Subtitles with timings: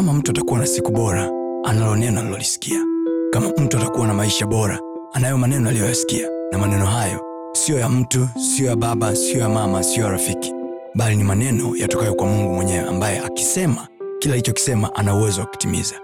[0.00, 1.30] kama mtu atakuwa na siku bora
[1.64, 2.84] analo neno alilolisikia
[3.32, 4.80] kama mtu atakuwa na maisha bora
[5.12, 6.28] anayo maneno aliyoyasikia.
[6.52, 10.52] Na maneno hayo siyo ya mtu siyo ya baba siyo ya mama siyo ya rafiki.
[10.94, 16.00] Bali ni maneno yatokayo kwa mungu mwenyewe ambaye akisema kila alichokisema ana uwezo wa kutimiza.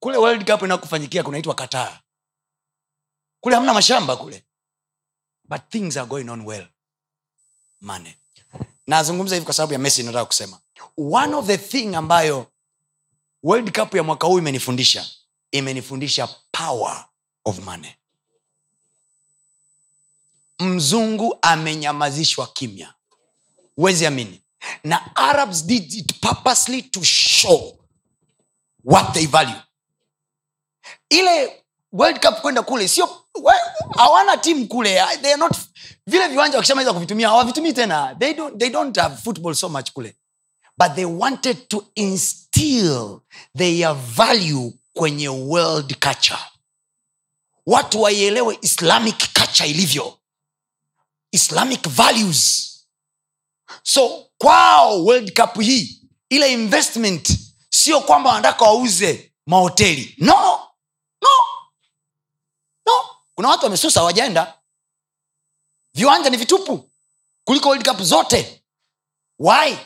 [0.00, 2.00] Kule world cup inakufanyikia kunaitwa kataa
[3.40, 4.44] kule hamna mashamba kule.
[5.48, 6.66] But things are going on well.
[7.80, 8.19] Money
[8.86, 10.60] nazungumza hivi kwa sababu ya messi nataka kusema.
[10.98, 12.46] One of the thing ambayo
[13.42, 15.06] world cup ya mwaka huu imenifundisha
[15.50, 17.08] imenifundisha power
[17.44, 17.94] of money.
[20.58, 22.94] Mzungu amenyamazishwa kimya.
[23.76, 24.42] Wezi amini.
[24.84, 27.78] Na arabs did it purposely to show
[28.84, 29.60] what they value.
[31.08, 33.19] Ile world cup kwenda kule sio
[33.96, 34.94] hawana timu kule.
[35.22, 35.56] They are not
[36.06, 38.16] vile viwanja wakishamaliza kuvitumia hawavitumii tena.
[38.18, 40.16] They don't, they don't have football so much kule.
[40.78, 43.20] But they wanted to instill
[43.56, 46.38] their value kwenye world culture.
[47.66, 50.18] Watu waielewe islamic culture ilivyo.
[51.32, 52.66] Islamic values.
[53.82, 57.38] So kwao world cup hii ile investment
[57.70, 60.14] sio kwamba wanataka wauze mahoteli.
[60.18, 60.60] No
[63.40, 64.54] kuna watu wamesusa hawajaenda
[65.94, 66.90] viwanja ni vitupu
[67.44, 68.62] kuliko world cup zote.
[69.38, 69.76] Why?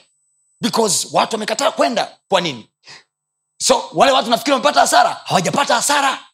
[0.60, 2.18] Because watu wamekataa kwenda.
[2.28, 2.70] Kwa nini?
[3.58, 6.24] So wale watu nafikiri wamepata hasara hawajapata hasara.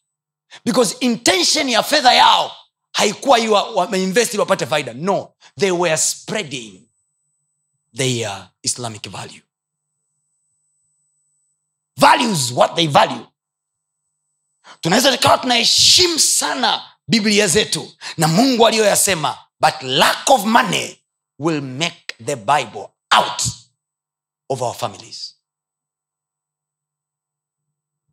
[0.64, 2.56] Because intention ya fedha yao
[2.92, 4.92] haikuwa hiyo wa- wameinvest ili wapate faida.
[4.92, 6.88] No they were spreading
[7.96, 9.42] their islamic value.
[11.96, 13.26] Values what they value.
[14.80, 20.96] Tunaweza tukawa tunaheshimu sana biblia zetu na mungu aliyoyasema but lack of money
[21.38, 23.42] will make the bible out
[24.48, 25.34] of our families.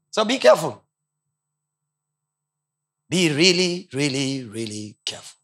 [0.10, 0.74] So be careful.
[3.10, 5.38] Be really really really careful.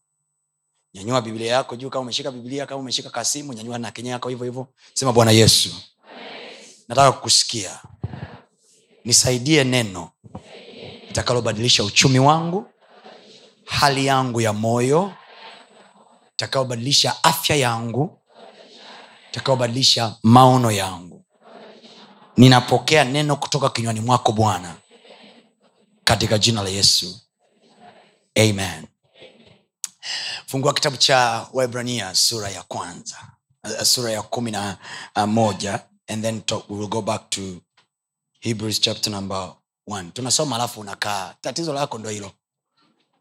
[0.94, 4.46] Nyanyua biblia yako juu kama umeshika biblia kama umeshika kasimu nyanyua na kenya yako hivyo
[4.46, 4.68] hivyo.
[4.94, 5.75] Sema bwana yesu
[6.88, 7.81] nataka kukusikia.
[9.06, 10.12] Nisaidie neno
[11.09, 12.72] itakalobadilisha uchumi wangu
[13.66, 15.13] hali yangu ya moyo
[16.34, 18.19] itakayobadilisha afya yangu
[19.31, 21.25] itakayobadilisha maono yangu.
[22.38, 24.75] Ninapokea neno kutoka kinywani mwako bwana
[26.03, 27.19] katika jina la yesu.
[28.35, 28.88] Amen.
[30.47, 33.18] Fungua kitabu cha waibrania sura ya kwanza
[33.63, 34.78] uh, sura ya kumi na
[35.16, 37.41] uh, moja and then talk, we will go back to
[38.40, 39.53] hebrews chapter number
[39.88, 40.12] one.
[40.12, 41.35] Tunasoma alafu unakaa.
[41.41, 42.31] Tatizo lako ndo hilo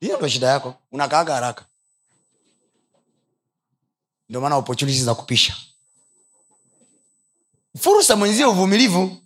[0.02, 0.74] hiyo ndo shida yako.
[0.92, 1.64] Unakaaga haraka.
[4.28, 5.56] Ndio maana opportunities za kupisha.
[7.80, 9.16] Fursa mwenzie uvumilivu.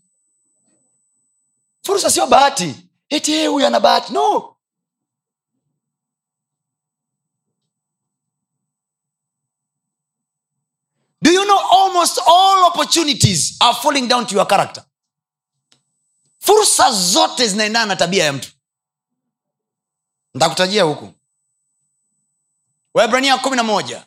[1.82, 2.74] Fursa sio bahati.
[3.08, 4.12] Eti huyu ana bahati.
[4.12, 4.56] No!
[11.22, 14.84] Do you know almost all opportunities are falling down to your character?
[16.40, 18.50] Fursa zote zinaendana na tabia ya mtu
[20.36, 21.12] ntakutajia huku.
[22.94, 24.04] Waibrania kumi na moja.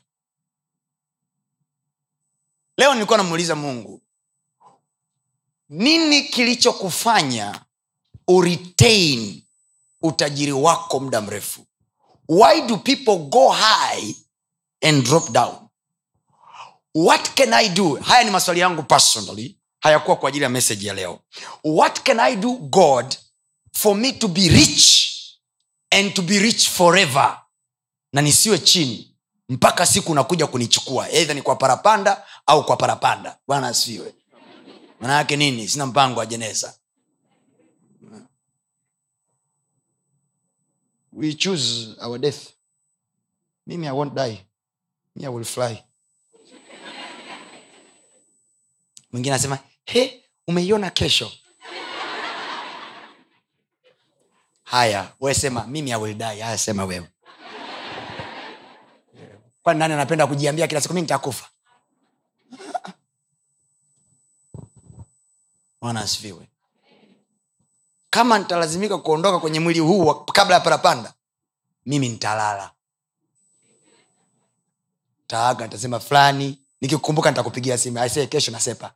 [2.78, 4.02] Leo nilikuwa namuuliza mungu
[5.70, 7.62] nini kilichokufanya
[8.28, 9.44] uretain
[10.02, 11.66] utajiri wako muda mrefu?
[12.30, 14.16] Why do people go high
[14.82, 15.56] and drop down?
[16.96, 17.96] What can i do?
[17.96, 19.58] Haya ni maswali yangu personally.
[19.80, 21.20] Hayakuwa kwa ajili ya message ya leo.
[21.64, 23.16] What can i do god
[23.74, 25.09] for me to be rich
[25.92, 27.42] and to be rich forever.
[28.14, 29.16] Na nisiwe chini
[29.50, 31.10] mpaka siku unakuja kunichukua.
[31.10, 33.38] Eidha ni kwa parapanda au kwa parapanda.
[33.48, 34.14] Bwana asifiwe.
[35.00, 35.68] Manayake nini?
[35.68, 36.74] Sina mpango wa jeneza.
[41.14, 42.54] We choose our death.
[43.68, 44.46] Mimi i won't die.
[45.16, 45.84] Me i will fly.
[49.12, 51.32] Mwingine anasema he umeiona kesho
[54.70, 57.08] haya wesema mimi awildai haya sema wewe.
[59.64, 61.50] Kwani nani anapenda kujiambia kila siku mi nitakufa?
[65.82, 66.48] Bwana asifiwe.
[68.10, 71.14] Kama nitalazimika kuondoka kwenye mwili huu kabla ya parapanda
[71.86, 72.72] mimi nitalala.
[75.28, 78.00] Taaga nitasema fulani nikikumbuka nitakupigia simu.
[78.00, 78.94] Aisee kesho nasepa.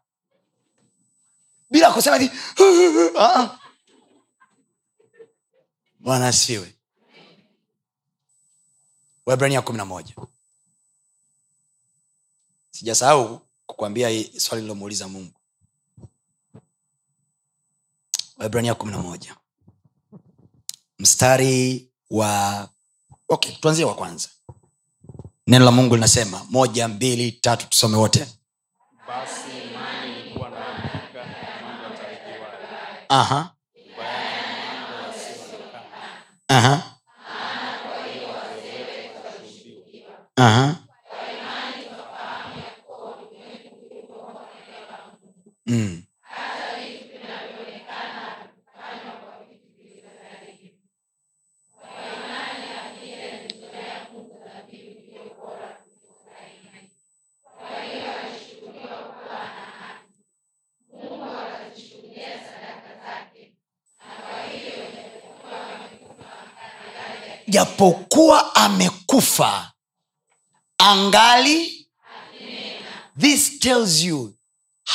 [1.69, 2.37] Bila kusema hivi
[3.19, 3.59] "Ah, ah."
[6.03, 6.75] Bwana asiwe
[9.25, 10.15] webrania kumi na moja.
[12.71, 14.09] Sijasahau kukwambia
[14.39, 15.33] swali lilomuuliza mungu.
[18.37, 19.35] Webrania kumi na moja.
[20.99, 22.69] Mstari wa
[23.29, 24.29] okay tuanzie wa kwanza.
[25.47, 28.27] Neno la mungu linasema moja mbili tatu tusome wote.
[29.07, 33.55] Basi imani ilikuwa na hakika ya mambo yatarajiwayo Aha,
[33.97, 36.75] bayana ya mambo yasiyoonekana aha,
[40.37, 40.65] aha.
[45.67, 46.03] Mm.
[67.53, 69.71] Japokuwa amekufa
[70.77, 71.87] angali
[73.19, 74.33] this tells you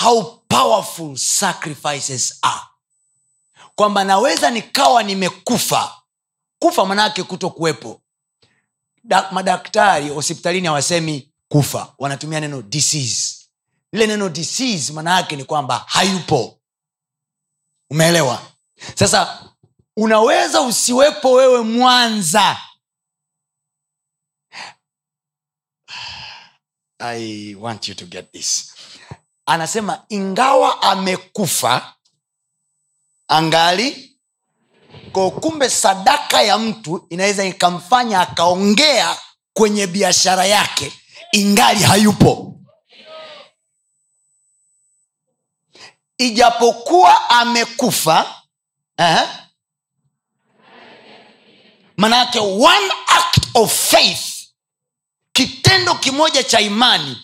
[0.01, 2.61] how powerful sacrifices are.
[3.75, 5.95] Kwamba naweza nikawa nimekufa.
[6.59, 8.01] Kufa manaake kuto kuwepo
[9.05, 11.95] da, madaktari hospitalini hawasemi kufa.
[11.99, 13.37] Wanatumia neno disease.
[13.93, 16.59] Lile neno disease maana yake ni kwamba hayupo.
[17.91, 18.43] Umeelewa?
[18.95, 19.45] Sasa
[20.03, 22.57] unaweza usiwepo wewe mwanza
[26.99, 28.75] i want you to get this
[29.47, 31.95] anasema ingawa amekufa
[33.29, 34.19] angali
[35.13, 39.17] ko kumbe sadaka ya mtu inaweza ikamfanya akaongea
[39.53, 40.93] kwenye biashara yake
[41.33, 42.61] ingali hayupo
[46.19, 48.43] ijapokuwa amekufa
[48.97, 49.29] eh?
[51.99, 54.49] Manake one act of faith
[55.33, 57.17] kitendo kimoja cha imani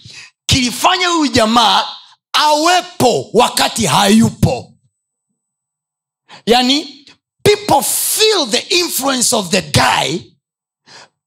[0.47, 1.89] kilifanya huyu jamaa
[2.33, 4.73] awepo wakati hayupo.
[6.47, 7.07] Yani
[7.43, 10.19] people feel the influence of the guy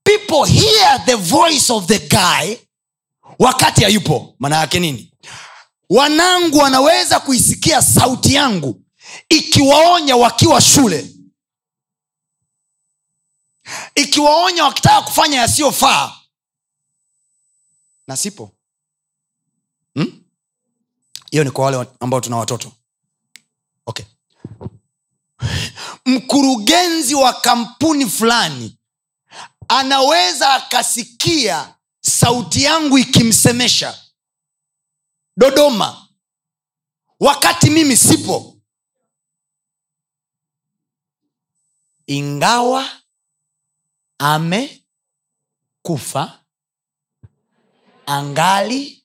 [0.03, 2.55] people hear the voice of the guy
[3.39, 4.35] wakati hayupo.
[4.39, 5.13] Maana yake nini?
[5.89, 8.81] Wanangu wanaweza kuisikia sauti yangu
[9.29, 11.11] ikiwaonya wakiwa shule
[13.95, 16.17] ikiwaonya wakitaka kufanya yasiyofaa.
[18.07, 18.51] Na sipo.
[19.93, 20.23] Hmm?
[21.31, 22.71] hiyo ni kwa wale ambao tuna watoto.
[23.85, 24.05] Okay.
[26.05, 28.77] Mkurugenzi wa kampuni fulani
[29.67, 34.03] anaweza akasikia sauti yangu ikimsemesha.
[35.37, 36.07] Dodoma.
[37.19, 38.57] Wakati mimi sipo.
[42.07, 42.89] Ingawa
[44.17, 44.83] amekufa
[48.05, 49.03] angali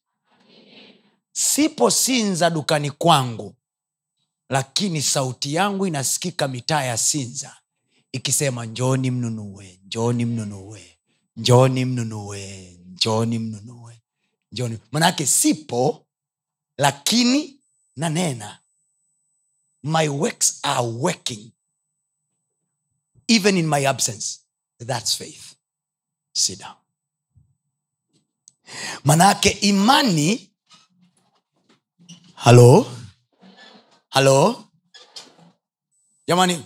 [1.32, 3.54] sipo sinza dukani kwangu
[4.48, 7.56] lakini sauti yangu inasikika mitaa ya sinza
[8.12, 10.98] ikisema njoni mnunue njoni mnunue
[11.36, 14.00] njoni mnunue njoni mnunue
[14.52, 14.78] njoni.
[14.92, 16.06] Manake sipo
[16.78, 17.60] lakini
[17.96, 18.58] nanena.
[19.82, 21.52] My works are working
[23.28, 24.41] even in my absence
[24.86, 25.54] that's faith.
[26.32, 26.74] Sit down.
[29.04, 30.48] Manake imani.
[32.34, 32.86] Halo
[34.08, 34.64] halo
[36.28, 36.64] jamani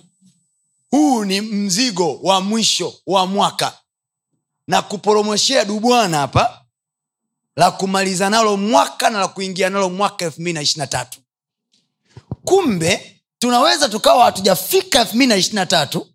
[0.90, 3.78] huu ni mzigo wa mwisho wa mwaka.
[4.66, 6.64] Na kuporomoshea dubwana hapa
[7.56, 11.20] la kumaliza nalo mwaka na la kuingia nalo mwaka elfu mbili na ishiri na tatu.
[12.44, 16.06] Kumbe tunaweza tukawa hatujafika elfu mbili na ishiri na tatu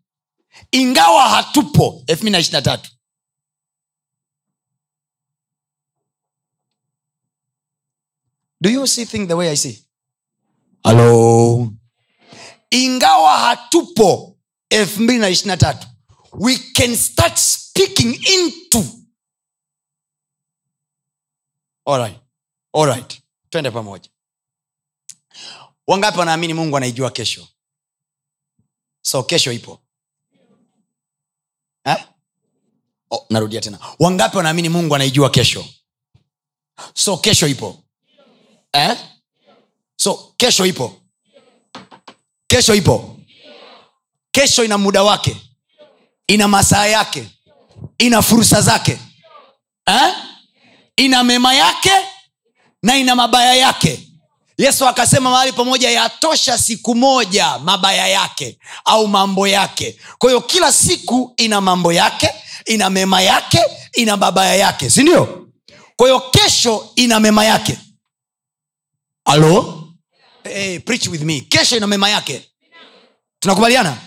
[0.72, 2.04] ingawa hatupo.
[2.08, 2.92] Elfu mbili na ishiri na tatu.
[8.62, 9.78] Do you see thing the way i see?
[10.84, 11.74] Halo
[12.72, 14.38] ingawa hatupo.
[14.70, 15.88] Elfu mbili na ishiri na tatu.
[16.34, 18.84] We can start speaking into.
[21.86, 22.20] Alright
[22.74, 24.10] alright twende pamoja.
[25.88, 27.48] Wangapi wanaamini mungu anaijua kesho?
[29.02, 29.82] So kesho ipo
[31.86, 31.98] eh?
[33.12, 33.80] oh, narudia tena.
[34.00, 35.66] Wangapi wanaamini mungu anaijua kesho?
[36.94, 37.84] So kesho ipo.
[38.74, 38.98] Eh?
[39.96, 41.02] so kesho ipo.
[42.48, 43.18] Kesho ipo.
[44.32, 45.38] Kesho ina muda wake.
[46.28, 47.28] Ina masaa yake.
[47.98, 49.00] Ina fursa zake.
[49.88, 50.14] Eh?
[50.96, 51.92] ina mema yake
[52.84, 54.08] na ina mabaya yake
[54.58, 60.00] yesu akasema mahali pamoja yatosha siku moja mabaya yake au mambo yake.
[60.18, 62.30] Kwa hiyo kila siku ina mambo yake
[62.66, 63.60] ina mema yake
[63.94, 65.48] ina mabaya yake sindio
[65.96, 67.78] kwa hiyo kesho ina mema yake.
[69.26, 69.84] Alo
[70.44, 71.42] hey, preach with me.
[71.42, 72.52] Kesho ina mema yake.
[73.40, 73.98] Tunakubaliana?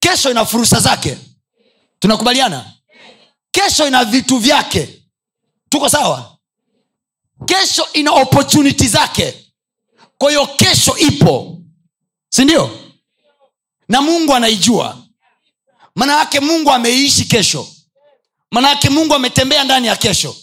[0.00, 1.18] Kesho ina fursa zake.
[1.98, 2.72] Tunakubaliana?
[3.50, 5.02] Kesho ina vitu vyake.
[5.68, 6.36] Tuko sawa?
[7.46, 9.43] Kesho ina opportunity zake
[10.18, 11.58] kwa hiyo kesho ipo
[12.28, 12.70] sindio
[13.88, 14.98] na mungu anaijua.
[15.96, 17.68] Maana yake mungu ameishi kesho.
[18.50, 20.36] Maana yake mungu ametembea ndani ya kesho.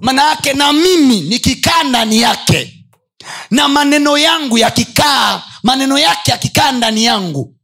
[0.00, 2.86] Maana yake na mimi nikikaa ndani yake.
[3.50, 7.54] Na maneno yangu yakikaa maneno yake yakikaa ndani yangu.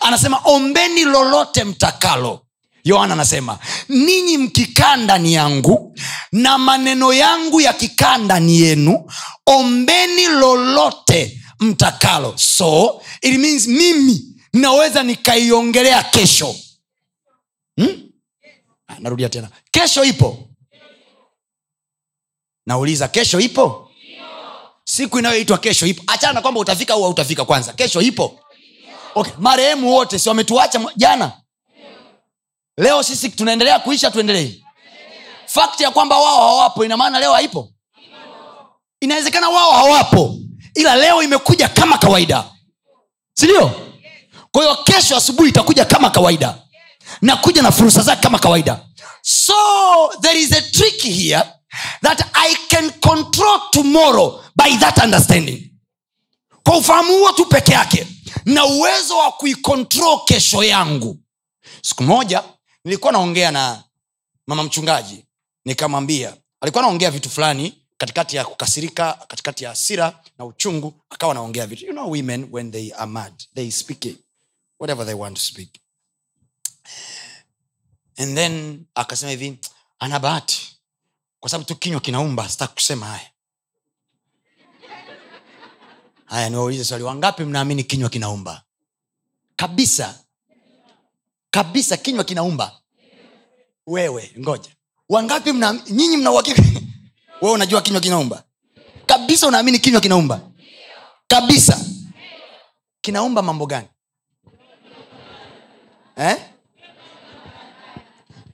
[0.00, 2.41] Anasema ombeni lolote mtakalo
[2.84, 3.58] yohana anasema
[3.88, 5.96] ninyi mkikaa ndani yangu
[6.32, 9.10] na maneno yangu yakikaa ndani yenu
[9.46, 12.34] ombeni lolote mtakalo.
[12.38, 14.22] So it means mimi
[14.52, 16.54] naweza nikaiongelea kesho.
[17.76, 18.02] Hmm?
[18.88, 19.48] Ah, narudia tena.
[19.70, 20.48] Kesho ipo.
[22.66, 23.90] Nauliza kesho ipo?
[24.84, 26.02] Siku inayoitwa kesho ipo.
[26.06, 27.72] Achana kwamba utafika au hautafika kwanza.
[27.72, 28.38] Kesho ipo.
[29.14, 29.32] Okay.
[29.38, 31.32] marehemu wote si wametuacha jana
[32.82, 34.60] leo sisi tunaendelea kuisha tuendelee.
[35.46, 37.68] Fakti ya kwamba wao hawapo ina maana leo haipo?
[39.00, 40.36] Inawezekana wao hawapo
[40.74, 42.44] ila leo imekuja kama kawaida.
[43.34, 43.70] Sindio
[44.52, 46.58] kwa hiyo kesho asubuhi itakuja kama kawaida.
[47.22, 48.80] Na kuja na fursa zake kama kawaida.
[49.22, 49.54] So
[50.20, 51.42] there is a trick here
[52.02, 55.70] that i can control tomorrow by that understanding.
[56.64, 58.06] Kwa ufahamu huo tu peke yake
[58.44, 61.18] na uwezo wa kuikontrol kesho yangu.
[61.82, 62.42] Siku moja
[62.84, 63.84] nilikuwa naongea na
[64.46, 65.24] mama mchungaji
[65.64, 71.66] nikamwambia alikuwa anaongea vitu fulani katikati ya kukasirika katikati ya hasira na uchungu akawa anaongea
[71.66, 74.18] vitu you know women when they are mad they speak it,
[74.80, 75.68] whatever they want to speak.
[78.16, 79.58] And then akasema hivi
[79.98, 80.76] ana bahati
[81.40, 83.30] kwa sababu tu kinywa kinaumba sitaki kusema haya.
[86.24, 88.62] Haya niwaulize swali wangapi mnaamini kinywa kinaumba?
[89.56, 90.24] Kabisa
[91.52, 92.72] kabisa kinywa kinaumba.
[93.86, 94.70] Wewe ngoja.
[95.08, 96.30] Wangapi mna nyinyi mna
[97.40, 98.42] wewe unajua kinywa kinaumba?
[99.06, 100.40] Kabisa unaamini kinywa kinaumba?
[101.28, 101.80] Kabisa.
[103.00, 103.88] Kinaumba mambo gani?
[106.16, 106.36] Eh?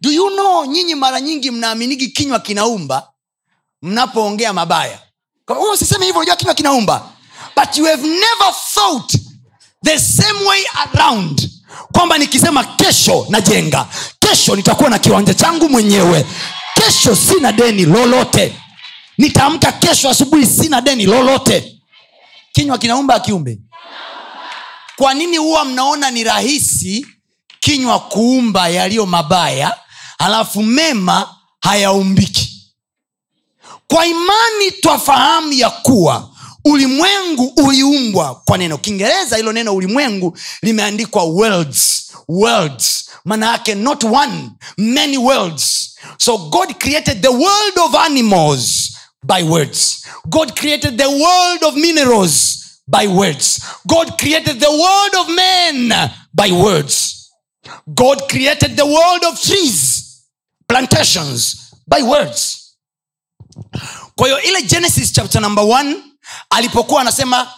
[0.01, 3.13] do you know nyinyi mara nyingi mnaaminiki kinywa kinaumba
[3.83, 5.03] mnapoongea mabaya?
[5.49, 5.73] Wewe
[6.05, 7.13] hivyo unajua kinywa kinaumba.
[7.57, 9.13] But you have never thought
[9.85, 11.58] the same way around
[11.93, 13.87] kwamba nikisema kesho najenga
[14.19, 16.27] kesho nitakuwa na kiwanja changu mwenyewe
[16.75, 18.55] kesho sina deni lolote.
[19.19, 21.81] Nitaamka kesho asubuhi sina deni lolote.
[22.53, 23.59] Kinywa kinaumba kiumbe?
[24.97, 27.07] Kwa nini huwa mnaona ni rahisi
[27.61, 29.77] kinywa kuumba yaliyo mabaya
[30.19, 32.73] halafu mema hayaumbiki?
[33.89, 36.31] Kwa imani twafahamu ya kuwa
[36.71, 38.79] ulimwengu uliumbwa kwa neno.
[38.79, 42.05] Kiingereza hilo neno ulimwengu limeandikwa worlds.
[42.29, 43.05] Worlds.
[43.25, 45.95] Maana yake not one many worlds.
[46.19, 50.03] So god created the world of animals by words.
[50.29, 53.61] God created the world of minerals by words.
[53.87, 57.15] God created the world of men by words.
[57.95, 60.05] God created the world of trees
[60.69, 61.57] plantations
[61.87, 62.59] by words.
[64.17, 65.97] Kwa hiyo ile genesis chapter number one
[66.51, 67.53] alipokuwa anasema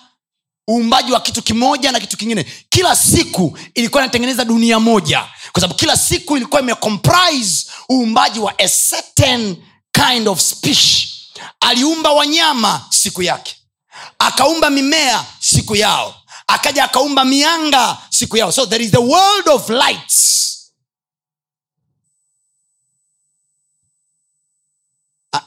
[0.70, 5.78] uumbaji wa kitu kimoja na kitu kingine kila siku ilikuwa inatengeneza dunia moja kwa sababu
[5.78, 9.56] kila siku ilikuwa imecomprise uumbaji wa a certain
[9.92, 11.08] kind of speech.
[11.60, 13.56] Aliumba wanyama siku yake
[14.18, 16.14] akaumba mimea siku yao
[16.46, 18.52] akaja akaumba mianga siku yao.
[18.52, 20.46] So there is the world of lights.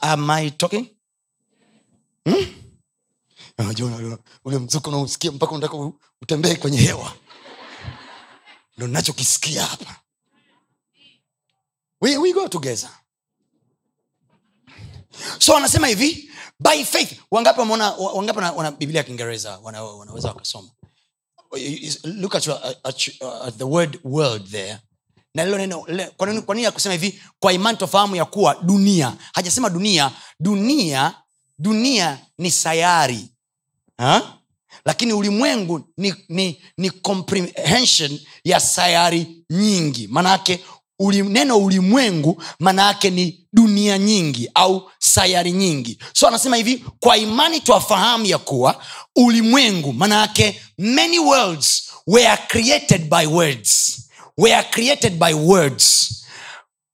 [0.02, 0.86] Am i talking
[3.58, 5.90] Unajua ule- mzuko unausikia mpaka unataka
[6.22, 7.12] utembee kwenye hewa.
[8.76, 9.96] Ndo nachokisikia hapa.
[12.00, 12.90] We, we go together.
[15.38, 16.30] So anasema hivi
[16.60, 20.68] by faith wangapi wameona wangapi wana, biblia ya kiingereza wana, wanaweza wakasoma?
[22.04, 23.08] Look at, your, at,
[23.44, 24.78] at the word world there.
[25.34, 25.86] Na lilo neno
[26.46, 27.22] kwa nini akusema hivi?
[27.40, 31.14] Kwa imani tofahamu ya kuwa dunia hajasema dunia dunia
[31.58, 33.33] dunia ni sayari
[33.98, 34.38] ha?
[34.84, 40.08] lakini ulimwengu ni, ni, ni comprehension ya sayari nyingi.
[40.08, 40.60] Maanaake
[40.98, 45.98] uli, neno ulimwengu manaake ni dunia nyingi au sayari nyingi.
[46.12, 48.82] So anasema hivi kwa imani twafahamu ya kuwa
[49.16, 54.00] ulimwengu manaake many worlds were created by words
[54.38, 56.10] were created by words.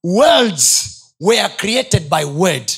[0.03, 0.89] Worlds
[1.19, 2.71] were created by word.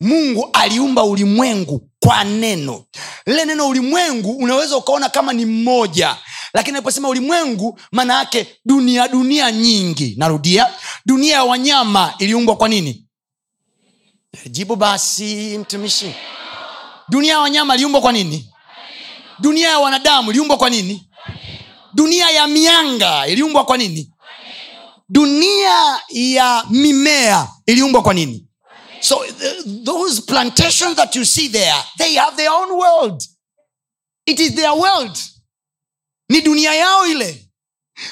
[0.00, 2.84] Mungu aliumba ulimwengu kwa neno.
[3.26, 6.16] Lile neno ulimwengu unaweza ukaona kama ni mmoja.
[6.54, 10.14] Lakini aliposema ulimwengu maana yake dunia dunia nyingi.
[10.18, 10.66] Narudia
[11.06, 13.06] dunia ya wanyama iliumbwa kwa nini?
[14.50, 16.14] Jibu basi mtumishi.
[17.08, 18.50] Dunia ya wanyama iliumbwa kwa nini?
[19.38, 21.08] Dunia ya wanadamu iliumbwa kwa nini?
[21.94, 24.12] Dunia ya mianga iliumbwa kwa nini?
[25.08, 28.45] Dunia ya mimea iliumbwa kwa nini
[29.06, 33.22] so th- those plantations that you see there they have their own world.
[34.26, 35.18] It is their world.
[36.28, 37.48] Ni dunia yao ile.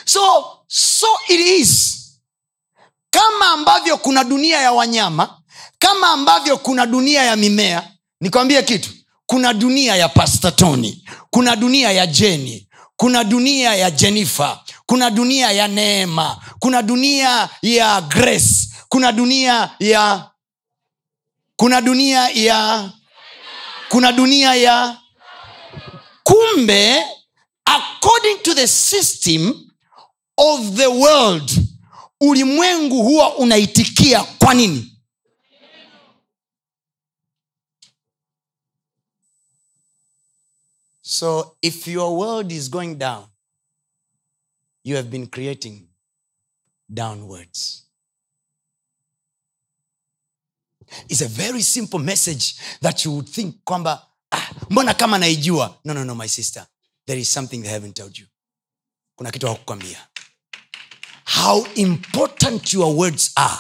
[0.04, 2.00] So so it is.
[3.10, 5.40] Kama ambavyo kuna dunia ya wanyama
[5.78, 8.90] kama ambavyo kuna dunia ya mimea nikwambie kitu.
[9.26, 15.68] Kuna dunia ya pastatoni kuna dunia ya jeni kuna dunia ya jenifa kuna dunia ya
[15.68, 20.30] neema kuna dunia ya grace kuna dunia ya
[21.56, 22.92] kuna dunia ya
[23.88, 25.00] kuna dunia ya
[26.22, 27.04] kumbe
[27.64, 29.70] according to the system
[30.36, 31.50] of the world
[32.20, 34.90] ulimwengu huwa unaitikia kwa nini?
[41.02, 43.26] So if your world is going down
[44.84, 45.88] you have been creating
[46.88, 47.83] downwards
[51.08, 55.78] It's a very simple message that you would think kwamba ah, mbona kama naijua?
[55.84, 56.66] No, no, no, my sister.
[57.06, 58.26] There is something they haven't told you.
[59.16, 59.98] Kuna kitu hakukwambia
[61.24, 63.58] how important your words are.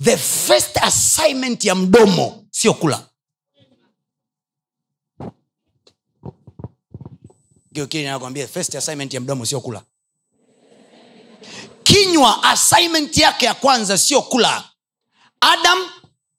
[0.00, 3.06] The first assignment ya mdomo sio kula.
[8.52, 9.82] First assignment ya mdomo sio kula.
[11.82, 14.64] Kinywa assignment yake ya kwanza sio kula.
[15.40, 15.78] Adam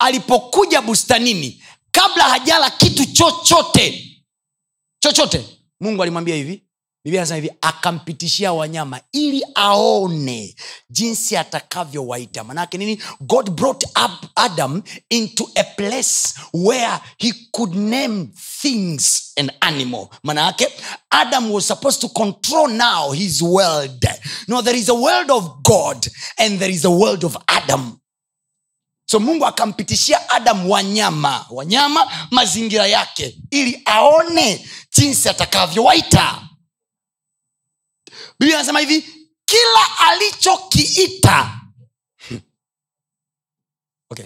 [0.02, 4.18] alipokuja bustanini kabla hajala kitu chochote
[5.00, 5.46] chochote
[5.80, 6.64] mungu alimwambia hivi
[7.06, 10.56] biblia hivi akampitishia wanyama ili aone
[10.90, 12.44] jinsi atakavyowaita.
[12.44, 13.02] Manake nini?
[13.22, 18.28] God brought up adam into a place where he could name
[18.62, 20.10] things and animal.
[20.24, 20.54] Maana
[21.12, 24.06] adam was supposed to control now his world.
[24.48, 28.01] No there is a world of god and there is a world of adam
[29.12, 36.48] so mungu akampitishia adamu wanyama wanyama mazingira yake ili aone jinsi atakavyowaita.
[38.40, 39.02] Biblia anasema hivi
[39.46, 41.62] kila alichokiita.
[44.10, 44.26] Okay.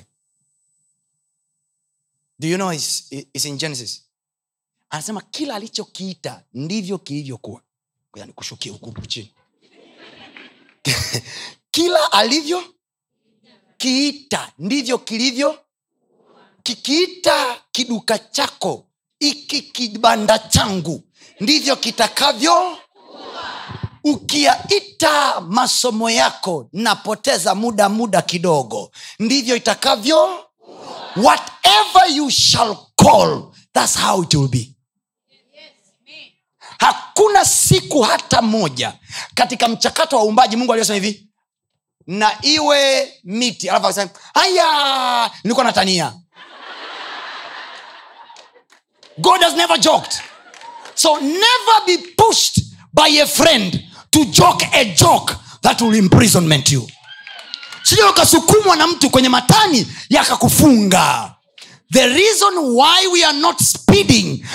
[2.40, 2.72] Do you know
[3.58, 4.04] genesis?
[4.90, 7.62] Anasema kila alichokiita ndivyo kilivyokuwa.
[8.16, 9.34] Yani kushukia huku chini.
[11.72, 12.75] Kila alivyo
[13.78, 15.60] kiita ndivyo kilivyo.
[16.64, 18.86] Kikiita kiduka chako
[19.20, 21.04] iki kibanda changu
[21.40, 22.78] ndivyo kitakavyo.
[24.04, 30.46] Ukiyaita masomo yako napoteza muda muda kidogo ndivyo itakavyo.
[31.16, 34.72] Whatever you shall call thats how it will be.
[36.80, 38.94] Hakuna siku hata moja
[39.36, 41.28] katika mchakato wa uumbaji mungu aliyosema hivi
[42.08, 43.70] na iwe miti.
[43.70, 46.14] Alafu akasema haya nilikuwa natania.
[49.18, 50.22] God has never joked.
[50.96, 52.62] So never be pushed
[52.94, 53.80] by a friend
[54.12, 56.88] to joke a joke that will imprisonment you.
[57.84, 61.32] Sio ukasukumwa na mtu kwenye matani yakakufunga.
[61.94, 64.46] The reason why we are not speeding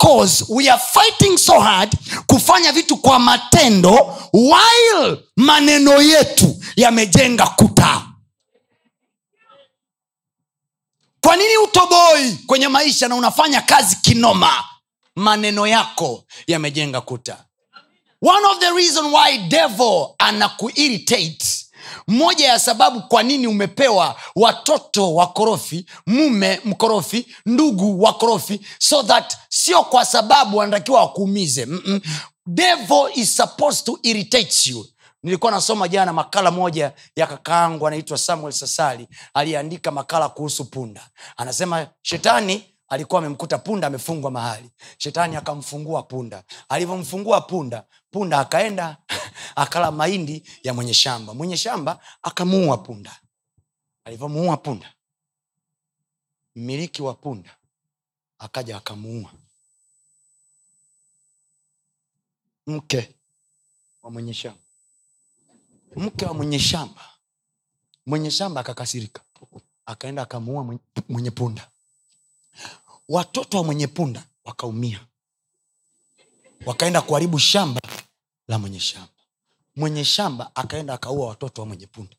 [0.00, 1.90] because we are fighting so hard
[2.26, 8.06] kufanya vitu kwa matendo while maneno yetu yamejenga kuta.
[11.20, 14.64] Kwa nini utoboi kwenye maisha na unafanya kazi kinoma?
[15.16, 17.44] Maneno yako yamejenga kuta.
[18.22, 21.66] One of the reason why devil anakuirritate
[22.08, 29.82] moja ya sababu kwa nini umepewa watoto wakorofi mume mkorofi ndugu wakorofi so that sio
[29.82, 32.00] kwa sababu wanatakiwa wakuumize Mm-mm.
[32.46, 34.86] devil is supposed to irritate you.
[35.22, 41.08] Nilikuwa nasoma jana makala moja ya kakaangu anaitwa samuel sasali aliyeandika makala kuhusu punda.
[41.36, 44.70] Anasema shetani alikuwa amemkuta punda amefungwa mahali.
[44.98, 46.44] Shetani akamfungua punda.
[46.68, 48.96] Alivyomfungua punda punda akaenda
[49.56, 51.34] akala mahindi ya mwenye shamba.
[51.34, 53.20] Mwenye shamba akamuua punda.
[54.04, 54.94] Alivyomuua punda
[56.56, 57.56] mmiliki wa punda
[58.38, 59.30] akaja akamuua.
[62.66, 63.14] Mke
[64.02, 64.60] wa mwenye shamba.
[65.96, 67.04] Mke wa mwenye shamba.
[68.06, 69.22] Mwenye shamba akakasirika.
[69.86, 71.69] Akaenda akamuua mwenye, punda
[73.10, 75.06] watoto wa mwenye punda wakaumia.
[76.66, 77.80] Wakaenda kuharibu shamba
[78.48, 79.08] la mwenye shamba.
[79.76, 82.16] Mwenye shamba akaenda akaua watoto wa mwenye punda.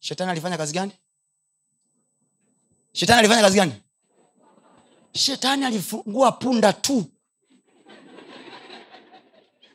[0.00, 0.92] Shetani alifanya kazi gani?
[2.92, 3.72] Shetani alifanya kazi gani?
[5.12, 7.04] Shetani alifungua punda tu.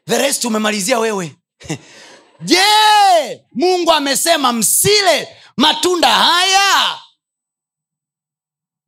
[0.05, 1.35] The rest umemalizia wewe.
[2.41, 6.99] Je mungu amesema msile matunda haya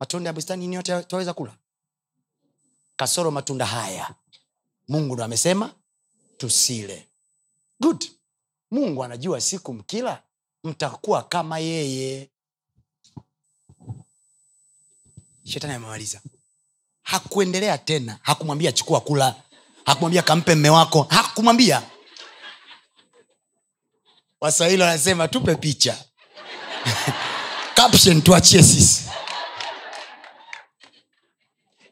[0.00, 1.54] matunda ya bustani ni yote twaweza kula?
[2.96, 4.14] Kasoro matunda haya.
[4.88, 5.74] Mungu ndo amesema
[6.36, 7.06] tusile.
[7.80, 8.04] Good.
[8.70, 10.22] Mungu anajua siku mkila
[10.64, 12.30] mtakuwa kama yeye.
[15.44, 16.20] Shetani amemaliza.
[17.02, 18.18] Hakuendelea tena.
[18.22, 19.34] Hakumwambia chukua kula.
[19.84, 21.02] Hakumwambia kampe mme wako.
[21.02, 21.82] Hakumwambia.
[24.40, 26.04] Waswahili wanasema tupe picha.
[27.74, 29.04] Caption tuachie sisi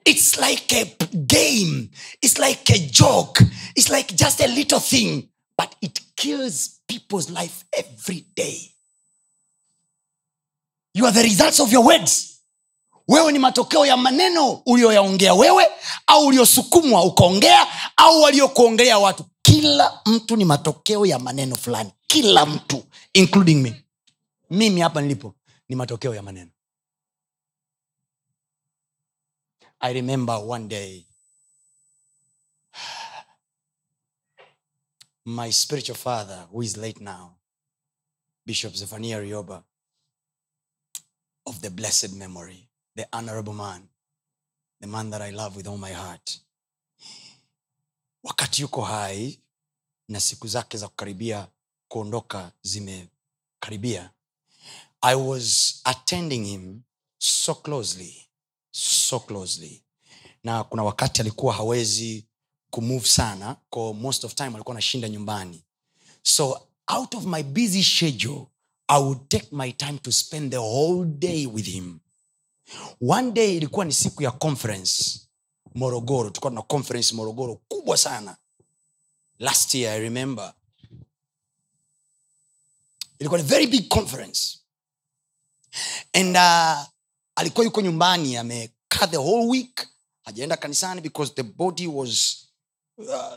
[0.07, 0.85] it's like a
[1.27, 1.90] game.
[2.23, 3.40] It's like a joke.
[3.75, 5.29] It's like just a little thing.
[5.59, 8.59] But it kills people's life every day.
[10.95, 12.33] You are the results of your words.
[13.09, 15.66] Wewe ni matokeo ya maneno ulioyaongea wewe
[16.07, 17.66] au uliosukumwa ukaongea
[17.97, 19.25] au waliokuongelea watu.
[19.42, 21.90] Kila mtu ni matokeo ya maneno fulani.
[22.07, 23.85] Kila mtu including me.
[24.51, 25.35] Mimi hapa nilipo
[25.69, 26.51] ni matokeo ya maneno
[29.81, 31.05] i remember one day
[35.25, 37.37] my spiritual father who is late now
[38.47, 39.62] bishop zephania rioba
[41.47, 43.89] of the blessed memory the honorable man
[44.81, 46.41] the man that i love with all my heart.
[48.25, 49.39] Wakati yuko hai
[50.09, 51.49] na siku zake za kukaribia
[51.89, 54.11] kuondoka zimekaribia
[55.01, 56.83] i was attending him
[57.19, 58.26] so closely
[58.79, 59.83] so closely.
[60.45, 62.27] Na kuna wakati alikuwa hawezi
[62.71, 65.65] kumove sana ko most of time alikuwa anashinda nyumbani.
[66.23, 68.47] So out of my busy schedule
[68.89, 71.99] i would take my time to spend the whole day with him.
[73.09, 75.21] One day ilikuwa ni siku ya conference
[75.75, 76.31] morogoro.
[76.31, 78.37] Tulikuwa tuna conference morogoro kubwa sana.
[79.39, 80.55] Last year i remember.
[83.19, 84.59] Ilikuwa ni very big conference.
[86.12, 86.85] And uh,
[87.37, 89.88] alikuwa yuko nyumbani amekaa the whole week
[90.25, 92.37] hajaenda kanisani because the body was
[92.99, 93.37] uh,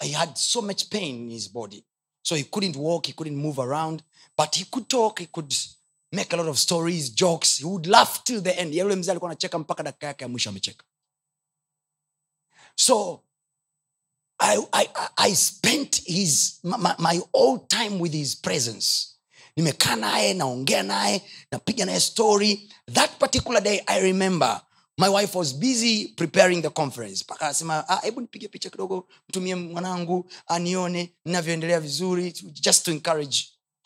[0.00, 1.84] he had so much pain in his body.
[2.22, 4.02] So he couldn't walk he couldn't move around
[4.36, 5.54] but he could talk he could
[6.12, 7.58] make a lot of stories jokes.
[7.58, 8.74] He would laugh till the end.
[8.74, 10.84] Yule mzee alikuwa anacheka mpaka dakika yake ya mwisho amecheka.
[12.76, 13.22] So
[14.38, 19.17] I, I, I- spent his, my, my all time with his presence
[19.58, 22.70] nimekaa naye naongea naye napiga naye story.
[22.92, 24.62] That particular day i remember
[24.98, 27.24] my wife was busy preparing the conference.
[27.24, 33.38] Mpaka anasema "Ah, hebu nipige picha kidogo mtumie mwanangu anione ninavyoendelea vizuri just to encourage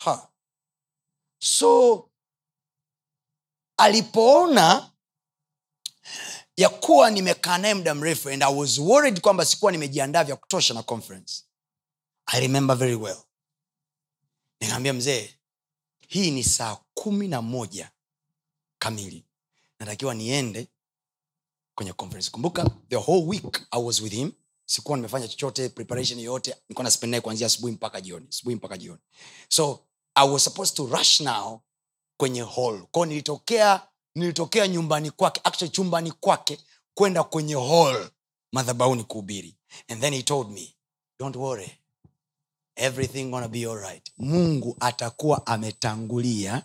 [0.03, 0.27] her.
[1.39, 2.09] So
[3.77, 4.91] alipoona
[6.57, 10.73] ya kuwa nimekaa naye muda mrefu and i was worried kwamba sikuwa nimejiandaa vya kutosha
[10.73, 11.43] na conference
[12.25, 13.17] i remember very well.
[14.61, 15.35] Nikaambia mzee
[16.13, 17.91] hii ni saa kumi na moja
[18.79, 19.25] kamili.
[19.79, 20.67] Natakiwa niende
[21.75, 22.31] kwenye conference.
[22.31, 24.31] Kumbuka the whole week i was with him.
[24.65, 26.55] Sikuwa nimefanya chochote preparation yoyote.
[26.61, 28.25] Nilikuwa naspend naye kuanzia asubuhi mpaka jioni.
[28.29, 28.99] Asubuhi mpaka jioni.
[29.49, 29.79] So
[30.15, 31.59] i was supposed to rush now
[32.17, 32.87] kwenye hall.
[32.91, 36.59] Kwao nilitokea nilitokea nyumbani kwake actually chumbani kwake
[36.93, 38.11] kwenda kwenye hall
[38.51, 39.55] madhabauni kuhubiri.
[39.87, 40.75] And then he told me
[41.19, 41.77] don't worry
[42.75, 46.63] everything gonna be alright mungu atakuwa ametangulia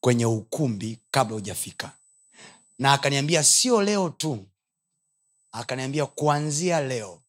[0.00, 1.92] kwenye ukumbi kabla hujafika.
[2.78, 4.46] Na akaniambia sio leo tu.
[5.52, 7.22] Akaniambia kuanzia leo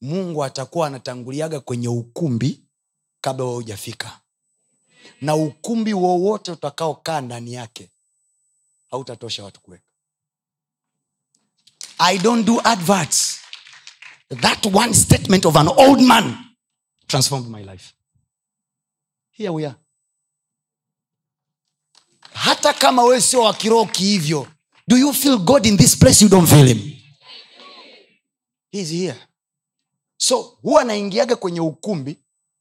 [0.00, 2.60] mungu atakuwa anatanguliaga kwenye ukumbi
[3.20, 4.20] kabla wewe hujafika.
[5.20, 7.90] Na ukumbi wowote utakaokaa ndani yake
[8.90, 9.84] hautatosha watu kuweka.
[11.98, 13.38] I don't do adverts.
[14.40, 16.36] That one statement of an old man
[17.12, 17.92] transformed my life.
[19.32, 19.74] Here we are.
[22.34, 24.46] Hata kama wewe sio wa kiroho hivyo
[24.88, 26.24] do you feel god in this place?
[26.24, 26.92] You don't feel him.
[28.72, 29.16] He's here.
[30.16, 32.16] So huwa naingiaga kwenye ukumbi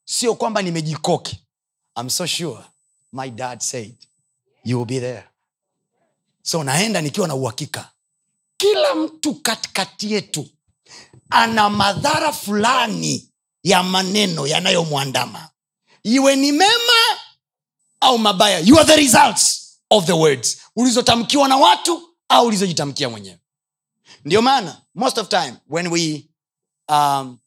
[0.06, 1.40] sio kwamba nimejikoki.
[1.98, 2.64] I'm so sure
[3.14, 3.96] my dad said
[4.64, 5.24] you will be there.
[6.42, 7.92] So naenda nikiwa na uhakika.
[8.58, 10.50] Kila mtu katikati yetu
[11.30, 13.31] ana madhara fulani
[13.64, 15.50] ya maneno yanayomwandama.
[16.04, 17.20] Iwe ni mema
[18.00, 20.58] au mabaya you are the results of the words.
[20.76, 23.40] Ulizotamkiwa na watu au ulizojitamkia mwenyewe.
[24.26, 26.26] Ndio maana most of time when we
[26.90, 27.38] um,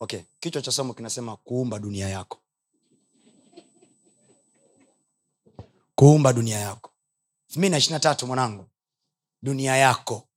[0.00, 2.38] okay kichwa cha somo kinasema kuumba dunia yako.
[5.94, 6.90] Kuumba dunia yako.
[7.56, 8.66] Mi na ishirina tatu mwanangu.
[9.42, 10.28] Dunia yako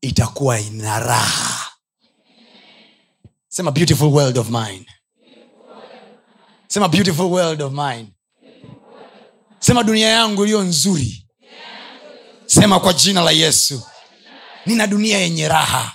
[0.00, 1.57] itakuwa ina raha
[3.58, 4.86] sema beautiful world of mine.
[6.68, 8.14] Sema beautiful world of mine.
[9.58, 11.26] Sema dunia yangu iliyo nzuri.
[12.46, 13.82] Sema kwa jina la yesu.
[14.66, 15.92] Nina dunia yenye raha.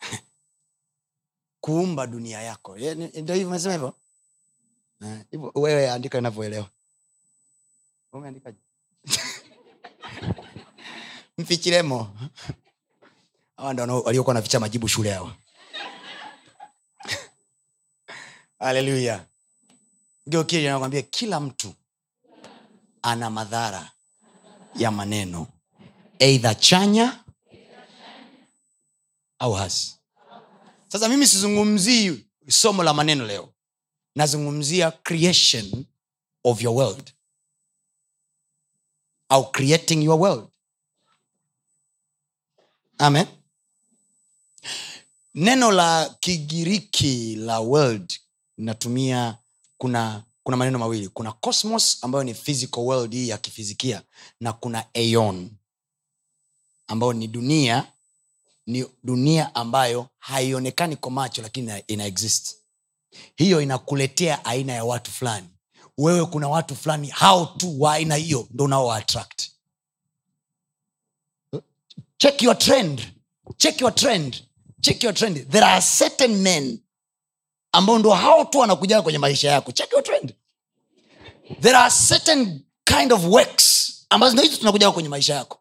[1.60, 2.76] Kuumba dunia yako.
[3.14, 3.94] Ndo hivyo umesema hivyo?
[5.02, 6.70] Eh, hivyo wewe andika inavyoelewa.
[8.12, 8.58] Umeandikaje
[11.38, 12.16] mfichiremo.
[13.56, 15.36] Hawa ndo waliokuwa naficha majibu shule hawa
[18.58, 19.26] haleluya
[20.26, 21.74] geokili anakwambia kila mtu
[23.02, 23.90] ana madhara
[24.76, 25.46] ya maneno.
[26.18, 27.24] Eidha chanya
[29.38, 29.94] au hasi.
[30.88, 33.52] Sasa mimi sizungumzii somo la maneno leo.
[34.14, 35.84] Nazungumzia creation
[36.44, 37.12] of your world.
[39.28, 40.48] Au creating your world
[42.98, 43.26] amen.
[45.34, 48.12] Neno la kigiriki la world
[48.58, 49.36] linatumia
[49.78, 51.08] kuna kuna maneno mawili.
[51.08, 54.02] Kuna cosmos ambayo ni physical world hii ya kifizikia
[54.40, 55.50] na kuna aeon
[56.86, 57.92] ambayo ni dunia
[58.66, 62.56] ni dunia ambayo haionekani kwa macho lakini ina- ina exist.
[63.36, 65.48] Hiyo inakuletea aina ya watu fulani.
[65.98, 69.47] Wewe kuna watu fulani hao tu wa aina hiyo ndo unao attract
[72.18, 73.00] check your trend.
[73.58, 74.42] Check your trend.
[74.82, 75.36] Check your trend.
[75.50, 76.78] There are certain men
[77.72, 79.72] ambao ndo hao tu wanakuja kwenye maisha yako.
[79.72, 80.34] Check your trend.
[81.60, 85.58] There are certain kind of works ambazo ndo hizo tunakuja kwenye maisha yako.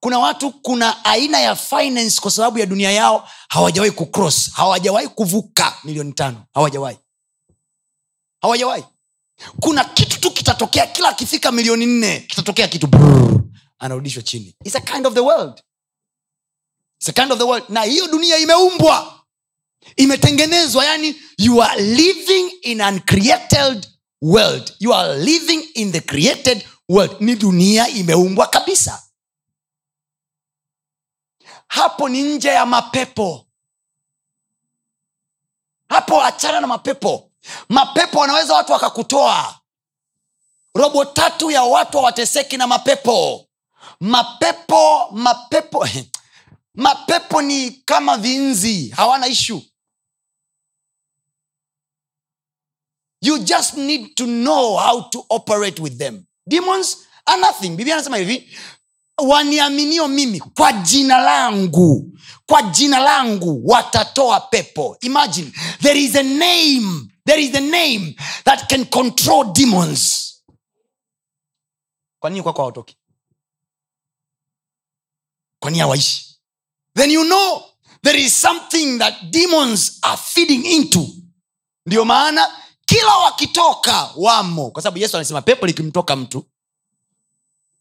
[0.00, 5.74] Kuna watu kuna aina ya finance kwa sababu ya dunia yao hawajawahi kucross hawajawahi kuvuka
[5.84, 6.44] milioni tano.
[6.54, 6.98] Hawajawahi.
[8.42, 8.84] Hawajawahi.
[9.60, 12.88] Kuna kitu tu kitatokea kila akifika milioni nne kitatokea kitu
[13.78, 14.56] anarudishwa chini.
[14.64, 15.62] It's a kind of the world
[17.04, 17.64] Kind of the world.
[17.68, 19.20] Na hiyo dunia imeumbwa.
[19.96, 23.00] Imetengenezwa yani you are living in an
[24.22, 24.72] world.
[24.78, 27.20] You are living in the created world.
[27.20, 29.02] Ni dunia imeumbwa kabisa.
[31.68, 33.46] Hapo ni nje ya mapepo.
[35.88, 37.30] Hapo achana na mapepo.
[37.68, 39.60] Mapepo wanaweza watu wakakutoa.
[40.74, 43.46] Robo tatu ya watu hawateseki na mapepo.
[44.00, 45.88] Mapepo mapepo
[46.76, 49.62] mapepo ni kama vinzi hawana ishu
[53.20, 56.26] you just need to know how to operate with them.
[56.48, 57.76] Demons are nothing.
[57.76, 58.56] Biblia anasema hivi
[59.18, 64.96] waniaminio mimi kwa jina langu kwa jina langu watatoa pepo.
[65.00, 70.22] Imagine there is a name there is a name that can control demons.
[72.18, 72.96] Kwa nini kwako hawatoki?
[75.58, 76.35] Kwa nini hawaishi
[76.96, 77.62] then you know
[78.02, 81.06] there is something that demons are feeding into.
[81.86, 82.52] Ndio maana
[82.86, 84.70] kila wakitoka wamo.
[84.70, 86.44] Kwa sababu yesu anasema pepo likimtoka mtu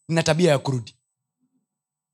[0.10, 0.96] na tabia ya kurudi.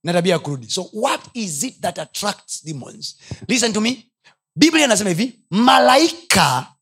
[0.04, 0.70] Na tabia ya kurudi.
[0.70, 3.16] So what is it that attracts demons?
[3.48, 4.12] Listen to me.
[4.56, 6.74] Biblia inasema hivi malaika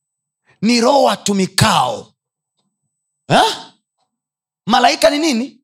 [0.62, 2.14] ni roho watumikao.
[3.28, 3.74] Ha?
[4.68, 5.62] malaika ni nini?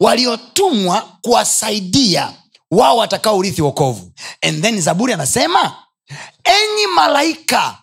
[0.00, 2.34] Waliotumwa kuwasaidia
[2.78, 4.12] wao watakao urithi wokovu.
[4.42, 5.76] And then zaburi anasema
[6.44, 7.78] enyi malaika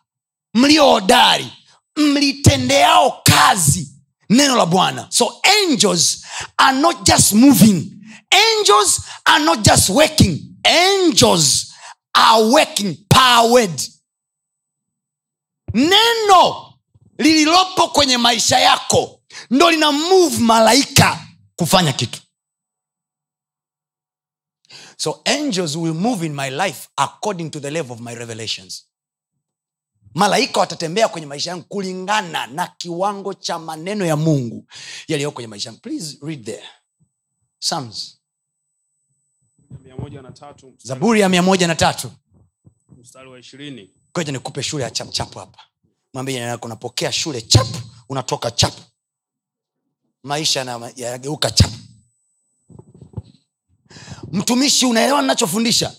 [0.53, 1.53] mliohodari
[1.95, 3.87] mlitendeao kazi
[4.29, 5.07] neno la bwana.
[5.09, 6.23] So angels
[6.57, 7.91] are not just moving.
[8.31, 10.39] Angels are not just working.
[10.63, 11.73] Angels
[12.13, 13.81] are working powered.
[15.73, 16.73] Neno
[17.17, 21.19] lililopo kwenye maisha yako ndo lina move malaika
[21.55, 22.21] kufanya kitu
[25.01, 28.85] so angels will move in my life according to the level of my revelations.
[30.13, 34.65] Malaika watatembea kwenye maisha yangu kulingana na kiwango cha maneno ya mungu
[35.07, 35.81] yaliyo kwenye maisha yangu.
[35.81, 36.63] Please read there.
[37.59, 38.17] Psalms.
[40.83, 42.11] zaburi ya mia moja na tatu.
[42.97, 43.89] Mstari wa ishirini.
[44.13, 45.59] Koja nikupe shule ya chapchapu hapa.
[46.13, 48.81] Mwambie yako unapokea shule chapu unatoka chapu
[50.23, 51.73] maisha yana- yanageuka chapu
[54.31, 55.95] mtumishi unaelewa ninachofundisha?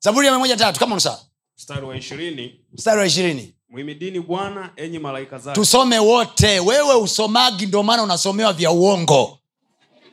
[0.00, 1.18] Zaburi ya mia moja tatu kama unasaa
[1.58, 2.60] mstari wa ishirini.
[2.72, 3.54] Mstari wa ishirini.
[3.68, 5.54] Mwimidini bwana enyi malaika zake.
[5.54, 6.60] Tusome wote.
[6.60, 9.38] Wewe usomagi ndio maana unasomewa vya uongo.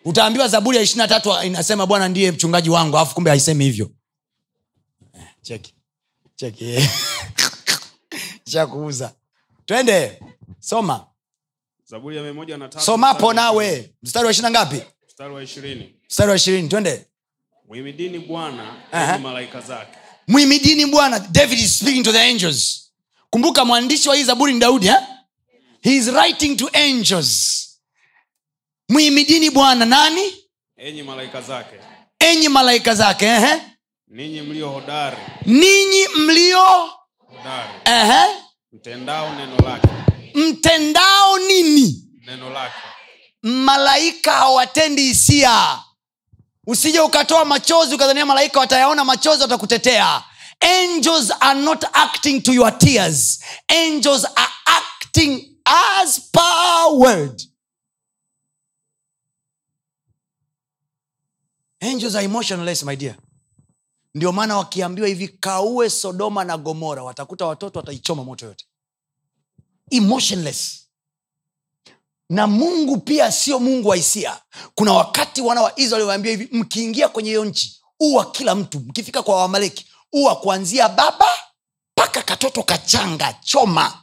[0.05, 3.89] Utaambiwa zaburi ya ishirina tatu inasema bwana ndiye mchungaji wangu alafu kumbe haisemi hivyo.
[5.41, 5.73] Cheki.
[6.35, 6.89] Cheki.
[8.51, 9.13] Cha kuuza.
[9.65, 10.19] Twende.
[10.59, 11.05] Soma
[11.85, 13.93] zaburi ya mia moja na tatu somapo nawe.
[14.03, 14.81] mstari wa ishirina ngapi?
[15.07, 15.95] Mstari wa ishirini.
[16.09, 17.05] Mstari wa ishirini twende.
[17.67, 19.13] Mwimidini bwana Aha.
[19.13, 19.97] enyi malaika zake.
[20.27, 22.91] Mwimidini bwana david is speaking to the angels.
[23.29, 24.95] Kumbuka mwandishi wa hii zaburi ni daudi eh?
[25.81, 27.59] he is writing to angels.
[28.89, 30.33] Mwimidini bwana nani?
[30.77, 31.75] Enyi malaika zake.
[32.19, 33.61] Enyi malaika zake eh?
[34.07, 35.17] ninyi mlio hodari.
[35.45, 36.63] Ninyi mlio
[37.17, 37.73] hodari.
[37.85, 38.25] Eh?
[38.71, 39.87] mtendao neno lake
[40.33, 42.07] mtendao nini?
[42.25, 42.75] Neno lake
[43.41, 45.79] malaika hawatendi hisia.
[46.67, 50.23] Usije ukatoa machozi ukadhania malaika watayaona machozi watakutetea.
[50.59, 53.39] Angels are not acting to your tears.
[53.67, 56.21] Angels are acting as
[56.93, 57.41] word
[61.81, 63.15] angels are emotionless my dear.
[64.15, 68.65] Ndio maana wakiambiwa hivi kaue sodoma na gomora watakuta watoto wataichoma moto yote
[69.97, 70.79] emotionless.
[72.29, 74.37] Na mungu pia sio mungu wa hisia.
[74.75, 78.79] Kuna wakati wana wa israeli waambia hivi mkiingia kwenye hiyo nchi uwa kila mtu.
[78.79, 81.25] Mkifika kwa wamaleki uwa kuanzia baba
[81.97, 83.93] mpaka katoto kachanga choma.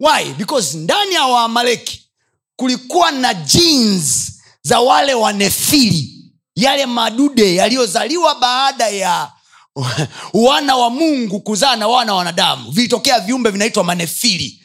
[0.00, 0.32] Why?
[0.34, 2.08] Because ndani ya waamaleki
[2.56, 9.32] kulikuwa na jeans za wale wanefili yale madude yaliyozaliwa baada ya
[10.48, 12.70] wana wa mungu kuzaa na wana wa wanadamu.
[12.70, 14.61] Vilitokea viumbe vinaitwa manefili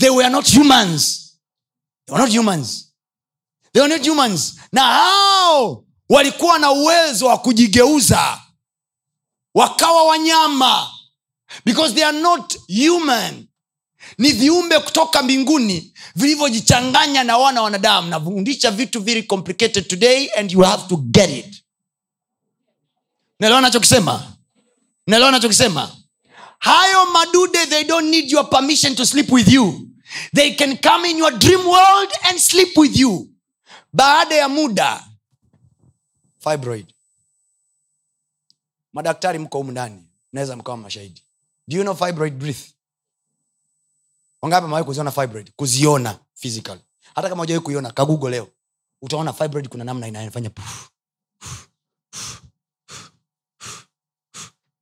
[0.00, 1.36] they were not humans.
[2.06, 2.92] They were not humans.
[3.72, 4.56] They were not humans.
[4.72, 8.40] Na hao walikuwa na uwezo wa kujigeuza.
[9.54, 10.90] Wakawa wanyama.
[11.64, 13.46] Because they are not human.
[14.18, 18.08] Ni viumbe kutoka mbinguni vilivyojichanganya na wana wa wanadamu.
[18.08, 21.64] Nafundisha vitu very complicated today and you have to get it.
[23.40, 24.32] Naelewa nachokisema
[25.06, 25.96] naelewa nachokisema
[26.58, 29.88] hayo madude they don't need your permission to sleep with you
[30.34, 33.28] they can come in your dream world and sleep with you.
[33.92, 35.04] Baada ya muda
[36.38, 36.94] fibroid.
[38.92, 41.22] Madaktari mko humu ndani naweza mkawa mashahidi.
[41.68, 42.70] Do you know fibroid breath?
[44.42, 45.52] Wangapi mawai kuziona fibroid?
[45.56, 46.78] Kuziona physical
[47.14, 48.48] hata kama ujawai kuiona kagugo leo.
[49.02, 50.50] Utaona fibroid kuna namna inayofanya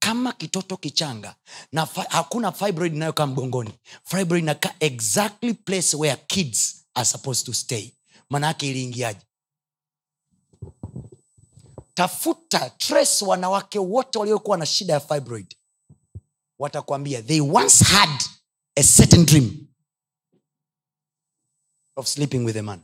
[0.08, 1.34] kama kitoto kichanga
[1.72, 3.72] na fi- hakuna fibroid inayokaa mgongoni.
[4.04, 7.92] Fibroid inakaa exactly place where kids are supposed to stay.
[8.30, 9.20] Maana yake iliingiaje?
[11.94, 15.56] Tafuta trace wanawake wote waliokuwa na shida ya fibroid.
[16.58, 18.24] Watakwambia they once had
[18.76, 19.66] a certain dream
[21.96, 22.82] of sleeping with a man.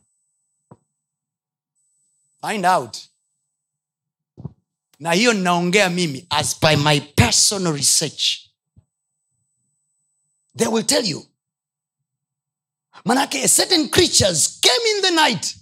[2.41, 2.99] Find out
[5.05, 8.38] na hiyo ninaongea mimi as by my personal research.
[10.57, 11.27] They will tell you.
[13.05, 15.57] Manake certain creatures came in the night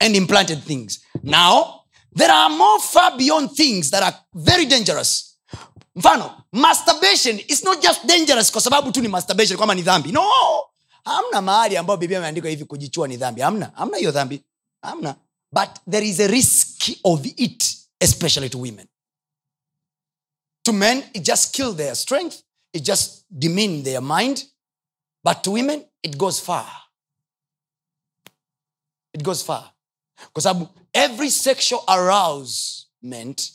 [0.00, 1.00] and implanted things.
[1.22, 1.84] Now
[2.16, 5.38] there are more far beyond things that are very dangerous.
[5.96, 10.12] Mfano masturbation is not just dangerous kwa sababu tu ni masturbation kwamba ni dhambi.
[10.12, 10.24] No!
[11.04, 13.40] Hamna mahali ambayo biblia ameandika hivi kujichua ni dhambi.
[13.40, 13.72] Hamna.
[13.74, 14.42] Hamna hiyo dhambi.
[14.82, 15.16] Hamna
[15.52, 18.88] but there is a risk of it especially to women.
[20.64, 24.44] To men it just kill their strength it just demean their mind.
[25.24, 26.68] But to women it goes far.
[29.12, 29.70] It goes far.
[30.32, 33.50] Because every sexual arousement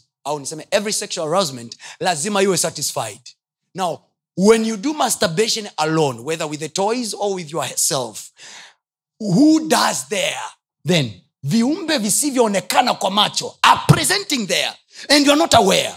[0.71, 3.19] every sexual arousement lazima iwe satisfied.
[3.75, 8.31] Now when you do masturbation alone whether with the toys or with yourself
[9.19, 10.39] who does there?
[10.85, 11.13] Then
[11.43, 14.73] viumbe visivyoonekana kwa macho are presenting there
[15.09, 15.95] and you're not aware.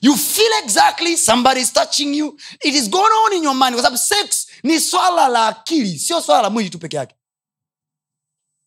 [0.00, 2.38] You feel exactly somebody is touching you.
[2.64, 6.20] It is going on in your mind kwa sababu sex ni swala la akili sio
[6.20, 7.14] swala la mwili tu peke yake.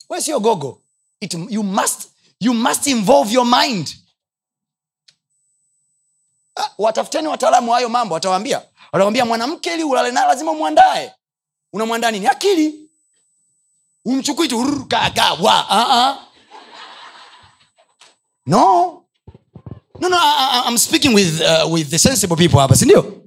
[0.09, 0.81] We sio gogo.
[1.21, 2.07] It, you, must,
[2.39, 3.95] you must involve your mind.
[6.55, 11.13] Ah, watafuteni wataalamu hayo mambo watawambia watawambia mwanamke ili ulale naye lazima umwandae.
[11.73, 12.27] Unamwandaa nini?
[12.27, 12.86] Akili
[14.07, 14.57] umchukui tu
[15.39, 15.65] wa.
[15.69, 16.17] Uh-uh.
[18.45, 19.03] no.
[19.99, 23.23] No no I, I, I'm speaking with, uh, with the sensible people hapa sindio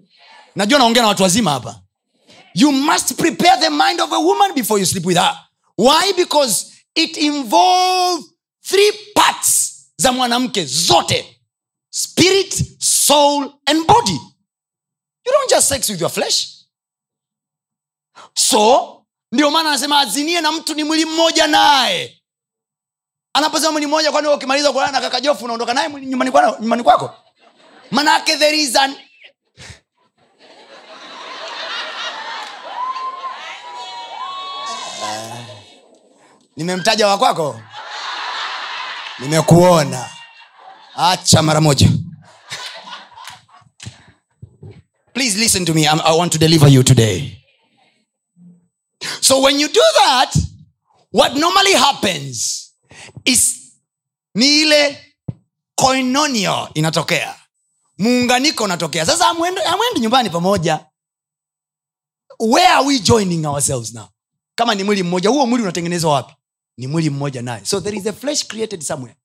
[0.56, 1.82] najua naongea na watu wazima hapa.
[2.54, 5.38] You must prepare the mind of a woman before you sleep with her.
[5.76, 6.12] Why?
[6.16, 8.24] Because it involve
[8.62, 11.36] three parts za mwanamke zote.
[11.90, 14.18] Spirit soul and body.
[15.26, 16.64] You don't just sex with your flesh.
[18.34, 18.99] So
[19.32, 22.22] ndio maana anasema azinie na mtu ni mwili mmoja naye.
[23.32, 27.14] Anaposema mwili mmoja kwani ukimaliza kulala na kaka unaondoka naye nyumbani kwako kwako?
[27.90, 28.94] Manake there is an
[35.02, 35.46] Eh,
[36.56, 37.60] nimemtaja wa kwako.
[39.18, 40.08] Nimekuona.
[40.96, 41.88] Acha mara moja.
[45.14, 45.82] Please listen to me.
[45.86, 47.39] I'm, i want to deliver you today
[49.20, 50.34] so when you do that
[51.12, 52.66] what normally happens
[53.24, 53.56] is
[54.34, 55.14] ni ile
[55.74, 57.40] koinonio inatokea.
[57.98, 59.06] Muunganiko unatokea.
[59.06, 59.60] Sasa amwende
[60.00, 60.86] nyumbani pamoja.
[62.38, 64.08] Where are we joining ourselves now?
[64.54, 66.34] Kama ni mwili mmoja huo mwili unatengenezwa wapi?
[66.76, 67.64] Ni mwili mmoja naye.
[67.64, 69.16] So there is a flesh created somewhere.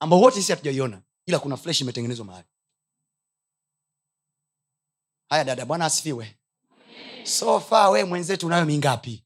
[0.00, 2.46] Ambao wote sisi hatujaiona ila kuna flesh imetengenezwa mahali.
[5.28, 6.35] Haya dada bwana asifiwe
[7.26, 9.22] so far we mwenzetu unayo mingapi?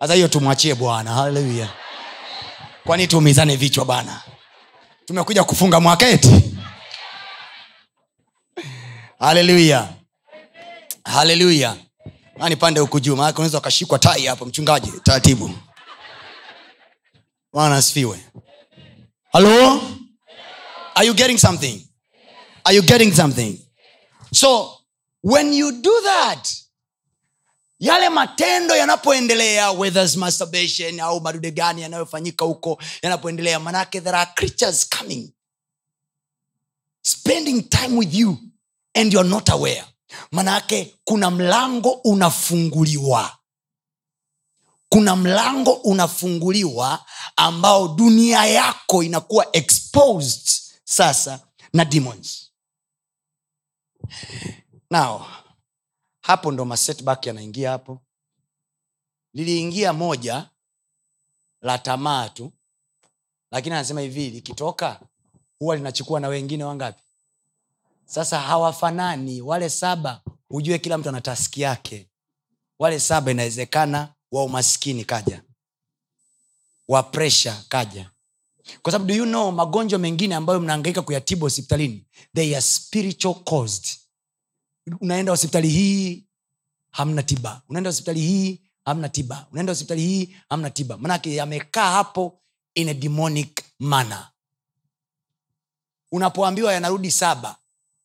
[0.00, 1.12] Sasa hiyo tumwachie bwana.
[1.12, 1.68] Haleluya
[2.84, 4.22] kwani tuumizane vichwa bana
[5.06, 6.54] tumekuja kufunga mwaketi.
[9.18, 9.88] Haleluya
[11.04, 11.76] haleluya
[12.40, 15.50] ani pande huku juu unaweza ukashikwa tai hapo mchungaji taratibu.
[17.52, 18.20] Bwana asifiwe.
[19.32, 19.80] Halo
[20.94, 21.86] are you getting something?
[22.64, 23.58] Are you getting something?
[24.34, 24.78] So
[25.22, 26.48] when you do that
[27.78, 29.72] yale matendo yanapoendelea
[30.16, 35.32] masturbation au madude gani yanayofanyika huko yanapoendelea manake there are creatures coming
[37.02, 38.36] spending time with you
[38.94, 39.84] and you're not aware.
[40.32, 43.38] Manake kuna mlango unafunguliwa.
[44.88, 47.04] Kuna mlango unafunguliwa
[47.36, 50.48] ambao dunia yako inakuwa exposed
[50.84, 51.40] sasa
[51.72, 52.50] na demons
[54.92, 55.26] now
[56.20, 58.02] hapo ndo masetback yanaingia hapo.
[59.34, 60.50] Liliingia moja
[61.60, 62.52] la tamaa tu
[63.50, 65.00] lakini anasema hivi likitoka
[65.58, 67.02] huwa linachukua na wengine wangapi?
[68.04, 72.08] Sasa hawafanani wale saba ujue kila mtu ana taski yake.
[72.78, 75.42] Wale saba inawezekana wa umaskini kaja
[76.88, 78.10] wa presha kaja.
[78.82, 84.01] Kwa sababu do you know magonjwa mengine ambayo mnaangaika kuyatibu hospitalini they are spiritual caused
[85.00, 86.26] unaenda hospitali hii
[86.90, 87.62] hamna tiba.
[87.68, 89.46] Unaenda hospitali hii hamna tiba.
[89.52, 90.98] Unaenda hospitali hii hamna tiba.
[90.98, 92.40] Manake yamekaa hapo
[92.74, 94.28] in a demonic manner.
[96.12, 97.56] Unapoambiwa yanarudi saba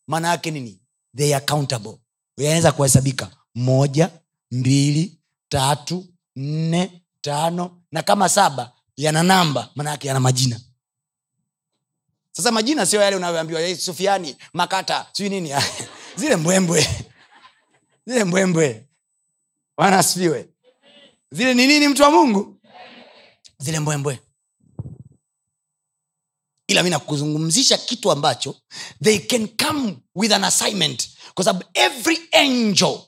[0.08, 0.82] maana yake nini?
[1.18, 1.98] They are countable.
[2.38, 4.10] Yanaweza kuhesabika moja
[4.52, 5.20] mbili
[5.50, 6.06] tatu
[6.36, 10.60] nne tano na kama saba yana namba maana yake yana majina.
[12.32, 15.50] Sasa majina sio yale unayoambiwa "Eh, sufiani makata sijui nini
[16.18, 16.88] zile mbwembwe.
[18.06, 18.88] Zile mbwembwe.
[19.78, 20.50] Bwana asifiwe.
[21.32, 22.60] Zile ni nini mtu wa mungu?
[23.58, 24.20] Zile mbwembwe.
[26.68, 28.56] Ila mi nakuzungumzisha kitu ambacho
[29.04, 31.10] they can come with an assignment.
[31.34, 33.00] Kwa sababu every angel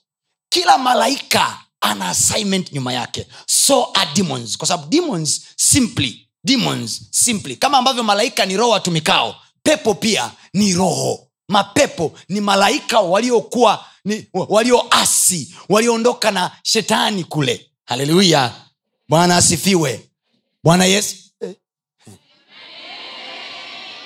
[0.50, 3.28] kila malaika ana assignment nyuma yake.
[3.46, 4.58] So are demons.
[4.58, 7.56] Kwa sababu demons simply demons simply.
[7.56, 13.86] Kama ambavyo malaika ni roho watumikao pepo pia ni roho mapepo ni malaika waliokuwa
[14.34, 17.72] walioasi walioondoka na shetani kule.
[17.86, 18.52] Haleluya.
[19.10, 20.10] Bwana asifiwe.
[20.64, 21.16] Bwana yesu.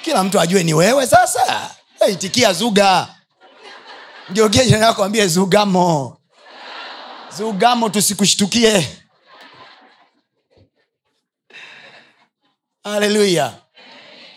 [0.01, 1.75] Kila mtu ajue ni wewe sasa.
[2.11, 3.15] Itikia zuga.
[5.03, 6.17] Ambie zugamo.
[7.37, 8.87] Zugamo tusikushtukie.
[12.83, 13.53] Haleluya.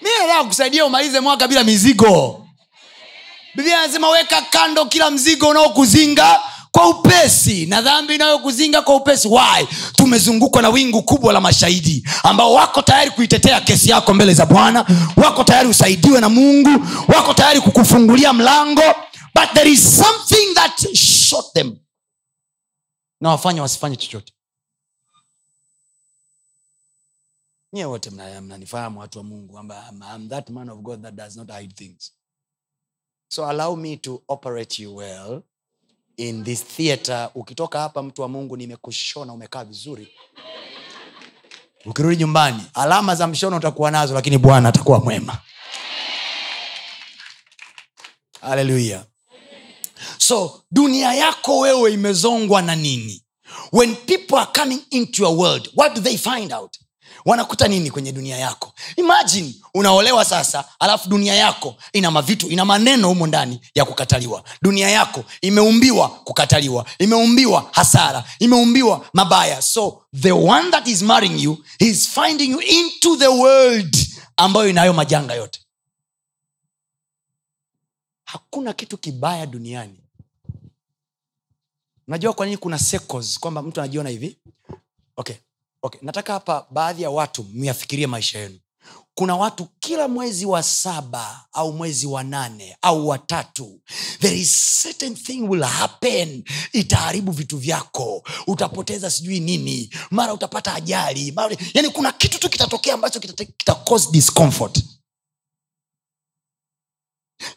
[0.03, 2.46] Mi nataka kusaidia umalize mwaka bila mizigo
[3.57, 6.41] biblia anasema weka kando kila mzigo unaokuzinga
[6.71, 9.29] kwa upesi na dhambi inayokuzinga kwa upesi.
[9.29, 9.67] Why?
[9.97, 14.87] Tumezungukwa na wingu kubwa la mashahidi ambao wako tayari kuitetea kesi yako mbele za bwana
[15.17, 18.83] wako tayari usaidiwe na mungu wako tayari kukufungulia mlango
[19.35, 21.77] but there is something that shot them.
[23.21, 24.33] Na wafanya wasifanye chochote.
[27.73, 29.93] Nyie wote mna- watu wa mungu kwamba
[30.29, 32.13] that man of god that does not hide things
[33.29, 35.43] so allow me to operate you well
[36.17, 37.31] in this theater.
[37.35, 40.09] Ukitoka hapa mtu wa mungu nimekushona umekaa vizuri.
[41.87, 45.39] Ukirudi nyumbani alama za mshono utakuwa nazo lakini bwana atakuwa mwema.
[48.41, 49.05] Haleluya
[50.19, 53.23] so dunia yako wewe imezongwa na nini?
[53.73, 56.77] When people are coming into your world what do they find out
[57.27, 58.73] wanakuta nini kwenye dunia yako?
[58.97, 64.45] Imagine unaolewa sasa alafu dunia yako ina mavitu ina maneno humo ndani ya kukataliwa.
[64.63, 69.63] Dunia yako imeumbiwa kukataliwa imeumbiwa hasara imeumbiwa mabaya.
[69.63, 73.97] So the one that is marrying you is finding you into the world
[74.37, 75.61] ambayo inayo majanga yote.
[78.25, 80.01] Hakuna kitu kibaya duniani.
[82.09, 82.81] Unajua kwa nini kuna
[83.41, 84.37] kwamba mtu anajiona hivi?
[85.17, 85.37] Okay
[85.83, 88.59] okay nataka hapa baadhi ya watu myafikirie maisha yenu.
[89.15, 93.81] Kuna watu kila mwezi wa saba au mwezi wa nane au watatu
[94.21, 96.45] there is certain thing will happen.
[96.73, 98.23] Itaharibu vitu vyako.
[98.47, 99.91] Utapoteza sijui nini.
[100.11, 101.33] Mara utapata ajali.
[101.33, 104.79] Mara yani kuna kitu tu kitatokea ambacho kita, kita cause discomfort.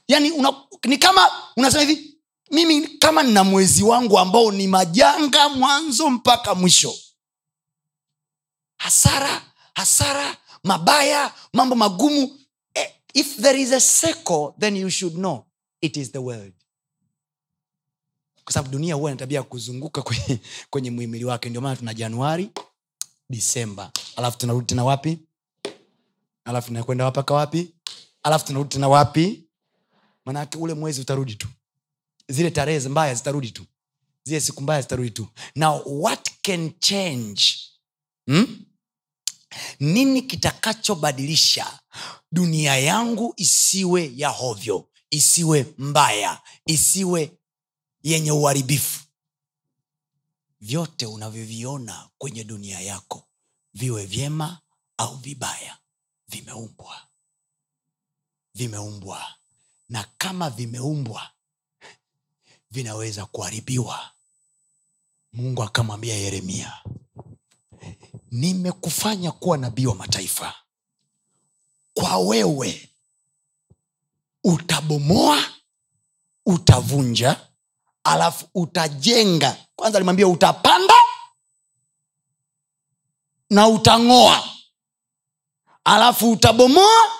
[0.08, 0.54] Yani una,
[0.86, 1.22] ni kama
[1.58, 2.16] unasema hivi
[2.52, 6.94] mimi kama nina mwezi wangu ambao ni majanga mwanzo mpaka mwisho
[8.80, 9.42] hasara
[9.76, 12.40] hasara mabaya mambo magumu.
[12.74, 15.46] Eh, if there is a seco then you should know
[15.82, 16.54] it is the world
[18.50, 21.50] kwa sababu dunia huwa ina kuzunguka kwenye, kwenye muhimili wake.
[21.50, 22.50] Ndio maana tuna januari
[23.30, 25.20] disemba alafu tunarudi tena wapi?
[26.46, 27.74] Alafu tunakwenda wapaka wapi?
[28.24, 29.44] Alafu tunarudi tena wapi?
[30.26, 31.48] Manake ule mwezi utarudi tu.
[32.30, 33.66] Zile tarehe mbaya zitarudi tu.
[34.24, 35.28] Zile siku mbaya zitarudi tu.
[35.56, 37.44] Now what can change?
[38.28, 38.66] Hmm?
[39.80, 41.80] Nini kitakachobadilisha
[42.32, 47.32] dunia yangu isiwe ya hovyo isiwe mbaya isiwe
[48.04, 49.04] yenye uharibifu?
[50.62, 53.24] Vyote unavyoviona kwenye dunia yako
[53.74, 54.60] viwe vyema
[54.98, 55.78] au vibaya
[56.28, 57.02] vimeumbwa.
[58.56, 59.34] Vimeumbwa.
[59.90, 61.30] Na kama vimeumbwa
[62.72, 64.12] vinaweza kuharibiwa.
[65.34, 66.74] Mungu akamwambia yeremia
[68.32, 70.54] nimekufanya kuwa nabii wa mataifa.
[71.94, 72.90] Kwa wewe
[74.44, 75.44] utabomoa
[76.46, 77.48] utavunja
[78.04, 79.58] alafu utajenga.
[79.76, 80.94] Kwanza alimwambia utapanda
[83.50, 84.50] na utang'oa
[85.84, 87.12] alafu utabomoa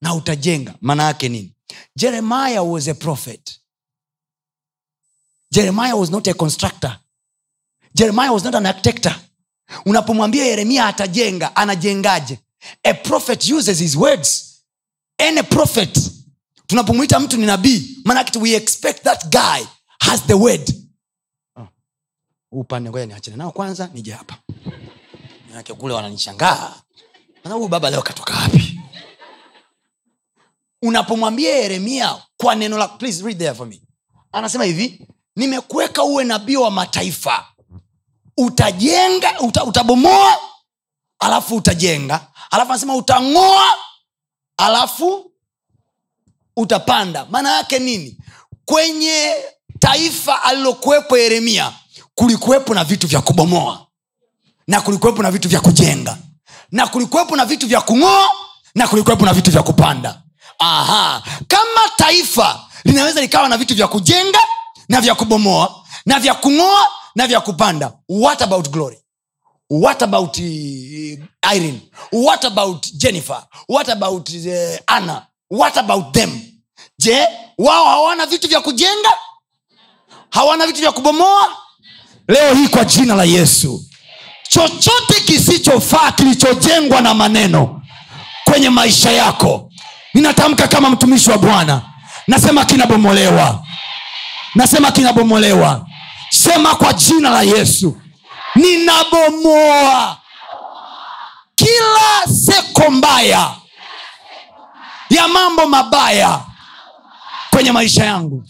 [0.00, 0.74] na utajenga.
[0.80, 1.52] Maana yake nini?
[1.96, 3.60] Jeremiah was a prophet.
[5.50, 6.98] Jeremiah was not a constructor.
[7.94, 9.20] Jeremiah was not an architector
[9.86, 12.38] unapomwambia yeremia atajenga anajengaje?
[12.82, 14.60] A prophet uses his words.
[15.18, 15.98] Any prophet.
[16.66, 19.66] Tunapomwita mtu ni nabii manake we expect that guy
[20.00, 20.74] has the word.
[21.56, 21.68] Oh.
[22.52, 24.36] upande ngoja niachane nao kwanza nije hapa.
[25.48, 26.74] Manake kule wananishangaa.
[27.44, 28.80] Huyu baba leo katoka wapi?
[30.82, 33.80] Unapomwambia yeremia kwa neno la please read there for me.
[34.32, 35.06] Anasema hivi
[35.36, 37.46] nimekuweka uwe nabii wa mataifa
[38.36, 40.38] utajenga uta, utabomoa
[41.18, 42.20] alafu utajenga.
[42.50, 43.74] Alafu anasema utang'oa
[44.56, 45.30] alafu
[46.56, 47.26] utapanda.
[47.30, 48.18] Maana yake nini?
[48.64, 49.34] Kwenye
[49.78, 51.72] taifa alilokuwepo yeremia
[52.14, 53.86] kulikuwepo na vitu vya kubomoa
[54.66, 56.18] na kulikuwepo na vitu vya kujenga
[56.72, 58.30] na kulikuwepo na vitu vya kung'oa
[58.74, 60.22] na kulikuwepo na vitu vya kupanda.
[60.58, 61.22] Aha.
[61.48, 64.38] Kama taifa linaweza likawa na vitu vya kujenga
[64.88, 67.92] na vya kubomoa na vya kung'oa na vya kupanda.
[68.08, 68.98] What about glory?
[69.70, 70.42] What about uh,
[71.54, 71.80] irene?
[72.12, 73.42] What about jennifer?
[73.68, 75.26] What about uh, anna?
[75.48, 76.30] What about them?
[76.98, 77.26] Je
[77.58, 79.12] wao hawana vitu vya kujenga?
[80.30, 81.56] Hawana vitu vya kubomoa?
[82.28, 83.84] Leo hii kwa jina la yesu
[84.48, 87.82] chochote kisichofaa kilichojengwa na maneno
[88.44, 89.70] kwenye maisha yako
[90.14, 91.82] ninatamka kama mtumishi wa bwana
[92.26, 93.64] nasema kinabomolewa.
[94.54, 95.86] Nasema kinabomolewa
[96.30, 98.00] sema kwa jina la yesu.
[98.54, 100.20] Ninabomoa
[101.54, 103.54] kila seko mbaya
[105.10, 106.40] ya mambo mabaya
[107.50, 108.44] kwenye maisha yangu.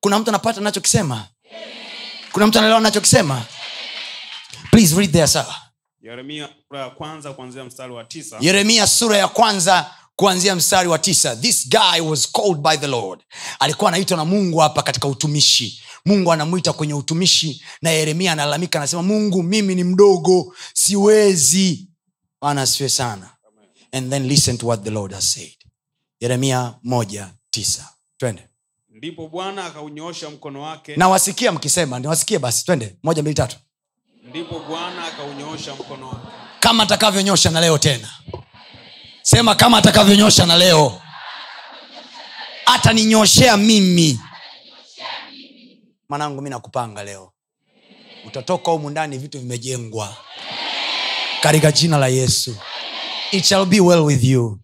[0.00, 1.26] Kuna mtu anapata nachokisema
[2.32, 3.42] kuna mtu anaelewa nachokisema
[4.70, 5.46] please read there sir.
[6.02, 8.36] Yeremia sura ya kwanza kuanzia mstari wa tisa.
[8.40, 11.36] Yeremia sura ya kwanza kuanzia mstari wa tisa.
[11.36, 13.20] This guy was called by the lord.
[13.58, 19.02] Alikuwa anaitwa na mungu hapa katika utumishi mungu anamwita kwenye utumishi na yeremia analalamika anasema
[19.02, 21.88] mungu mimi ni mdogo siwezi.
[22.40, 23.30] Bwana asifiwe sana.
[23.92, 25.52] And then listen to what the lord has said.
[26.20, 27.88] Yeremia moja tisa.
[28.18, 28.42] Twende.
[28.90, 30.96] Ndipo bwana akaunyoosha mkono wake.
[30.96, 32.64] Nawasikia mkisema niwasikie basi.
[32.64, 32.96] Twende.
[33.02, 33.56] Moja mbili tatu.
[34.28, 36.26] Ndipo bwana akaunyoosha mkono wake.
[36.60, 38.08] Kama atakavyonyosha na leo tena.
[39.22, 41.00] Sema kama atakavyonyosha na leo.
[42.66, 44.20] Ataninyoshea mimi
[46.08, 47.32] mwanangu mi nakupanga leo.
[48.26, 50.16] Utatoka humu ndani vitu vimejengwa.
[51.40, 52.56] Katika jina la yesu.
[53.30, 54.58] It shall be well with you.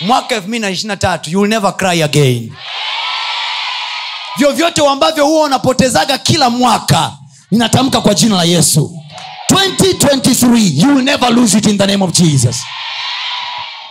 [0.00, 2.52] Mwaka 223 you will never cry again.
[4.36, 7.12] Vyovyote ambavyo huwa unapotezaga kila mwaka
[7.50, 8.96] ninatamka kwa jina la yesu.
[9.52, 12.56] 2023 you will never lose it in the name of jesus.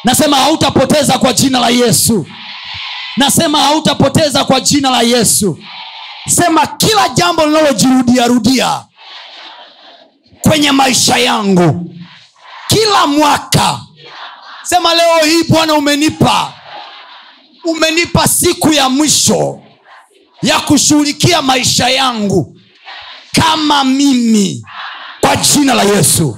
[0.04, 2.26] Nasema hautapoteza kwa jina la yesu.
[3.18, 5.60] Nasema hautapoteza kwa jina la yesu
[6.30, 8.84] sema kila jambo linalojirudiarudia
[10.42, 11.96] kwenye maisha yangu.
[12.68, 13.80] Kila mwaka.
[14.64, 16.54] Sema leo hii bwana umenipa.
[17.66, 19.60] Umenipa siku ya mwisho
[20.42, 22.60] ya kushughulikia maisha yangu
[23.32, 24.64] kama mimi
[25.22, 26.38] kwa jina la yesu.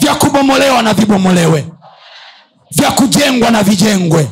[0.00, 1.66] Vya kubomolewa na vibomolewe.
[2.70, 4.28] Vya kujengwa na vijengwe.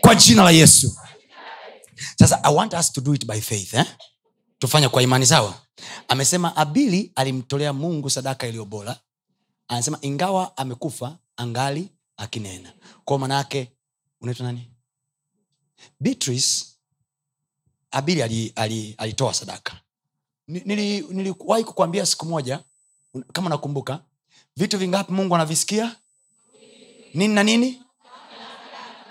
[0.00, 0.96] Kwa jina la yesu
[2.22, 3.86] sasa i want us to do it by faith eh?
[4.58, 5.54] tufanye kwa imani sawa?
[6.08, 8.96] Amesema abili alimtolea mungu sadaka iliyo bora.
[9.68, 12.72] Anasema ingawa amekufa angali akinena.
[13.04, 13.72] Kwao manaake
[14.20, 14.70] unaitwa nani?
[16.00, 16.64] Beatrice
[17.90, 19.80] abili alitoa ali, ali sadaka.
[20.48, 22.60] Niliwahi nili- kukwambia siku moja
[23.32, 24.00] kama nakumbuka
[24.56, 25.96] vitu vingapi mungu anavisikia?
[27.14, 27.82] Nini na nini?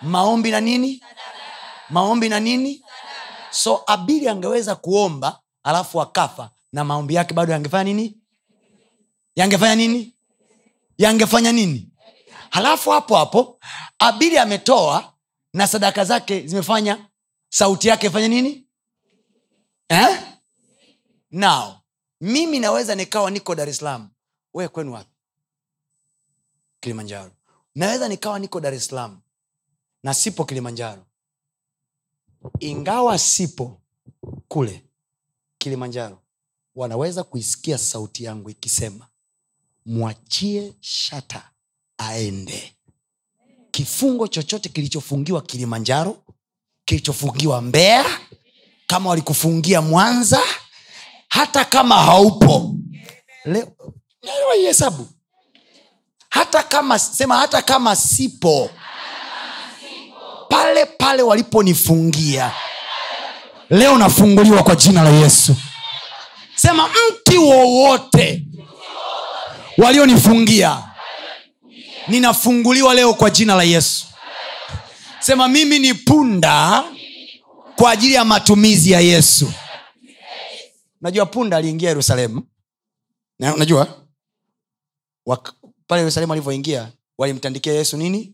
[0.02, 1.02] Maombi na nini?
[1.90, 2.81] Maombi na nini
[3.52, 8.18] so abili angeweza kuomba alafu akafa na maombi yake bado yangefanya nini?
[9.36, 10.16] Yangefanya nini?
[10.98, 11.90] Yangefanya nini?
[12.50, 13.60] Halafu hapo hapo
[14.00, 15.14] abili ametoa
[15.54, 17.10] na sadaka zake zimefanya
[17.50, 18.68] sauti yake ifanye nini?
[19.90, 20.20] Eh?
[21.32, 21.74] now
[22.22, 23.82] mimi naweza nikawa niko dar es
[24.54, 25.10] we kwenu wapi?
[26.80, 27.32] Kilimanjaro.
[27.76, 28.92] Naweza nikawa niko dar es
[30.04, 31.06] na sipo kilimanjaro
[32.60, 33.82] ingawa sipo
[34.48, 34.84] kule
[35.58, 36.22] kilimanjaro
[36.76, 39.08] wanaweza kuisikia sauti yangu ikisema
[39.86, 41.50] mwachie shata
[41.98, 42.76] aende.
[43.72, 46.18] Kifungo chochote kilichofungiwa kilimanjaro
[46.86, 48.06] kilichofungiwa mbeya
[48.88, 50.42] kama walikufungia mwanza
[51.28, 52.76] hata kama haupo
[53.46, 53.76] leo
[54.66, 55.08] hesabu.
[56.30, 58.70] Hata kama sema hata kama sipo
[60.52, 62.52] pale pale waliponifungia.
[63.70, 65.56] Leo nafunguliwa kwa jina la yesu.
[66.56, 68.46] Sema mti wowote
[69.78, 70.84] walionifungia
[72.08, 74.06] ninafunguliwa leo kwa jina la yesu.
[75.20, 76.84] Sema mimi ni punda
[77.76, 79.54] kwa ajili ya matumizi ya yesu.
[81.02, 82.44] Najua punda aliingia yerusalemu?
[83.40, 83.88] Najua
[85.88, 88.34] pale yerusalemu alivyoingia walimtandikia yesu nini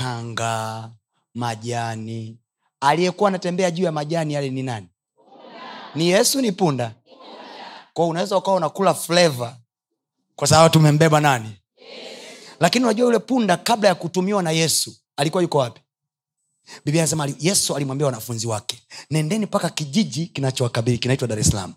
[0.00, 0.90] kanga
[1.34, 2.38] majani.
[2.80, 4.86] Aliyekuwa anatembea juu ya majani yale ni nani?
[5.94, 6.94] Ni yesu ni punda.
[7.94, 9.56] Kwao unaweza ukawa unakula fleva
[10.36, 11.56] kwa sababu tumembeba nani?
[12.60, 15.80] Lakini unajua yule punda kabla ya kutumiwa na yesu alikuwa yuko wapi?
[16.84, 21.74] Biblia anasema yesu alimwambia wanafunzi wake nendeni mpaka kijiji kinachowakabili kinaitwa dar es salaam.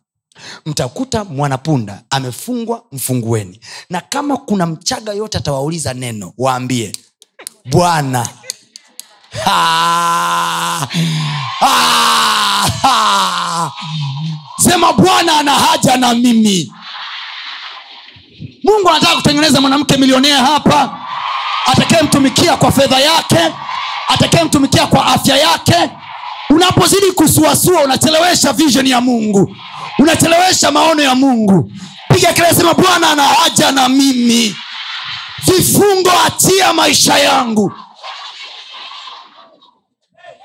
[0.66, 3.60] Mtakuta mwanapunda amefungwa mfungueni.
[3.90, 6.92] Na kama kuna mchaga yote atawauliza neno waambie
[7.70, 8.28] bwana.
[14.64, 16.72] Sema bwana ana haja na mimi.
[18.64, 20.98] Mungu anataka kutengeneza mwanamke milionea hapa
[21.66, 23.54] atakayemtumikia kwa fedha yake
[24.08, 25.90] atakayemtumikia kwa afya yake.
[26.50, 29.56] Unapozidi kusuasua unachelewesha vision ya mungu
[30.00, 31.72] unachelewesha maono ya mungu.
[32.14, 34.56] Piga kelele sema bwana ana haja na mimi
[35.46, 37.74] vifungo achia maisha yangu.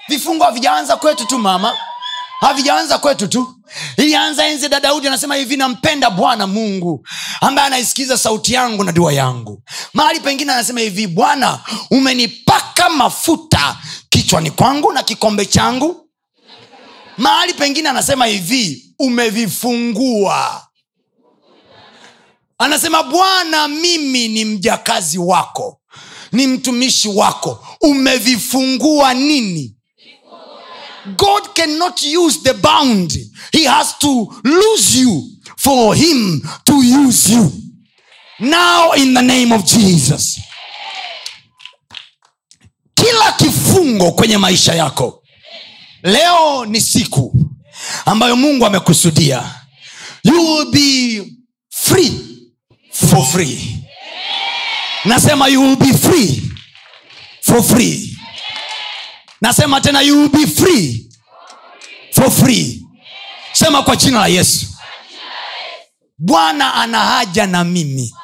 [0.09, 1.77] Vifungo havijaanza kwetu tu mama.
[2.41, 3.55] Havijaanza kwetu tu.
[3.97, 7.07] Ilianza enzi da daudi anasema hivi nampenda bwana mungu
[7.41, 9.63] ambaye anaisikiza sauti yangu na dua yangu.
[9.93, 13.77] Mahali pengine anasema hivi bwana umenipaka mafuta
[14.09, 16.09] kichwani kwangu na kikombe changu.
[17.19, 20.67] Mahali pengine anasema hivi umevifungua
[22.65, 25.81] anasema bwana mimi ni mjakazi wako
[26.33, 27.67] ni mtumishi wako.
[27.81, 29.77] Umevifungua nini?
[31.17, 33.19] God cannot use the bound
[33.53, 35.23] he has to lose you
[35.57, 36.73] for him to
[37.09, 37.53] use you.
[38.41, 40.41] Now in the name of jesus.
[42.95, 45.23] Kila kifungo kwenye maisha yako.
[46.03, 47.35] Leo ni siku
[48.07, 49.55] ambayo mungu amekusudia.
[50.25, 51.25] You will be
[51.71, 52.13] free
[53.05, 53.85] for free.
[55.05, 56.43] Nasema you will be free.
[57.43, 58.17] For free.
[59.41, 61.11] Nasema tena you will be free.
[62.13, 62.87] For free.
[63.53, 64.67] Sema kwa jina la yesu.
[66.19, 68.15] Bwana ana haja na mimi.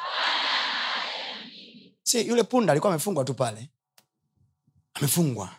[2.03, 3.69] Si yule punda alikuwa amefungwa tu pale.
[4.93, 5.49] Amefungwa.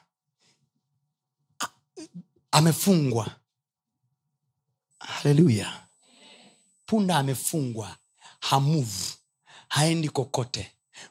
[2.51, 3.27] Amefungwa.
[4.99, 5.83] Haleluya
[6.87, 7.97] punda amefungwa
[8.43, 9.11] hamuvu
[9.69, 10.67] haendi kokote.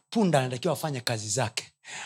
[0.10, 1.64] Punda anatakiwa afanye kazi zake.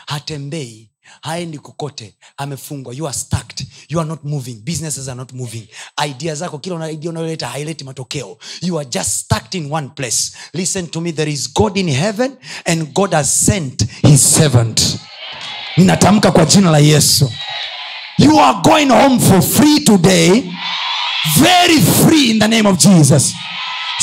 [0.08, 0.90] Hatembei
[1.22, 2.14] haendi kokote.
[2.38, 2.94] Amefungwa.
[2.94, 4.56] You are stacked you are not moving.
[4.64, 5.68] Businesses are not moving.
[6.06, 8.38] Idea zako kila idea unayoleta haileti matokeo.
[8.62, 10.32] You are just stacked in one place.
[10.54, 11.12] Listen to me.
[11.12, 14.98] There is god in heaven and god has sent his servant.
[15.78, 17.32] Ninatamka kwa jina la yesu.
[18.18, 20.52] You are going home for free today.
[21.40, 23.34] Very free in the name of jesus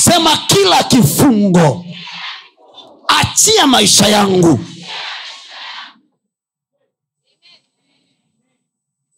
[0.05, 1.85] sema kila kifungo
[3.09, 4.59] achia maisha yangu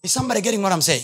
[0.03, 1.03] Is somebody getting what I'm saying?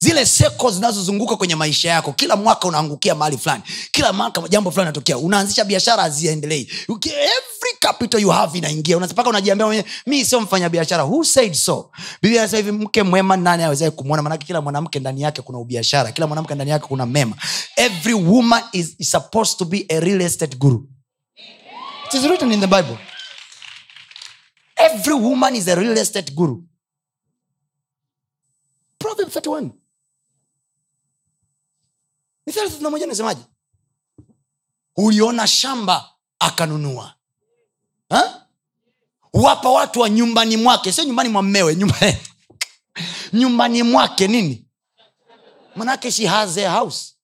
[0.00, 4.86] Zile seko zinazozunguka kwenye maisha yako kila mwaka unaangukia mahali fulani kila mwaka jambo fulani
[4.88, 6.70] natokea unaanzisha biashara haziendelei.
[6.88, 11.90] Every capital you have inaingia unapaka unajiambia mwenyewe mi sio mfanya biashara who said so?
[12.22, 16.12] Biblia anasema hivi mke mwema nani awezae kumwona manake kila mwanamke ndani yake kuna ubiashara
[16.12, 17.36] kila mwanamke ndani yake kuna mema.
[17.76, 20.88] Every woman is, is supposed to be a real estate guru.
[22.06, 22.98] It is written in the bible.
[24.76, 26.62] Every woman is a real estate guru.
[28.98, 29.70] Proverb 31
[32.48, 33.38] mithali
[34.96, 37.14] uliona shamba akanunua.
[38.10, 38.44] Ha?
[39.32, 41.96] wapa watu wa nyumbani mwake sio nyumbani mwa mmewe nyumba,
[43.32, 44.64] nyumbani mwake nini?
[45.76, 47.14] Manake she has a house.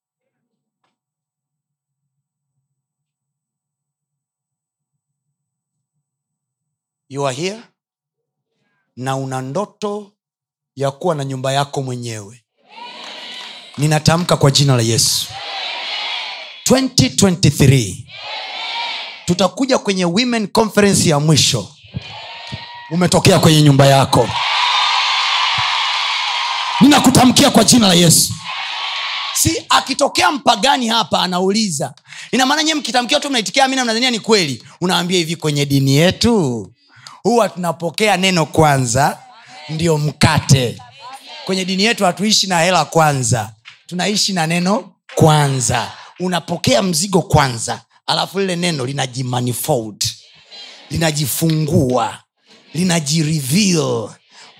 [7.08, 7.62] You are here
[8.96, 10.12] na una ndoto
[10.76, 12.43] ya kuwa na nyumba yako mwenyewe
[13.78, 15.26] ninatamka kwa jina la yesu.
[16.70, 17.94] 2023
[19.26, 21.68] tutakuja kwenye women conference ya mwisho.
[22.90, 24.28] Umetokea kwenye nyumba yako.
[26.80, 28.32] Ninakutamkia kwa jina la yesu.
[29.34, 31.94] Si akitokea mpagani hapa anauliza.
[32.32, 34.62] Ina maana nyie mkitamkia tu mnaitikia amina mnadhania ni kweli.
[34.80, 36.72] Unaambia hivi kwenye dini yetu
[37.22, 39.18] huwa tunapokea neno kwanza
[39.68, 40.78] ndio mkate.
[41.44, 43.53] Kwenye dini yetu hatuishi na hela kwanza
[43.86, 45.92] tunaishi na neno kwanza.
[46.20, 50.04] Unapokea mzigo kwanza alafu lile neno linajimanifold
[50.90, 52.18] linajifungua
[52.74, 54.08] linajirivil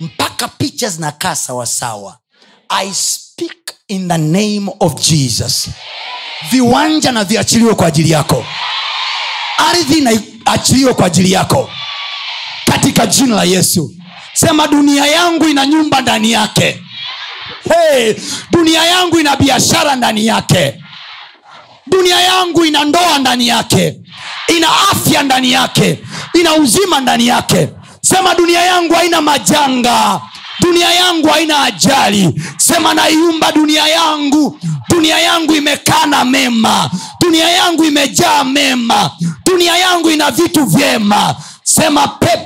[0.01, 2.19] mpaka picha zinakaa sawasawa.
[2.69, 5.69] I speak in the name of jesus.
[6.51, 8.45] Viwanja na viachiliwe kwa ajili yako.
[9.59, 11.71] Ardhi inaachiliwe kwa ajili yako.
[12.65, 13.95] Katika jina la yesu.
[14.35, 16.83] Sema dunia yangu ina nyumba ndani yake
[17.69, 18.15] hey,
[18.51, 20.75] dunia yangu ina biashara ndani yake.
[21.87, 23.97] Dunia yangu ina ndoa ndani yake.
[24.57, 25.99] Ina afya ndani yake.
[26.41, 27.69] Ina uzima ndani yake.
[28.01, 30.21] Sema dunia yangu haina majanga.
[30.61, 32.43] Dunia yangu haina ajali.
[32.57, 34.59] Sema naiumba dunia yangu.
[34.89, 36.91] Dunia yangu imekaa mema.
[37.21, 39.11] Dunia yangu imejaa mema.
[39.47, 41.35] Dunia yangu ina vitu vyema.
[41.63, 42.44] Sema pepo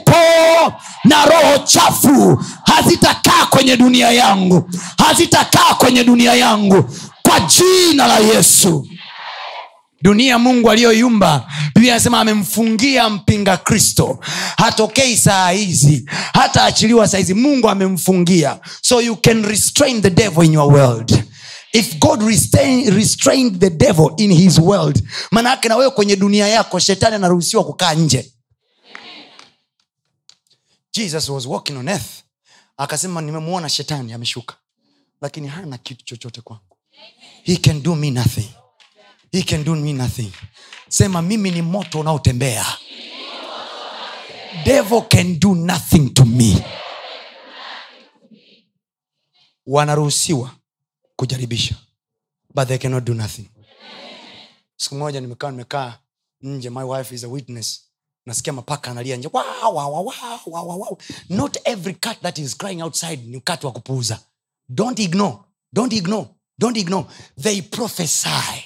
[1.05, 4.71] na roho chafu hazitakaa kwenye dunia yangu
[5.07, 6.85] hazitakaa kwenye dunia yangu
[7.23, 8.87] kwa jina la yesu.
[10.03, 11.45] Dunia mungu aliyoiumba
[11.75, 14.19] biblia anasema amemfungia mpinga kristo.
[14.57, 18.59] Hatokei saa hizi hata achiliwa saa hizi mungu amemfungia.
[18.83, 21.23] So you can restrain the devil in your world.
[21.73, 26.79] If god restrain, restrained the devil in his world maanaake na wewe kwenye dunia yako
[26.79, 28.33] shetani anaruhusiwa kukaa nje
[30.99, 32.23] jesus was walking on earth.
[32.77, 34.57] Akasema nimemwona shetani ameshuka.
[35.21, 36.77] Lakini hana kitu chochote kwangu.
[37.43, 38.49] He can do me nothing.
[39.33, 40.33] He can do me nothing.
[40.89, 42.67] Sema mimi ni moto unaotembea.
[44.65, 46.65] Devil can do nothing to me.
[49.67, 50.51] Wanaruhusiwa
[51.17, 51.75] kujaribisha
[52.55, 53.49] but they cannot do nothing.
[54.77, 55.99] Siku moja nimekaa nimekaa
[56.41, 57.88] nje my wife is a witness
[58.29, 59.31] nasikia mapaka analia nje.
[61.29, 64.19] Not every cat that is crying outside ni cat wa kupuuza.
[64.69, 65.37] Don't ignore.
[65.73, 66.27] Don't ignore.
[66.59, 67.07] Don't ignore.
[67.43, 68.65] They prophesy.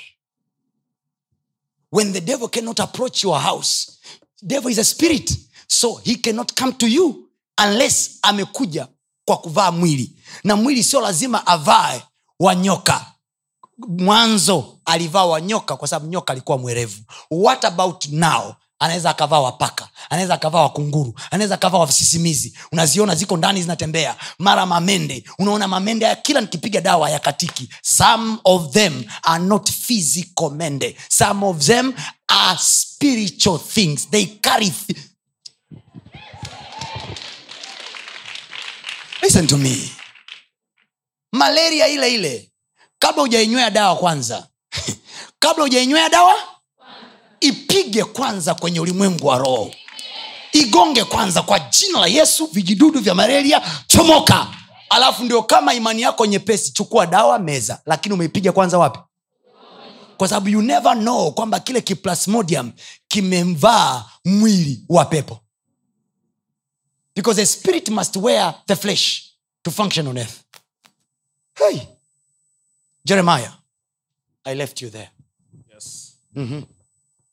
[1.91, 3.99] When the devil cannot approach your house
[4.47, 5.31] devil is a spirit.
[5.69, 8.89] So he cannot come to you unless amekuja
[9.25, 10.13] kwa kuvaa mwili.
[10.45, 12.03] Na mwili sio lazima avae
[12.41, 13.07] wanyoka
[13.89, 17.03] mwanzo alivaa wanyoka kwa sababu nyoka alikuwa mwerevu.
[17.31, 22.55] What about now anaweza akavaa wapaka anaweza akavaa wakunguru anaweza akavaa wasisimizi.
[22.73, 24.17] Unaziona ziko ndani zinatembea.
[24.39, 30.51] Mara mamende unaona mamende ya kila nikipiga dawa yakatiki some of them are not physical
[30.51, 30.97] mende.
[31.09, 31.93] Some of them
[32.29, 34.11] are spiritual things.
[34.11, 34.97] They carry th-
[39.23, 39.77] listen to me.
[41.33, 42.53] Malaria ile ile.
[42.99, 44.49] Kabla hujainywea dawa kwanza
[45.43, 46.52] kabla hujainywea dawa
[47.43, 49.75] ipige kwanza kwenye ulimwengu wa roho.
[50.53, 54.49] Igonge kwanza kwa jina la yesu vijidudu vya malaria chomoka.
[54.91, 57.81] Alafu ndio kama imani yako nyepesi chukua dawa meza.
[57.87, 58.99] Lakini umeipiga kwanza wapi?
[60.17, 62.73] Kwa sababu you never know kwamba kile kiplasmodium
[63.09, 65.41] kimemvaa mwili wa pepo.
[67.17, 69.23] Because a spirit must wear the flesh
[69.63, 70.41] to function on earth.
[71.55, 71.81] Hey!
[73.05, 73.53] Jeremiah
[74.45, 75.11] i left you there.
[75.75, 76.13] Yes.
[76.37, 76.63] mm-hmm.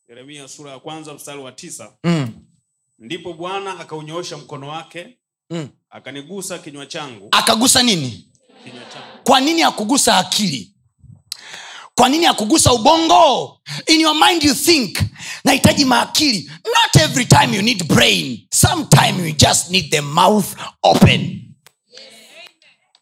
[0.09, 1.93] Yeremia sura ya kwanza mstari wa tisa.
[2.03, 2.29] Mm.
[2.99, 5.15] ndipo bwana akaunyoosha mkono wake
[5.51, 5.69] Mm.
[5.89, 7.27] akanigusa kinywa changu.
[7.31, 8.29] Akagusa nini?
[8.63, 9.23] Kinywa changu.
[9.23, 10.75] Kwa nini akugusa akili?
[11.95, 13.59] Kwa nini akugusa ubongo?
[13.87, 14.99] In your mind you think
[15.43, 16.51] nahitaji maakili.
[16.65, 18.47] Not every time you need brain.
[18.53, 20.45] Sometime you just need the mouth
[20.83, 21.41] open.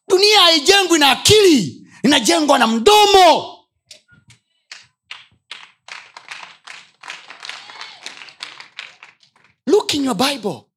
[0.07, 3.56] Dunia haijengwi na akili inajengwa na mdomo
[9.87, 10.67] look in your bible.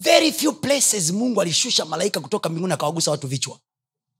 [0.00, 3.58] Very few places mungu alishusha malaika kutoka mbinguni akawagusa watu vichwa.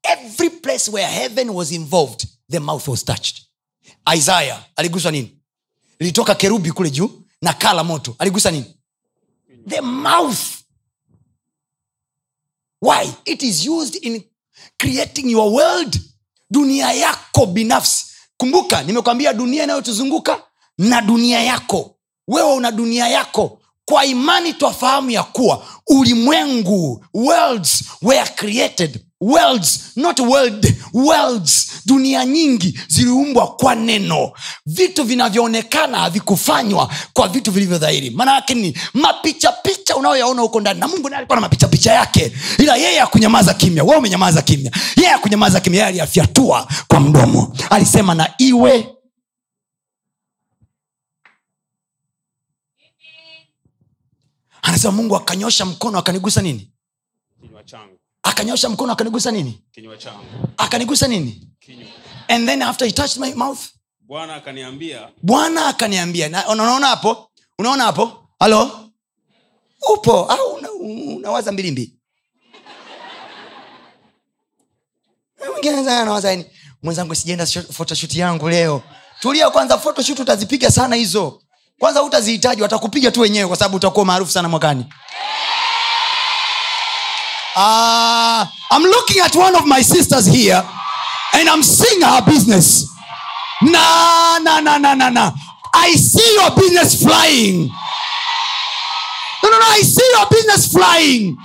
[0.03, 3.43] Every place where heaven was involved the mouth was touched.
[4.17, 5.39] Isaya aliguswa nini?
[5.99, 7.11] Lilitoka kerubi kule juu
[7.43, 8.15] na kaa la moto.
[8.19, 8.75] Aligusa nini?
[9.69, 10.63] The mouth.
[12.83, 13.11] Why?
[13.25, 14.23] It is used in
[14.79, 16.01] creating your world
[16.51, 18.07] dunia yako binafsi.
[18.37, 20.43] Kumbuka nimekwambia dunia inayotuzunguka
[20.79, 21.97] na dunia yako.
[22.29, 29.01] Wewe una dunia yako kwa imani twafahamu ya kuwa ulimwengu worlds were created.
[29.21, 31.69] Worlds not world worlds.
[31.87, 34.33] Dunia nyingi ziliumbwa kwa neno.
[34.67, 38.11] Vitu vinavyoonekana havikufanywa kwa vitu vilivyo dhahiri.
[38.11, 42.33] Maana ni mapichapicha unayoyaona huko ndani na mungu naye alikuwa na mapichapicha yake.
[42.59, 43.85] Ila yeye akunyamaza kimya.
[43.85, 44.71] We umenyamaza kimya.
[44.97, 45.77] Yeye akunyamaza kimya.
[45.79, 47.57] Yeye aliyafyatua kwa mdomo.
[47.71, 48.89] Alisema na iwe
[54.77, 56.71] anasema mungu akanyosha mkono akanigusa nini?
[57.41, 57.99] Kinywa changu.
[58.23, 59.63] Akanyosha mkono akanigusa nini?
[60.57, 61.49] Akanigusa nini?
[61.61, 61.89] Kinywa.
[62.29, 63.59] And then after he touched my mouth
[64.01, 66.47] bwana akaniambia bwana akaniambia.
[66.49, 67.31] Unaona hapo?
[67.59, 68.29] Unaona hapo?
[68.39, 68.91] Halo
[69.95, 70.25] upo.
[70.25, 71.93] Au una- unawaza mbili mbili.
[75.53, 76.45] Mwingine anawaza yani,
[76.83, 78.83] mwenzangu sijaenda photoshoot yangu leo.
[79.21, 81.43] Tulia kwanza photoshoot utazipiga sana hizo
[81.79, 84.87] kwanza utazihitaji watakupiga tu wenyewe kwa sababu utakuwa maarufu sana mwakani.
[87.57, 88.43] Uh,
[88.77, 90.63] i'm looking at one of my sisters here
[91.33, 92.87] and i'm seeing her business.
[93.61, 95.33] Na na na na na na.
[95.75, 97.71] I see your business flying.
[99.43, 101.37] No no no i see your business flying.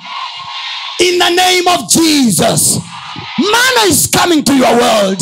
[1.00, 2.78] In the name of jesus.
[3.40, 5.22] Manna is coming to your world.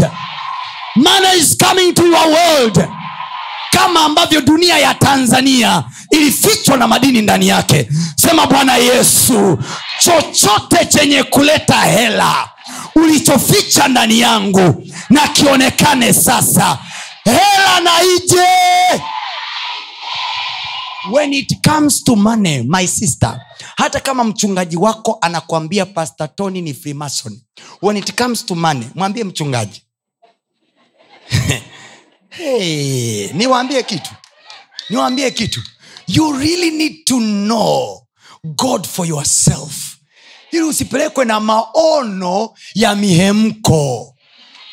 [0.95, 2.77] Manna is coming to your world
[3.79, 7.89] kama ambavyo dunia ya tanzania ilifichwa na madini ndani yake.
[8.15, 9.57] Sema bwana yesu
[9.99, 12.49] chochote chenye kuleta hela
[12.95, 16.77] ulichoficha ndani yangu na kionekane sasa
[17.23, 18.47] hela na ije.
[21.11, 23.41] When it comes to money my sister
[23.77, 27.41] hata kama mchungaji wako anakwambia pastor tony ni freemason
[27.81, 29.83] when it comes to money mwambie mchungaji
[32.39, 34.11] hey, niwaambie kitu.
[34.89, 35.61] Niwaambie kitu.
[36.07, 38.01] You really need to know
[38.43, 39.97] god for yourself.
[40.51, 44.15] Ili usipelekwe na maono ya mihemko.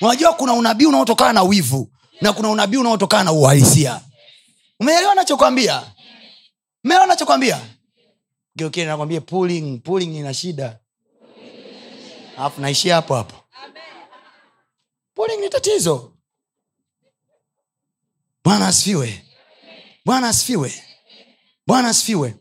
[0.01, 1.91] Unajua kuna unabii unaotokana na wivu
[2.21, 4.01] na kuna unabii unaotokana na uhalisia.
[4.81, 5.83] Umeelewa nachokwambia
[6.85, 7.61] umeelewa nachokwambia
[8.57, 10.79] geukile nakwambia pulling pulling ina shida.
[12.39, 13.37] Alafu naishia hapo hapo.
[15.15, 16.13] Pulling ni tatizo
[18.47, 19.23] bwana asifiwe.
[20.05, 20.73] Bwana asifiwe.
[21.67, 22.35] Bwana asifiwe.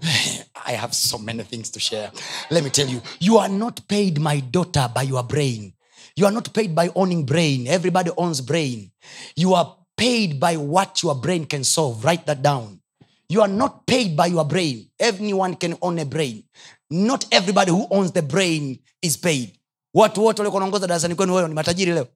[0.66, 2.10] I have so many things to share.
[2.50, 5.74] Let me tell you you are not paid my daughter by your brain.
[6.16, 7.66] You are not paid by owning brain.
[7.66, 8.90] Everybody owns brain.
[9.36, 12.02] You are paid by what your brain can solve.
[12.04, 12.80] Write that down.
[13.28, 14.88] You are not paid by your brain.
[14.98, 16.44] Anyone can own a brain.
[16.90, 19.52] Not everybody who owns the brain is paid.
[19.94, 22.06] Watu wote walikuwa naongoza darasani kwenu wewe ni matajiri leo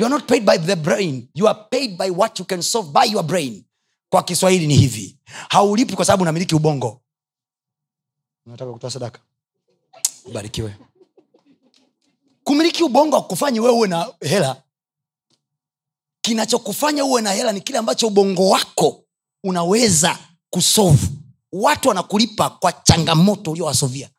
[0.00, 1.28] you are not paid by the brain.
[1.34, 3.64] You are paid by what you can solve by your brain.
[4.08, 5.16] Kwa kiswahili ni hivi.
[5.48, 7.00] Haulipi kwa sababu unamiliki ubongo.
[8.46, 9.20] Nataka kutoa sadaka?
[10.24, 10.76] Ubarikiwe.
[12.44, 14.62] Kumiliki ubongo akufanyi wewe uwe na hela.
[16.20, 19.04] Kinachokufanya uwe na hela ni kile ambacho ubongo wako
[19.44, 20.18] unaweza
[20.50, 21.08] kusovu
[21.52, 24.10] watu wanakulipa kwa changamoto uliowasovia.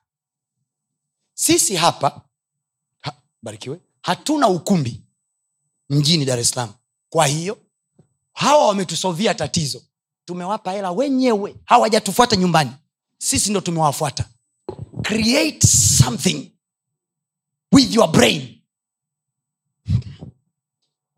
[1.33, 2.21] Sisi hapa
[3.01, 5.01] ha, barikiwe hatuna ukumbi
[5.91, 6.73] mjini dar es salaam.
[7.09, 7.57] Kwa hiyo
[8.33, 9.81] hawa wametusovia tatizo.
[10.25, 11.55] Tumewapa hela wenyewe.
[11.65, 12.71] Hawajatufuata nyumbani.
[13.17, 14.25] Sisi ndo tumewafuata.
[15.01, 16.51] Create something
[17.71, 18.61] with your brain.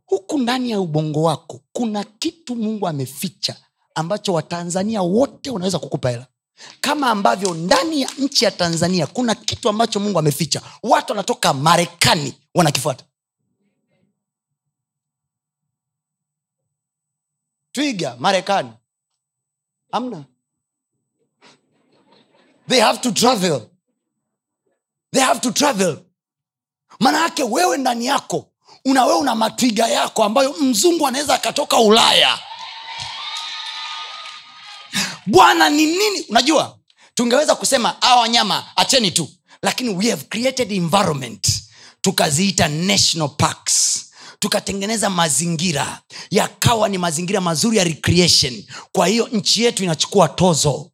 [0.05, 3.55] Huku ndani ya ubongo wako kuna kitu mungu ameficha
[3.95, 6.27] ambacho watanzania wote wanaweza kukupa hela.
[6.81, 10.61] Kama ambavyo ndani ya nchi ya tanzania kuna kitu ambacho mungu ameficha.
[10.83, 13.05] Watu wanatoka marekani wanakifuata
[17.73, 18.71] twiga marekani.
[19.91, 20.25] Amna
[22.67, 23.69] they have to travel.
[25.11, 25.97] They have to travel.
[26.99, 28.49] Maana yake wewe ndani yako
[28.85, 32.39] una una matwiga yako ambayo mzungu anaweza akatoka ulaya.
[35.25, 36.21] Bwana ni nini?
[36.29, 36.77] Unajua
[37.15, 39.29] tungeweza kusema awa wanyama acheni tu.
[39.61, 41.47] Lakini we have created environment.
[42.01, 44.05] Tukaziita national parks
[44.43, 48.63] tukatengeneza mazingira yakawa ni mazingira mazuri ya recreation.
[48.91, 50.91] Kwa hiyo nchi yetu inachukua tozo.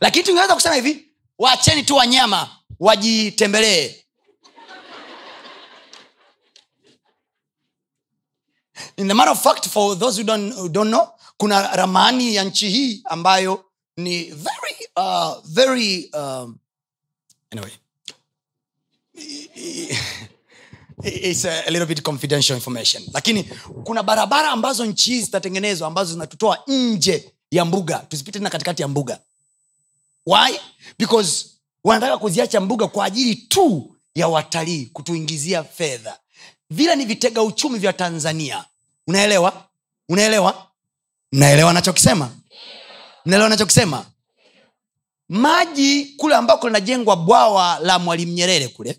[0.00, 1.06] Lakini tungeweza kusema hivi
[1.38, 2.48] waacheni tu wanyama
[2.80, 3.94] wajitembelee
[8.96, 12.44] in the matter of fact for those who don't, who don't know kuna ramani ya
[12.44, 13.64] nchi hii ambayo
[13.96, 16.58] ni very uh, very um,
[17.50, 17.72] anyway
[21.04, 23.02] it's a, little bit confidential information.
[23.12, 23.44] Lakini
[23.84, 27.98] kuna barabara ambazo nchi hii zitatengenezwa ambazo zinatutoa nje ya mbuga.
[27.98, 29.18] Tusipite tena katikati ya mbuga.
[30.26, 30.58] Why?
[30.98, 31.46] Because
[31.84, 36.18] wanataka kuziacha mbuga kwa ajili tu ya watalii kutuingizia fedha.
[36.70, 38.64] Vile ni vitega uchumi vya tanzania.
[39.06, 39.68] Unaelewa?
[40.08, 40.66] Unaelewa?
[41.32, 42.30] Mnaelewa nachokisema
[43.26, 44.06] mnaelewa nachokisema
[45.28, 48.98] maji kule ambako linajengwa bwawa la mwalimu nyerere kule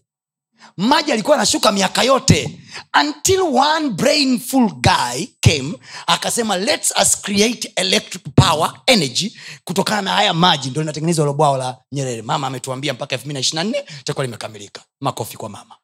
[0.78, 2.60] maji alikuwa anashuka miaka yote.
[3.02, 5.74] Until one brainful guy came
[6.08, 11.58] akasema lets us create electric power energy kutokana na haya maji ndo linatengenezwa lo bwao
[11.58, 12.22] la nyerere.
[12.22, 14.82] Mama ametuambia mpaka elfu mbili na ishiri nne itakuwa limekamilika.
[15.02, 15.76] Makofi kwa mama.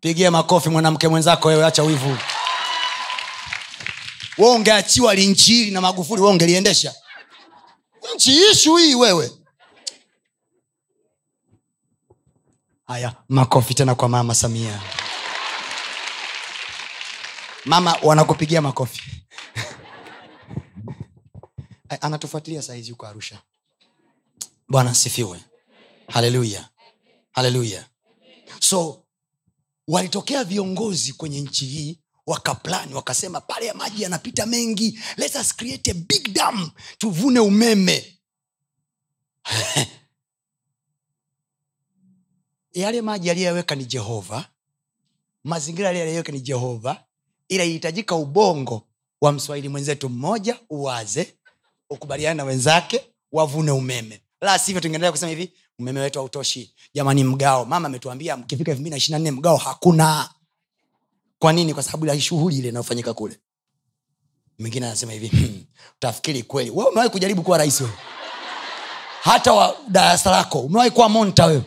[0.00, 2.16] Pigia makofi mwanamke mwenzako wewe acha wivu.
[4.38, 6.94] We ungeachiwa linchi na magufuli we ungeliendesha.
[8.14, 9.30] Nchi ishu hii wewe
[12.88, 14.80] haya makofi tena kwa mama samia.
[17.64, 19.02] Mama wanakupigia makofi.
[22.00, 23.38] Anatufuatilia sahizi huko arusha.
[24.68, 25.40] Bwana sifiwe
[26.08, 26.68] haleluya.
[27.32, 27.84] Haleluya.
[28.60, 29.04] So
[29.88, 34.98] walitokea viongozi kwenye nchi hii wakaplani wakasema pale ya maji yanapita mengi.
[35.16, 38.18] Let us create a big dam tuvune umeme
[42.72, 44.44] yale maji aliyeweka ni jehova.
[45.44, 47.04] Mazingira aliyeweka ni jehova.
[47.48, 48.82] Ila ihitajika ubongo
[49.20, 51.34] wa mswahili mwenzetu mmoja uwaze
[51.90, 54.20] ukubaliane na wenzake wavune umeme.
[54.40, 56.74] La sivyo tungeendelea kusema hivi umeme wetu hautoshi.
[56.94, 57.64] Jamani mgao.
[57.64, 60.30] Mama ametuambia mkifika elfu mbili na ishirina nne mgao hakuna.
[61.38, 61.74] Kwa nini?
[61.74, 63.38] Kwa sababu shughuli ile inayofanyika kule.
[64.58, 65.64] Mwingine anasema hivi hmm,
[65.96, 66.70] utafikiri kweli.
[66.70, 67.82] We umewahi kujaribu kuwa rais
[69.22, 70.60] hata wa darasa lako.
[70.60, 71.62] Umewahi kuwa monta wewe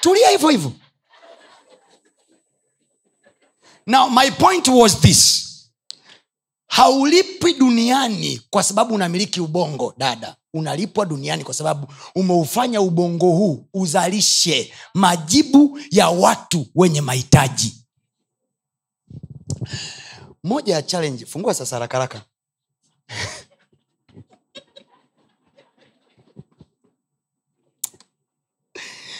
[0.00, 0.72] tulia hivyo hivyo.
[3.86, 5.44] Now my point was this.
[6.66, 10.36] Haulipwi duniani kwa sababu unamiliki ubongo dada.
[10.54, 17.84] Unalipwa duniani kwa sababu umeufanya ubongo huu uzalishe majibu ya watu wenye mahitaji.
[20.44, 22.22] Moja ya challenge fungua sasa haraka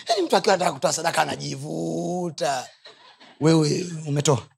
[0.09, 2.69] yaani mtu akiwa anataka kutoa sadaka anajivuta
[3.41, 4.49] wewe umetoa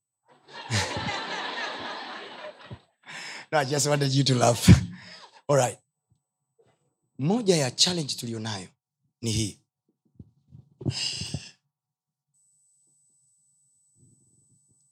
[3.53, 4.69] no, I just wanted you to laugh.
[5.49, 5.79] All right.
[7.19, 8.69] moja ya challenge tuliyonayo
[9.23, 9.61] ni hii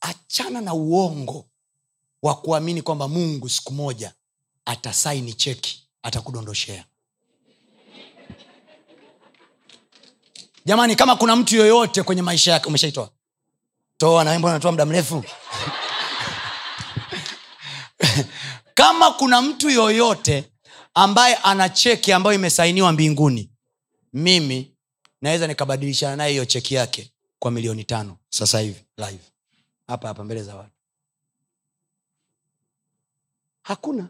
[0.00, 1.48] achana na uongo
[2.22, 4.14] wa kuamini kwamba mungu siku moja
[4.64, 6.84] atasaini cheki atakudondoshea
[10.68, 13.10] jamani kama kuna mtu yoyote kwenye maisha yake umeshaitoa?
[13.96, 15.24] Toa na mbona unatoa muda mrefu?
[18.74, 20.50] Kama kuna mtu yoyote
[20.94, 23.50] ambaye ana cheki ambayo imesainiwa mbinguni
[24.12, 24.72] mimi
[25.22, 29.22] naweza nikabadilishana naye hiyo cheki yake kwa milioni tano sasa hivi live.
[29.86, 30.70] Hapa hapa mbele za watu.
[33.62, 34.08] Hakuna.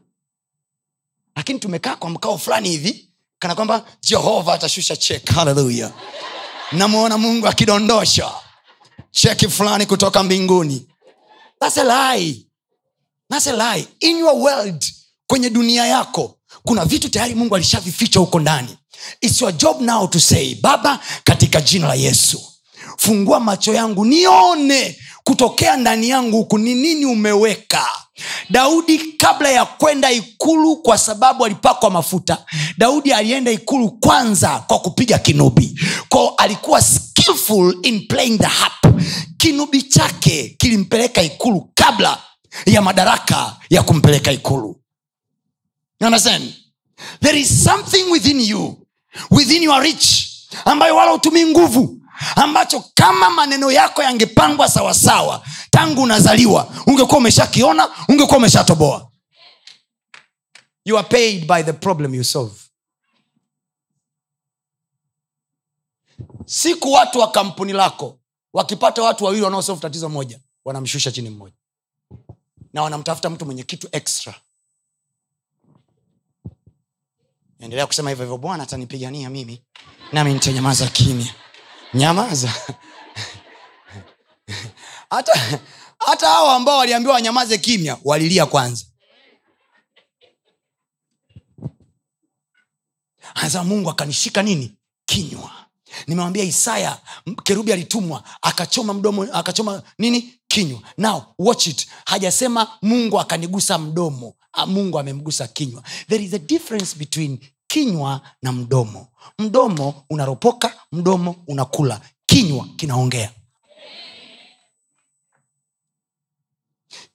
[1.37, 5.93] Lakini tumekaa kwa mkao fulani hivi kana kwamba jehova atashusha chek haleluya
[6.73, 8.31] namwona mungu akidondosha
[9.11, 10.87] cheki fulani kutoka mbinguni
[11.61, 12.47] That's a lie.
[13.31, 13.87] That's a lie.
[14.01, 14.85] in your world
[15.27, 18.79] kwenye dunia yako kuna vitu tayari mungu alishavificha huko ndani
[19.21, 22.53] its your job now to say baba katika jina la yesu
[22.97, 24.99] fungua macho yangu nione
[25.33, 27.87] kutokea ndani yangu huku ni nini umeweka?
[28.51, 32.45] Daudi kabla ya kwenda ikulu kwa sababu alipakwa mafuta
[32.79, 35.81] daudi alienda ikulu kwanza kwa kupiga kinubi.
[36.09, 39.03] Ko alikuwa skillful in playing the harp.
[39.37, 42.19] Kinubi chake kilimpeleka ikulu kabla
[42.67, 44.81] ya madaraka ya kumpeleka ikulu.
[46.01, 46.55] You understand?
[47.21, 48.77] there is something within you
[49.31, 50.29] within your reach
[50.65, 51.98] ambayo wala hutumii nguvu
[52.37, 59.11] ambacho kama maneno yako yangepangwa sawasawa tangu unazaliwa ungekuwa umeshakiona ungekuwa umeshatoboa.
[60.85, 62.61] You are paid by the problem you solve.
[66.47, 68.19] Siku watu wa kampuni lako
[68.53, 71.55] wakipata watu wawili wanaosolve tatizo moja wanamshusha chini mmoja.
[72.73, 74.35] Na wanamtafuta mtu mwenye kitu extra.
[77.61, 79.63] Endelea kusema hivyo hivyo bwana atanipigania mimi
[80.13, 81.35] nami nitanyamaza kimya
[81.95, 82.53] nyamaza.
[85.11, 85.61] Hata
[85.99, 88.85] hata hao ambao waliambiwa wanyamaze kimya walilia kwanza.
[93.35, 94.75] Anasema mungu akanishika nini?
[95.05, 95.51] Kinywa.
[96.07, 96.99] Nimewambia isaya
[97.45, 100.35] kerubi alitumwa akachoma mdomo akachoma nini?
[100.49, 100.81] Kinywa.
[100.99, 101.89] Now watch it.
[102.07, 104.35] Hajasema mungu akanigusa mdomo.
[104.53, 105.83] Ah, mungu amemgusa kinywa.
[106.09, 107.39] There is a difference between
[107.69, 109.09] kinywa na mdomo.
[109.39, 112.01] Mdomo unaropoka mdomo unakula.
[112.27, 113.33] Kinywa kinaongea.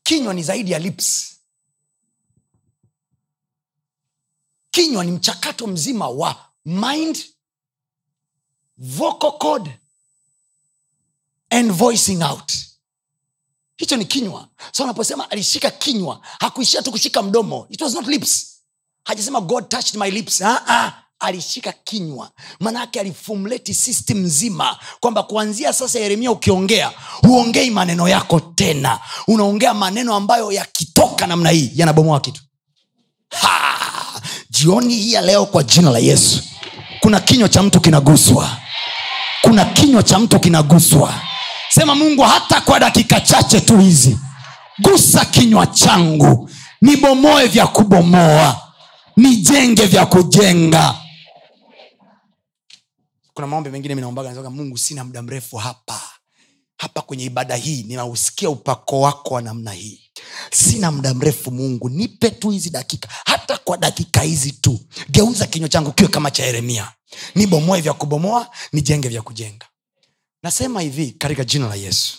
[0.04, 1.38] Kinywa ni zaidi ya lips.
[4.72, 7.26] Kinywa ni mchakato mzima wa mind
[8.78, 9.72] vocal cord
[11.50, 12.54] and voicing out.
[13.78, 14.50] Hicho ni kinywa.
[14.72, 17.68] So anaposema alishika kinywa hakuishia tu kushika mdomo.
[17.70, 18.53] It was not lips
[19.04, 20.42] hajasema god touched my lips.
[20.42, 20.92] Ah, ah.
[21.20, 22.30] alishika kinywa.
[22.60, 26.92] Maanaake alifumleti system nzima kwamba kuanzia sasa yeremia ukiongea
[27.22, 29.00] huongei maneno yako tena.
[29.28, 32.42] Unaongea maneno ambayo yakitoka namna hii yanabomoa kitu.
[33.42, 33.60] Ha!
[34.50, 36.44] jioni hii ya leo kwa jina la yesu.
[37.00, 38.58] Kuna kinywa cha mtu kinaguswa.
[39.42, 41.14] Kuna kinywa cha mtu kinaguswa.
[41.70, 44.18] Sema mungu hata kwa dakika chache tu hizi
[44.80, 46.50] gusa kinywa changu
[46.82, 48.62] nibomoe vya kubomoa
[49.18, 50.96] nijenge vya kujenga.
[53.34, 56.02] Kuna maombi mengine minaombaga mungu sina muda mrefu hapa.
[56.78, 60.00] Hapa kwenye ibada hii ninausikia upako wako wa namna hii.
[60.52, 63.10] Sina muda mrefu mungu nipe tu hizi dakika.
[63.26, 66.92] Hata kwa dakika hizi tu geuza kinywa changu kiwe kama cha yeremia.
[67.36, 69.66] Nibomoe vya kubomoa nijenge vya kujenga.
[70.44, 72.18] Nasema hivi katika jina la yesu.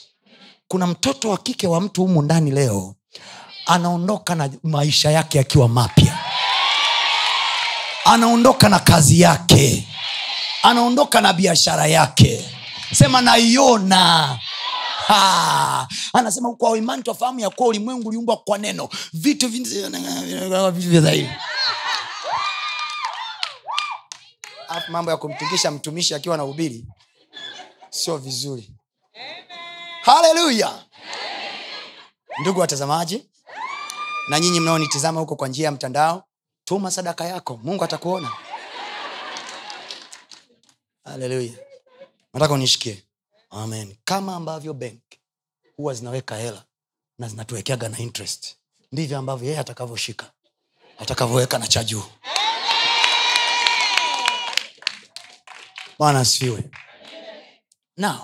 [0.69, 2.95] Kuna mtoto wa kike wa mtu humu ndani leo
[3.67, 6.19] anaondoka na maisha yake yakiwa mapya
[8.05, 9.89] anaondoka na kazi yake
[10.63, 12.51] anaondoka na biashara yake.
[12.95, 14.39] Sema naiona.
[16.13, 18.89] Anasema kwa imani twafahamu ya kuwa ulimwengu uliumbwa kwa neno.
[19.13, 21.31] Vitu vin- vitu vya dhahiri.
[24.69, 26.85] Alafu mambo ya kumtingisha mtumishi akiwa na ubili
[27.91, 28.71] sio vizuri.
[30.03, 30.73] Haleluya!
[32.41, 33.27] Ndugu watazamaji
[34.29, 36.25] na nyinyi mnaonitizama huko kwa njia ya mtandao
[36.65, 38.33] tuma sadaka yako mungu atakuona.
[41.05, 41.53] Haleluya
[42.35, 43.03] nataka unishikie
[43.51, 43.97] amen.
[44.05, 45.03] Kama ambavyo benk
[45.77, 46.65] huwa zinaweka hela
[47.19, 48.57] na zinatuwekeaga na interest
[48.93, 50.31] ndivyo ambavyo yeye atakavyoshika
[50.99, 52.03] atakavyoweka na cha juu.
[55.99, 56.65] Bwana asifiwe.
[57.97, 58.19] Now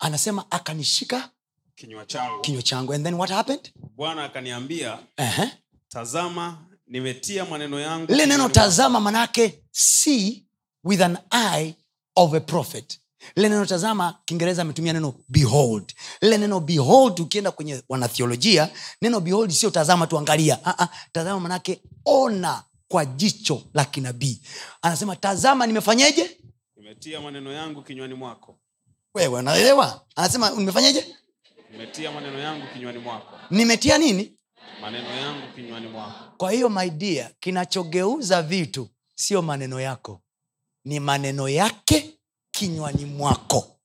[0.00, 1.30] anasema akanishika
[1.74, 2.40] kinywa changu.
[2.40, 2.92] kinywa changu.
[2.92, 3.72] And then what happened?
[3.96, 5.48] Bwana akaniambia uh-huh.
[5.88, 10.44] tazama nimetia maneno yangu lile neno tazama manake see
[10.84, 11.74] with an eye
[12.16, 13.00] of a prophet.
[13.36, 15.92] Lile neno tazama kiingereza ametumia neno behold.
[16.20, 18.70] Lile neno behold ukienda kwenye wanathiolojia
[19.02, 24.40] neno behold sio tazama tuangalia uh-uh, tazama manake ona kwa jicho la kinabii.
[24.82, 26.36] Anasema tazama nimefanyeje?
[26.76, 28.58] Nimetia maneno yangu kinywani mwako.
[29.14, 30.04] Wewe unaelewa?
[30.16, 31.16] Anasema nimefanyeje?
[31.72, 33.36] Nimetia maneno yangu kinywani mwako.
[33.50, 34.32] Nimetia nini
[34.80, 36.34] maneno yangu kinywani mwako.
[36.36, 40.20] Kwa hiyo dear kinachogeuza vitu sio maneno yako
[40.84, 42.10] ni maneno yake
[42.50, 43.76] kinywani mwako.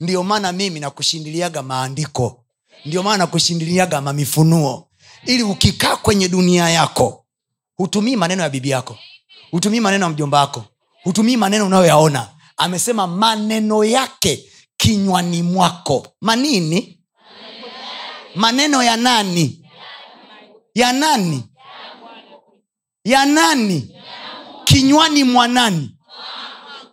[0.00, 2.44] Ndiyo maana mimi nakushindiliaga maandiko.
[2.84, 4.88] Ndio maana nakushindiliaga mamifunuo.
[5.26, 7.26] Ili ukikaa kwenye dunia yako
[7.76, 8.98] hutumii maneno ya bibi yako.
[9.50, 10.64] Hutumii maneno ya mjomba wako.
[11.02, 12.28] Hutumii maneno unayoyaona.
[12.56, 14.44] Amesema maneno yake
[14.76, 16.06] kinywani mwako.
[16.20, 16.99] Manini
[18.34, 19.64] maneno ya nani?
[20.74, 21.44] Ya nani?
[23.04, 23.94] Ya nani?
[24.64, 25.96] Kinywani mwa nani?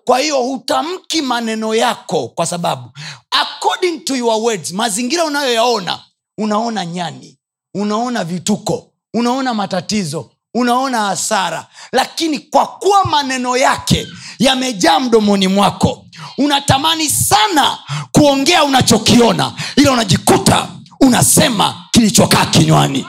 [0.06, 2.92] Kwa hiyo hutamki maneno yako kwa sababu
[3.32, 6.00] according to your words mazingira unayoyaona
[6.38, 7.38] unaona nyani
[7.76, 11.68] unaona vituko unaona matatizo unaona hasara.
[11.92, 14.08] Lakini kwa kuwa maneno yake
[14.40, 16.06] yamejaa mdomoni mwako
[16.38, 17.78] unatamani sana
[18.12, 19.54] kuongea unachokiona.
[19.76, 20.68] Ila unajikuta
[21.02, 23.06] unasema kilichokaa kinywani.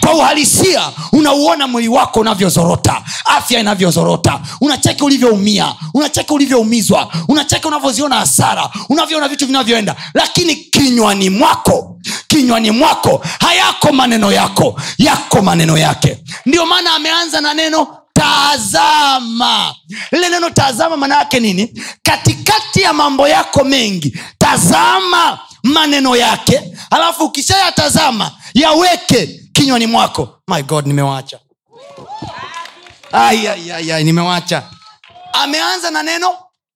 [0.00, 8.70] Kwa uhalisia unauona mwili wako unavyozorota afya inavyozorota unacheke ulivyoumia unacheke ulivyoumizwa unacheke unavyoziona hasara
[8.88, 9.96] unavyoona vitu vinavyoenda.
[10.14, 11.98] Lakini kinywani mwako
[12.28, 16.18] kinywani mwako hayako maneno yako yako maneno yake.
[16.46, 19.74] Ndio maana ameanza na neno tazama.
[20.12, 21.82] Lile neno tazama maana yake nini?
[22.02, 30.28] Katikati ya mambo yako mengi tazama maneno yake alafu ukishayatazama yaweke kinywani mwako.
[30.48, 31.38] My god nimewacha.
[34.02, 34.62] Nimewacha.
[35.32, 36.28] Ameanza na neno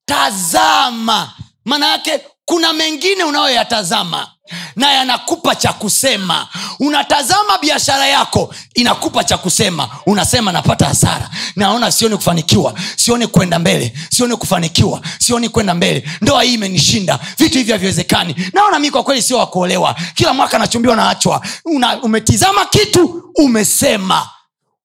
[0.05, 1.33] tazama.
[1.65, 2.21] Maana yake
[2.51, 4.29] kuna mengine unayoyatazama
[4.77, 6.49] na yanakupa cha kusema.
[6.81, 9.89] Unatazama biashara yako inakupa cha kusema.
[10.07, 11.31] Unasema napata hasara.
[11.57, 16.11] Naona sioni kufanikiwa sioni kwenda mbele sioni kufanikiwa sioni kwenda mbele.
[16.21, 18.37] Ndoa hii imenishinda vitu hivi haviwezekani.
[18.53, 24.29] Naona mi kwa kweli sio wakuolewa kila mwaka nachumbiwa naachwa Una, umetizama kitu umesema.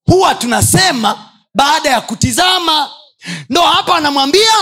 [0.06, 1.18] Huwa tunasema
[1.56, 2.90] baada ya kutizama.
[3.50, 4.54] Ndo hapa anamwambia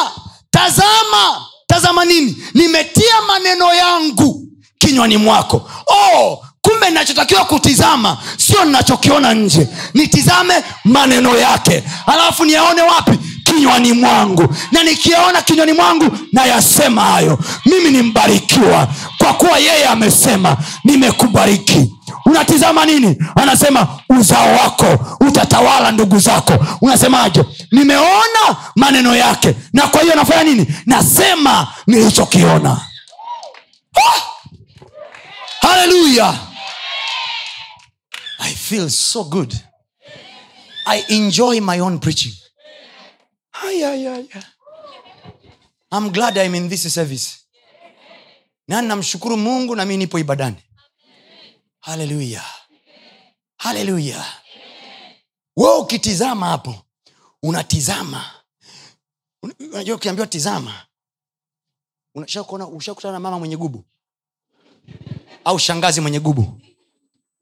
[0.51, 2.37] tazama tazama nini?
[2.53, 5.69] Nimetia maneno yangu kinywani mwako.
[5.87, 9.67] Oh, kumbe ninachotakiwa kutizama sio ninachokiona nje.
[9.93, 10.53] Nitizame
[10.85, 11.83] maneno yake.
[12.05, 13.19] Alafu niyaone wapi?
[13.45, 14.55] Kinywani mwangu.
[14.71, 17.39] Na nikiyaona kinywani mwangu nayasema hayo.
[17.65, 18.87] Mimi ni mbarikiwa
[19.17, 21.93] kwa kuwa yeye amesema nimekubariki
[22.25, 23.17] unatizama nini?
[23.35, 26.65] Anasema uzao wako utatawala ndugu zako.
[26.81, 27.43] Unasemaje?
[27.71, 29.55] Nimeona maneno yake.
[29.73, 30.67] Na kwa hiyo nafanya nini?
[30.85, 32.81] Nasema nilichokiona.
[33.95, 34.21] Ah!
[35.67, 36.37] haleluya
[38.39, 39.53] i feel so good.
[40.85, 42.33] I enjoy my own preaching.
[45.91, 47.37] I'm glad i'm in this service.
[48.67, 50.55] Nani namshukuru mungu na mi nipo ibadani
[51.83, 52.43] haleluya
[53.57, 54.25] haleluya
[55.57, 56.75] we ukitizama hapo
[57.43, 58.31] unatizama.
[59.73, 60.85] Unajua ukiambiwa tizama
[62.75, 63.83] ushakutana na mama mwenye gubu?
[65.45, 66.61] Au shangazi mwenye gubu?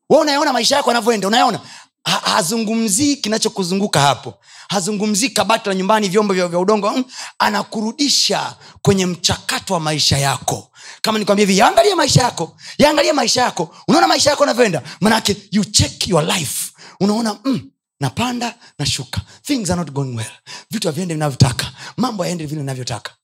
[0.10, 1.60] We unayaona maisha yako anavyoenda unayaona
[2.04, 4.40] Ha- hazungumzii kinachokuzunguka hapo.
[4.70, 7.04] Hazungumzii kabati la nyumbani vyombo vya, udongo mm,
[7.40, 10.72] anakurudisha kwenye mchakato wa maisha yako.
[11.02, 13.76] Kama nikwambia hivi yaangalie maisha yako yaangalie maisha yako.
[13.88, 16.72] Unaona maisha yako anavyoenda manake you check your life.
[17.00, 19.22] Unaona mm, napanda nashuka.
[19.44, 20.32] Things are not going well.
[20.72, 21.72] Vitu haviende vinavyotaka.
[21.98, 23.16] Mambo yaende vile inavyotaka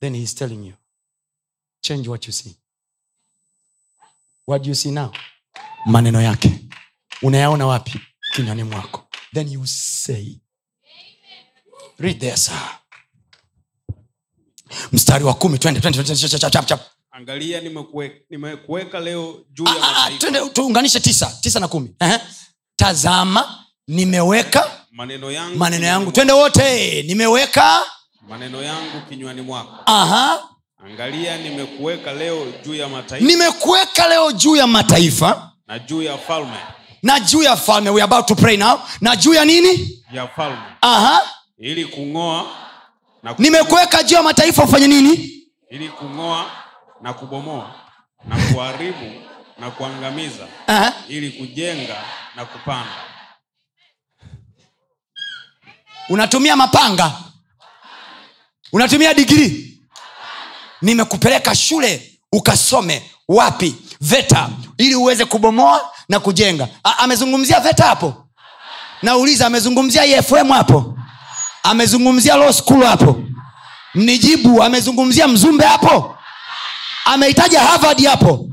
[0.00, 0.74] then he is telling you
[1.80, 2.56] change what you see.
[4.46, 5.10] What do you see now
[5.86, 6.60] maneno yake.
[7.22, 8.00] Unayaona wapi
[8.32, 9.04] kinywani mwako.
[9.34, 10.40] Then you say
[11.98, 12.78] read there sir
[14.92, 16.80] mstari wa kumi twende twende twende, chap, chap, chap, chap.
[17.10, 17.60] angalia
[18.30, 21.94] nimekuweka leo juu ya ah, twende tuunganishe tisa tisa na kumi.
[22.00, 22.18] Ehe.
[22.76, 26.12] tazama nimeweka maneno yangu maneno yangu.
[26.12, 27.80] twende wote nimeweka
[28.28, 29.78] maneno yangu kinywani mwako.
[29.86, 30.48] Aha.
[30.84, 33.26] Angalia nimekuweka leo juu ya mataifa.
[33.26, 36.56] Nimekuweka leo juu ya mataifa na juu ya falme
[37.02, 38.80] na juu ya falme we about to pray now.
[39.00, 40.04] Na juu ya nini?
[40.12, 40.58] Ya falme.
[40.80, 41.20] Aha.
[41.58, 42.46] Ili kung'oa
[43.22, 45.42] na nimekuweka juu ya mataifa ufanye nini?
[45.70, 46.50] Ili kung'oa
[47.00, 47.74] na kubomoa
[48.24, 49.12] na kuharibu
[49.58, 50.46] na kuangamiza.
[50.66, 50.92] Aha.
[51.08, 52.04] ili kujenga
[52.36, 52.92] na kupanda
[56.08, 57.12] unatumia mapanga.
[58.72, 59.80] Unatumia digrii.
[60.82, 64.48] Nimekupeleka shule ukasome wapi veta
[64.78, 66.68] ili uweze kubomoa na kujenga.
[66.84, 68.14] A- amezungumzia veta hapo?
[69.02, 70.94] Nauliza amezungumzia efm hapo?
[71.62, 73.20] Amezungumzia law school hapo?
[73.94, 76.14] Mnijibu amezungumzia mzumbe hapo?
[77.04, 78.44] Ameitaja harvard hapo?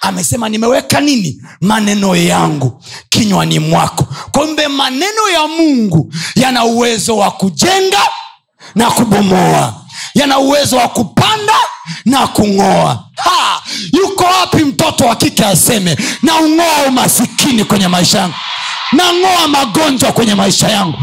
[0.00, 1.42] Amesema nimeweka nini?
[1.60, 4.06] Maneno yangu kinywani mwako.
[4.32, 8.00] Kumbe maneno ya mungu yana uwezo wa kujenga
[8.74, 9.74] na kubomoa
[10.16, 11.54] yana uwezo wa kupanda
[12.04, 13.04] na kung'oa.
[13.16, 13.62] Ha!
[13.92, 18.34] yuko wapi mtoto wa kike aseme na ung'oa umasikini kwenye maisha yangu.
[18.92, 20.98] Nang'oa magonjwa kwenye maisha yangu.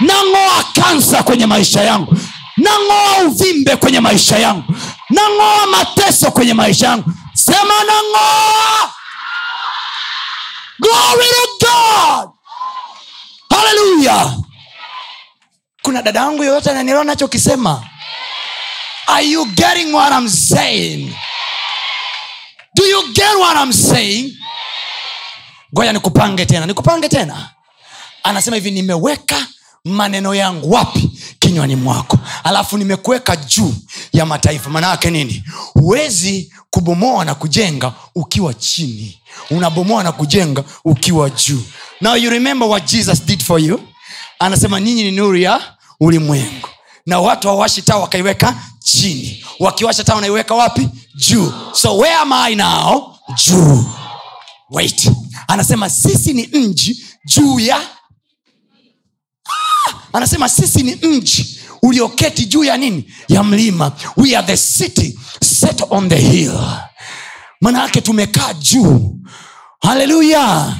[0.00, 2.16] Nang'oa kansa kwenye maisha yangu.
[2.56, 4.74] Nang'oa uvimbe kwenye maisha yangu.
[5.10, 7.12] Nang'oa mateso kwenye maisha yangu.
[7.34, 8.90] Sema nang'oa.
[10.80, 11.26] Glory
[11.58, 12.30] to god.
[13.50, 14.34] Haleluya
[15.82, 17.82] kuna dada yangu yoyote ananielewa nachokisema
[19.08, 21.12] are you getting what i'm saying?
[22.74, 24.32] Do you get what i'm saying?
[25.74, 27.50] Ngoja nikupange tena nikupange tena.
[28.22, 29.46] Anasema hivi nimeweka
[29.84, 31.10] maneno yangu wapi?
[31.38, 32.18] Kinywani mwako.
[32.44, 33.74] Alafu nimekuweka juu
[34.12, 34.70] ya mataifa.
[34.70, 35.44] Maana nini?
[35.74, 39.18] Huwezi kubomoa na kujenga ukiwa chini.
[39.50, 41.62] Unabomoa na kujenga ukiwa juu.
[42.00, 43.80] Now you remember what jesus did for you?
[44.38, 45.60] Anasema ninyi ni nuru ya
[46.00, 46.68] ulimwengu
[47.08, 48.54] na watu hawawashi taa wakaiweka
[48.84, 49.44] chini.
[49.60, 50.88] Wakiwasha taa wanaiweka wapi?
[51.14, 51.52] Juu.
[51.72, 53.16] So where am i now?
[53.46, 53.84] Juu.
[54.70, 55.10] Wait.
[55.48, 57.76] Anasema sisi ni mji juu ya
[59.46, 59.94] Ah!
[60.12, 63.12] anasema sisi ni mji ulioketi juu ya nini?
[63.28, 63.92] Ya mlima.
[64.16, 66.60] We are the city set on the hill.
[67.60, 69.14] Manayake tumekaa juu.
[69.82, 70.74] Haleluya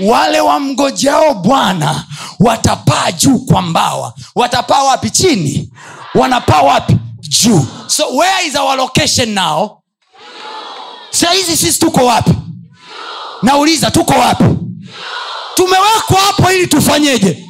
[0.00, 2.06] wale wamngojao bwana
[2.42, 4.14] watapaa juu kwa mbawa.
[4.34, 5.10] Watapaa wapi?
[5.10, 5.72] Chini.
[6.14, 6.96] Wanapaa wapi?
[7.20, 7.66] Juu.
[7.86, 9.82] So where is our location now?
[11.10, 12.32] Sahizi sisi tuko wapi?
[13.42, 14.44] Nauliza tuko wapi?
[15.54, 17.48] Tumewekwa hapo ili tufanyeje?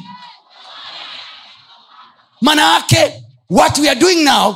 [2.41, 4.55] Maana yake what we are doing now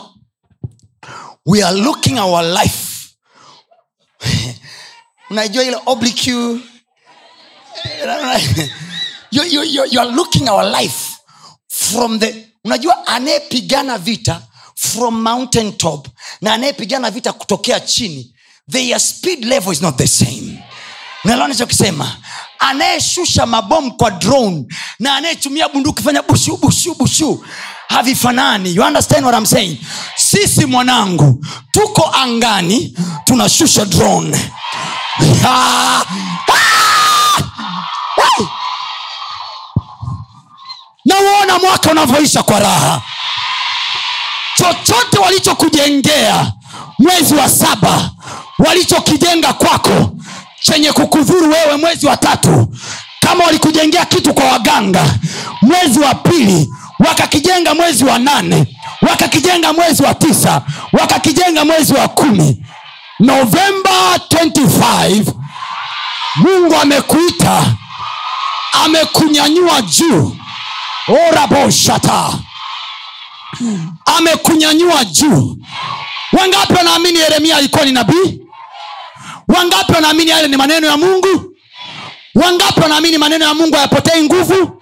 [1.46, 3.16] we are looking our life.
[5.30, 6.32] Unajua ile oblique
[9.44, 11.18] you, you, you, are looking our life
[11.68, 14.42] from the unajua anayepigana vita
[14.76, 16.08] from mountain top
[16.42, 18.34] na anayepigana vita kutokea chini
[18.72, 20.64] their speed level is not the same.
[21.24, 22.18] Nachokisema
[22.60, 24.66] anayeshusha mabomu kwa drone
[25.00, 27.46] na anayetumia bunduki fanya bushu bushu bushu
[27.90, 28.76] havifanani.
[28.76, 29.78] You understand what I'm saying?
[30.16, 34.38] Sisi mwanangu tuko angani tunashusha drone.
[35.46, 36.06] Ah!
[36.54, 36.97] Ah!
[41.08, 43.02] Nauona mwaka unavyoisha kwa raha.
[44.58, 46.52] Chochote walichokujengea
[47.00, 48.10] mwezi wa saba
[48.60, 50.12] walichokijenga kwako
[50.62, 52.68] chenye kukudhuru wewe mwezi wa tatu
[53.20, 55.06] kama walikujengea kitu kwa waganga
[55.62, 56.70] mwezi wa pili
[57.00, 58.66] wakakijenga mwezi wa nane
[59.10, 60.62] wakakijenga mwezi wa tisa
[60.94, 62.64] wakakijenga mwezi wa kumi.
[63.20, 65.26] Novemba 25
[66.36, 67.64] mungu amekuita
[68.86, 70.36] amekunyanyua juu
[71.08, 72.34] oraboshata
[74.06, 75.58] amekunyanyua juu.
[76.32, 78.40] Wangapi wanaamini yeremia alikuwa ni nabii?
[79.48, 81.54] Wangapi wanaamini yale ni maneno ya mungu?
[82.36, 84.82] Wangapi wanaamini maneno ya mungu hayapotei nguvu?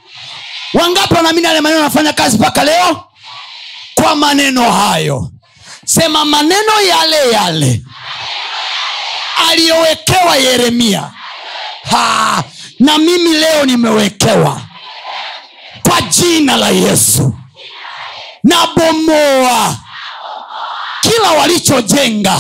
[0.74, 3.04] Wangapi wanaamini yale maneno yanafanya kazi mpaka leo?
[3.96, 5.30] Kwa maneno hayo.
[5.86, 7.82] Sema maneno yale yale
[9.52, 11.12] aliyowekewa yeremia.
[11.92, 12.44] Ha,
[12.80, 14.62] na mimi leo nimewekewa
[15.88, 17.34] kwa jina la yesu.
[18.44, 19.76] Nabomoa
[21.02, 22.40] kila walichojenga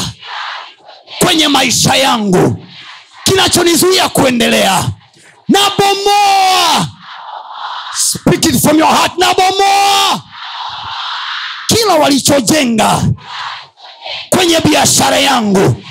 [1.19, 2.65] kwenye maisha yangu
[3.23, 4.83] kinachonizuia kuendelea.
[5.47, 6.87] Nabomoa.
[9.17, 10.21] Nabomoa
[11.67, 13.01] kila walichojenga
[14.29, 15.83] kwenye biashara yangu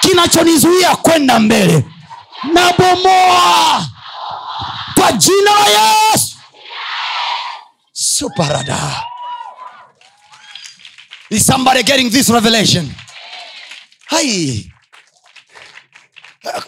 [0.00, 1.84] kinachonizuia kwenda mbele.
[2.52, 3.86] Nabomoa
[4.94, 6.31] kwa jina la yesu
[8.12, 9.02] suparada
[11.30, 12.90] is somebody getting this revelation?
[14.06, 14.70] Hai.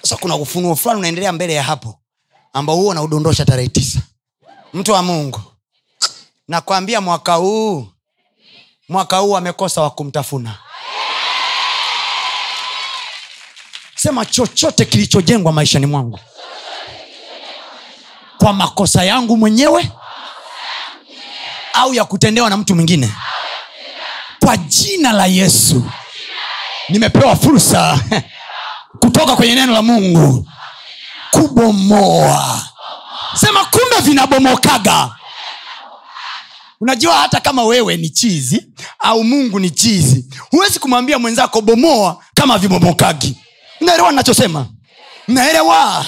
[0.03, 2.01] So kuna ufunuo fulani unaendelea mbele ya hapo
[2.53, 3.99] ambao huo unaudondosha tarehe tisa.
[4.75, 5.41] Mtu wa mungu
[6.49, 7.89] nakwambia mwaka huu
[8.89, 10.59] mwaka huu amekosa wa kumtafuna.
[13.97, 16.21] Sema chochote kilichojengwa maishani mwangu
[18.39, 19.91] kwa makosa yangu mwenyewe
[21.75, 23.13] au ya kutendewa na mtu mwingine?
[24.45, 25.85] Kwa jina la yesu.
[26.89, 28.01] Nimepewa fursa
[29.01, 30.49] kutoka kwenye neno la mungu.
[31.31, 32.63] Kubomoa.
[33.35, 35.11] Sema kumbe vinabomokaga.
[36.81, 38.67] Unajua hata kama wewe ni chizi
[38.99, 43.37] au mungu ni chizi huwezi kumwambia mwenzako bomoa kama vibomokagi
[43.81, 44.67] naelewa nachosema
[45.29, 46.07] naelewa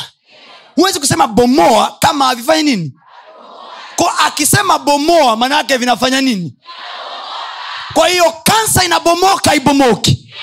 [0.75, 2.93] huwezi kusema bomoa kama havifanyi nini
[3.97, 6.55] ko akisema bomoa maanaake vinafanya nini?
[7.95, 10.35] Kwa hiyo kansa inabomoka ibomoki.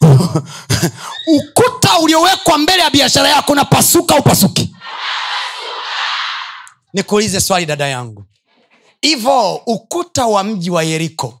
[1.36, 4.74] Ukuta uliowekwa mbele ya biashara yako unapasuka upasuki.
[6.92, 8.24] Nikuulize swali dada yangu.
[9.02, 11.40] Hivo ukuta wa mji wa yeriko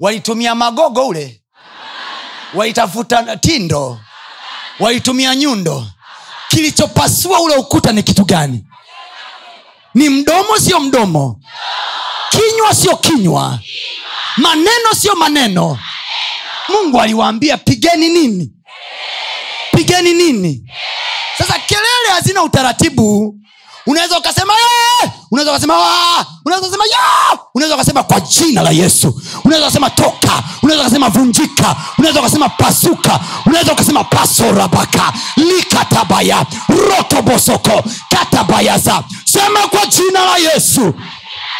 [0.00, 1.42] walitumia magogo ule?
[2.54, 4.00] Walitafuta tindo?
[4.80, 5.86] Walitumia nyundo?
[6.48, 8.64] Kilichopasua ule ukuta ni kitu gani
[9.94, 11.40] ni mdomo sio mdomo.
[12.30, 13.58] Kinywa sio kinywa.
[14.36, 15.78] Maneno sio maneno.
[16.68, 18.50] Mungu aliwaambia pigeni nini?
[19.76, 20.70] Pigeni nini?
[21.38, 23.34] Sasa kelele hazina utaratibu.
[23.86, 24.52] Unaweza ukasema
[25.02, 25.74] "Eh!" unaweza ukasema
[26.46, 26.84] unaweza ukasema
[27.54, 29.22] unaweza ukasema kwa jina la yesu.
[29.44, 30.42] Unaweza ukasema toka.
[30.62, 31.76] Unaweza ukasema vunjika.
[31.98, 33.20] Unaweza ukasema pasuka.
[33.46, 40.94] Unaweza ukasema pasorabaka likatabaya rotobosoko katabayaza sema kwa jina la yesu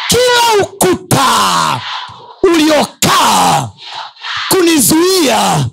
[0.07, 1.81] kila ukuta
[2.43, 3.69] uliokaa
[4.49, 5.65] kunizuia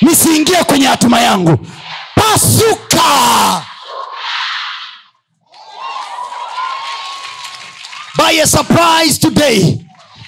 [0.00, 1.66] nisiingie kwenye hatuma yangu.
[2.14, 3.62] Pasuka!
[8.16, 9.78] By a surprise today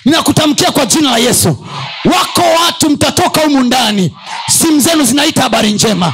[0.04, 1.66] ninakutamkia kwa jina la yesu.
[2.04, 4.16] Wako watu mtatoka humu ndani.
[4.50, 6.06] Simu zenu zinaita habari njema.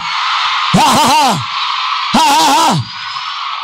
[0.72, 1.38] Ha, ha, ha.
[2.12, 2.76] Ha, ha, ha.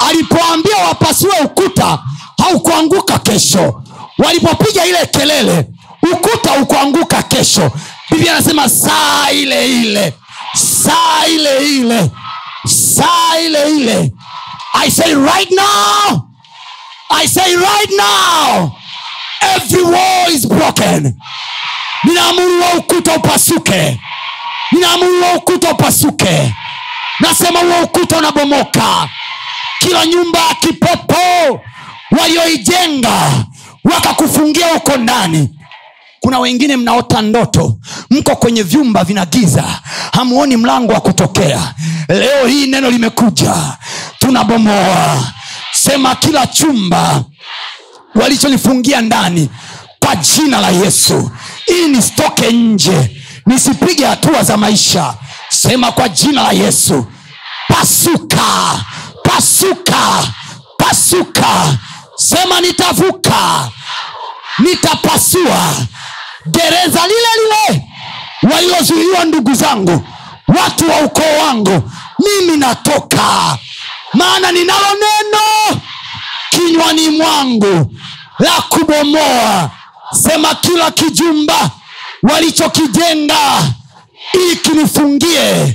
[0.08, 1.98] Alipoambia wapasue ukuta
[2.42, 3.82] haukuanguka kesho
[4.18, 5.66] walipopiga ile kelele
[6.12, 7.70] ukuta ukuanguka kesho
[8.10, 10.14] biblia anasema saa ile ile
[10.54, 12.10] saa ile ile
[12.66, 14.12] saa ile ile
[14.84, 16.20] i say right now
[17.14, 18.72] I say right now,
[19.54, 21.14] every wall is broken.
[22.04, 24.00] Ninaamuru wa ukuta upasuke,
[24.72, 26.54] ninaamuru ukuta upasuke.
[27.20, 29.08] Nasema huo ukuta unabomoka.
[29.82, 31.60] Kila nyumba ya kipopo
[32.20, 33.32] walioijenga
[33.84, 35.50] wakakufungia huko ndani.
[36.20, 37.76] Kuna wengine mnaota ndoto
[38.10, 39.64] mko kwenye vyumba vina giza
[40.12, 41.74] hamuoni mlango wa kutokea.
[42.08, 43.54] Leo hii neno limekuja
[44.18, 45.24] tunabomoa.
[45.72, 47.24] Sema kila chumba
[48.14, 49.48] walichonifungia ndani
[50.04, 51.30] kwa jina la yesu.
[51.66, 55.14] Ili nisitoke nje nisipige hatua za maisha.
[55.48, 57.06] Sema kwa jina la yesu
[57.68, 58.44] pasuka
[59.36, 60.28] pasuka
[60.78, 61.78] pasuka.
[62.16, 63.68] Sema nitavuka
[64.58, 65.74] nitapasua.
[66.46, 67.82] Gereza lile lile
[68.54, 70.06] walilozuiliwa ndugu zangu
[70.48, 73.58] watu wa ukoo wangu mimi natoka.
[74.14, 75.80] Maana ninalo neno
[76.50, 77.94] kinywani mwangu
[78.38, 79.70] la kubomoa.
[80.22, 81.70] Sema kila kijumba
[82.22, 83.62] walichokijenga
[84.34, 85.74] ili kinifungie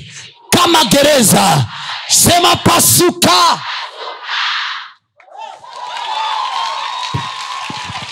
[0.50, 1.66] kama gereza
[2.10, 3.62] sema pasuka.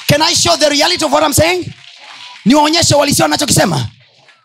[0.08, 1.74] Can i show the reality of what I'm saying?
[2.46, 3.88] Niwaonyeshe walisia anachokisema.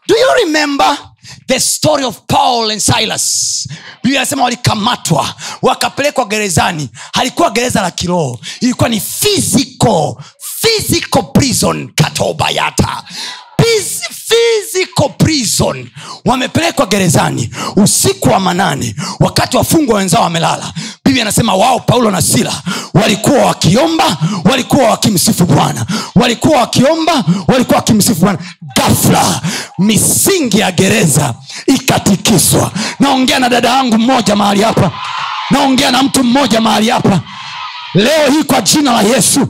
[0.09, 0.99] Do you remember
[1.47, 3.67] the story of paul and silas?
[4.03, 6.89] Biblia anasema walikamatwa wakapelekwa gerezani.
[7.15, 10.15] Halikuwa gereza la kiroho ilikuwa ni physical
[10.61, 13.03] physical prison katobayata
[14.35, 15.90] physical prison.
[16.24, 20.73] Wamepelekwa gerezani usiku wa manane wakati wafungwa wenzao wamelala.
[21.05, 22.52] Biblia anasema wao paulo na sila
[22.94, 25.86] walikuwa wakiomba walikuwa wakimsifu bwana.
[26.15, 28.39] Walikuwa wakiomba walikuwa wakimsifu bwana.
[28.77, 29.40] Gafla
[29.78, 31.35] misingi ya gereza
[31.66, 32.70] ikatikiswa.
[33.01, 34.90] Naongea na dada yangu mmoja mahali hapa.
[35.51, 37.20] Naongea na mtu mmoja mahali hapa.
[37.94, 39.48] Leo hii kwa jina la yesu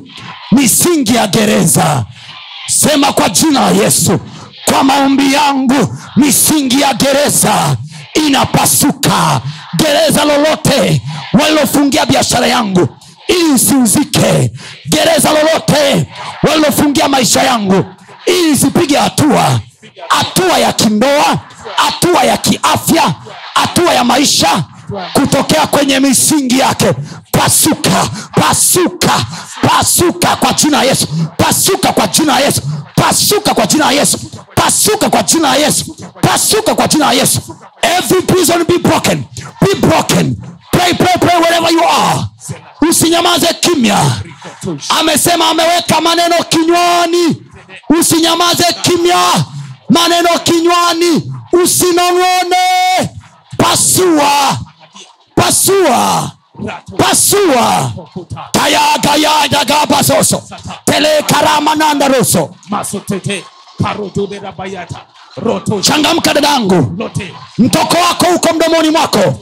[0.52, 2.04] misingi ya gereza.
[2.68, 4.20] Sema kwa jina la yesu
[4.64, 7.76] kwa maombi yangu misingi ya gereza
[8.26, 9.40] inapasuka.
[9.76, 12.88] Gereza lolote walilofungia biashara yangu
[13.28, 14.52] ili isiuzike
[14.86, 16.06] gereza lolote
[16.42, 17.84] walilofungia maisha yangu
[18.26, 19.60] ili isipige hatua.
[20.08, 21.38] Hatua ya kindoa
[21.76, 23.14] hatua ya kiafya
[23.54, 24.64] hatua ya maisha
[25.12, 26.92] kutokea kwenye misingi yake.
[27.32, 28.08] Pasuka
[28.40, 29.26] pasuka
[29.68, 31.06] pasuka kwa jina la yesu.
[31.36, 32.62] Pasuka kwa jina yesu.
[32.96, 34.18] Pasuka kwa jina yesu.
[34.54, 35.96] Pasuka kwa jina yesu.
[36.22, 37.40] Pasuka kwa jina yesu.
[37.82, 39.24] Every prison be broken.
[39.60, 40.36] Be broken.
[40.72, 42.24] Pray pray pray wherever you are.
[42.90, 43.98] Usinyamaze kimya.
[45.00, 47.42] Amesema ameweka maneno kinywani.
[48.00, 49.44] Usinyamaze kimya.
[49.88, 51.32] Maneno kinywani.
[51.52, 53.10] Usinong'one.
[53.56, 54.58] Pasua
[55.40, 56.30] pasua.
[56.98, 57.92] Pasua.
[58.52, 60.42] Tayagayadagabasoso
[60.84, 62.54] telekaramanandaroso
[65.82, 67.10] changamka dadangu.
[67.58, 69.38] mtoko wako uko mdomoni mwako.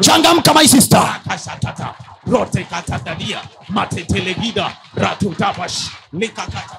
[0.00, 1.20] Changamka my sister.
[1.28, 1.94] Kashatata
[2.26, 6.78] rote katatadia matetelegida ratutabash likakata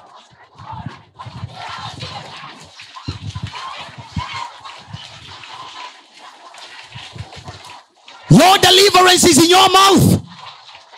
[8.30, 10.20] your deliverance is in your mouth.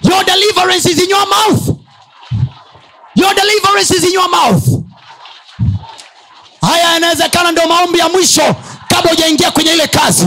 [0.03, 1.69] Your deliverance is in your mouth.
[3.17, 4.65] Your deliverance is in your mouth.
[6.63, 8.55] Haya yanawezekana ndio maombi ya mwisho
[8.89, 10.27] kabla hujaingia kwenye ile kazi.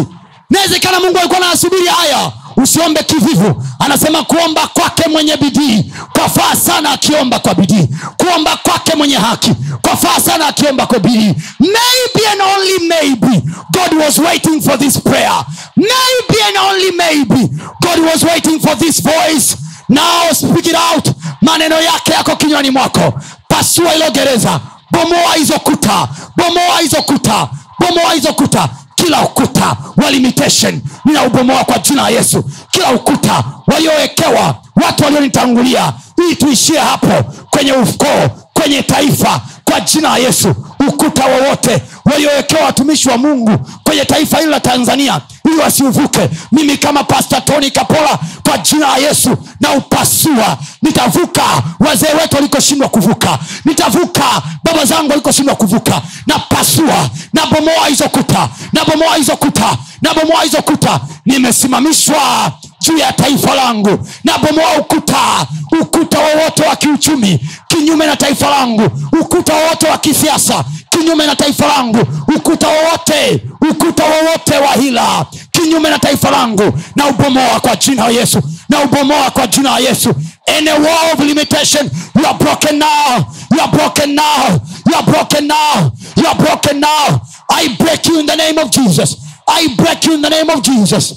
[0.51, 2.31] Inawezekana mungu alikuwa anasubiri haya
[2.63, 3.63] usiombe kivivu.
[3.79, 5.93] Anasema kuomba kwake mwenye bidii.
[6.13, 7.87] Kwafaa sana akiomba kwa bidii.
[8.17, 9.51] Kuomba kwake mwenye haki.
[9.81, 11.33] Kwafaa sana akiomba kwa bidii.
[11.59, 15.45] Maybe and only maybe god was waiting for this prayer.
[15.75, 17.49] Maybe and only maybe
[17.81, 19.55] god was waiting for this voice.
[19.89, 21.07] Now speak it out.
[21.41, 23.13] Maneno yake yako kinywani mwako.
[23.47, 24.59] Pasua ilo gereza.
[24.91, 26.07] Bomoa hizo kuta.
[26.37, 27.47] Bomoa hizo kuta.
[27.79, 28.69] Bomoa hizo kuta
[29.03, 32.43] kila ukuta wa limitation ninaubomoa kwa jina la yesu.
[32.71, 34.55] Kila ukuta waliowekewa
[34.85, 35.93] watu walionitangulia
[36.25, 40.55] ili tuishie hapo kwenye ukoo kwenye taifa kwa jina la yesu.
[40.87, 47.03] Ukuta wowote waliowekewa watumishi wa mungu kwenye taifa hili la tanzania ili wasiuvuke mimi kama
[47.03, 51.43] pasta tony kapola kwa jina la yesu na upasua nitavuka
[51.79, 53.39] wazee wetu walikoshindwa kuvuka.
[53.65, 56.01] Nitavuka baba zangu walikoshindwa kuvuka.
[56.27, 58.49] Na pasua na bomoa hizo kuta.
[58.73, 59.77] Na bomoa hizo kuta.
[60.01, 60.99] Nabomoa hizo kuta.
[61.25, 62.51] Nimesimamishwa
[62.81, 64.07] juu ya taifa langu.
[64.23, 65.47] Nabomoa ukuta
[65.81, 68.89] ukuta wowote wa kiuchumi kinyume na taifa langu.
[69.21, 72.07] Ukuta wowote wa kisiasa kinyume na taifa langu.
[72.35, 76.73] Ukuta wowote ukuta wowote wa hila kinyume na taifa langu.
[76.95, 78.41] Na ubomoa kwa jina la yesu.
[78.69, 80.13] Na ubomoa kwa jina la yesu.
[80.57, 83.25] Any wall of limitation you are broken now.
[83.51, 84.59] You are broken now.
[84.87, 85.91] You are broken now.
[86.15, 87.21] You are broken now.
[87.49, 89.17] I break you in the name of jesus.
[89.47, 91.13] I break you in the name of jesus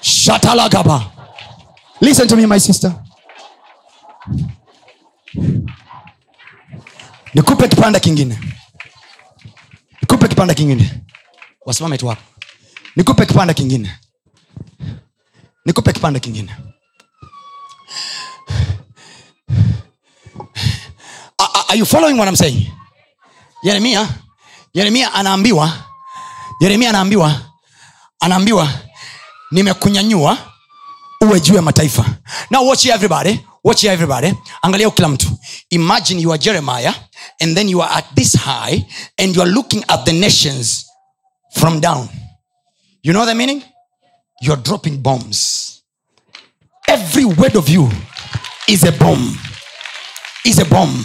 [0.00, 1.12] shatalagaba.
[2.00, 2.94] Listen to me my sister.
[7.34, 8.38] Nikupe kipanda kingine.
[10.02, 10.90] Nikupe kipanda kingine.
[11.66, 12.22] Wasimame tu hapo.
[12.96, 13.90] Nikupe kipanda kingine.
[15.66, 16.50] Nikupe kipanda kingine.
[21.38, 22.66] Are, you following what I'm saying?
[23.64, 24.08] Yeremia
[24.74, 25.72] yeremia anaambiwa
[26.60, 27.40] yeremia anaambiwa
[28.20, 28.68] anaambiwa
[29.50, 30.38] nimekunyanyua
[31.20, 32.04] uwe juu ya mataifa.
[32.50, 33.40] Now watch everybody.
[33.64, 34.32] Watch everybody.
[34.62, 35.38] Angalia kila mtu.
[35.70, 36.94] Imagine you are jeremiah
[37.40, 38.84] and then you are at this high
[39.18, 40.86] and you are looking at the nations
[41.54, 42.08] from down.
[43.02, 43.62] You know the meaning?
[44.40, 45.82] You are dropping bombs.
[46.88, 47.90] Every word of you
[48.68, 49.36] is a bomb.
[50.44, 51.04] Is a bomb.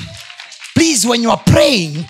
[0.76, 2.06] Please when you are praying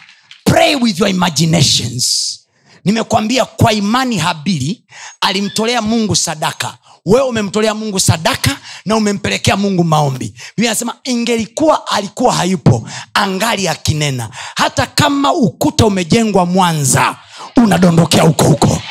[0.46, 2.45] pray with your imaginations
[2.86, 4.84] nimekwambia kwa imani habili
[5.22, 6.78] alimtolea mungu sadaka.
[7.06, 10.34] Wewe umemtolea mungu sadaka na umempelekea mungu maombi.
[10.58, 14.30] Biblia anasema ingelikuwa alikuwa hayupo angali akinena.
[14.56, 17.16] Hata kama ukuta umejengwa mwanza
[17.58, 18.82] unadondokea huko huko.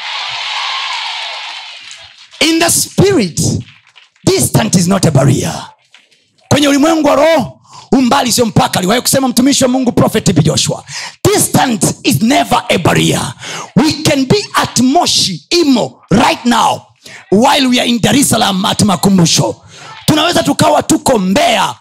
[2.40, 3.40] In the spirit
[4.24, 5.70] distant is not a barrier.
[6.48, 7.60] Kwenye ulimwengu wa roho
[7.92, 8.78] umbali sio mpaka.
[8.78, 10.84] Aliwahi kusema mtumishi wa mungu profeti joshua
[11.34, 13.20] distant is never a barrier.
[13.76, 16.86] We can be at moshi imo right now
[17.30, 19.56] while we are in dar es salaam at makumbusho.
[20.06, 21.74] Tunaweza tukawa tuko mbea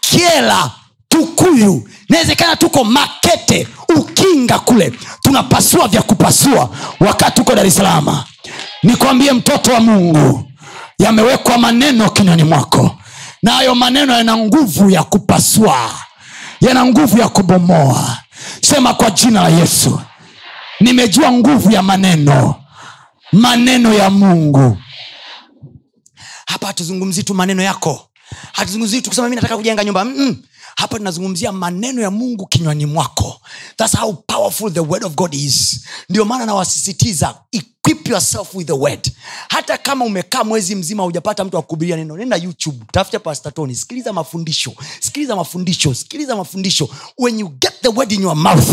[0.00, 0.70] kiela
[1.08, 4.92] tukuyu inawezekana tuko makete ukinga kule.
[5.22, 6.70] Tunapasua vya kupasua
[7.00, 8.22] wakati tuko dar es salaam.
[8.82, 10.44] Nikwambie mtoto wa mungu
[10.98, 12.96] yamewekwa maneno kinywani mwako
[13.42, 15.90] na hayo maneno yana nguvu ya kupasua
[16.60, 18.18] yana nguvu ya kubomoa
[18.62, 20.00] sema kwa jina la yesu.
[20.80, 22.54] Nimejua nguvu ya maneno.
[23.32, 24.78] Maneno ya mungu.
[26.46, 28.10] Hapa hatuzungumzii tu maneno yako.
[28.52, 30.04] Hatuzungumzii tu kusema mi nataka kujenga nyumba.
[30.04, 30.42] Mm-mm.
[30.78, 33.40] Hapa tunazungumzia maneno ya mungu kinywani mwako.
[33.76, 35.80] Thats how powerful the word of god is.
[36.08, 39.12] Ndio maana nawasisitiza equip yourself with the word.
[39.48, 44.12] Hata kama umekaa mwezi mzima hujapata mtu akuhubiria neno nenda youtube tafuta pastor tony sikiliza
[44.12, 46.88] mafundisho sikiliza mafundisho sikiliza mafundisho.
[47.18, 48.68] When you get the word in your mouth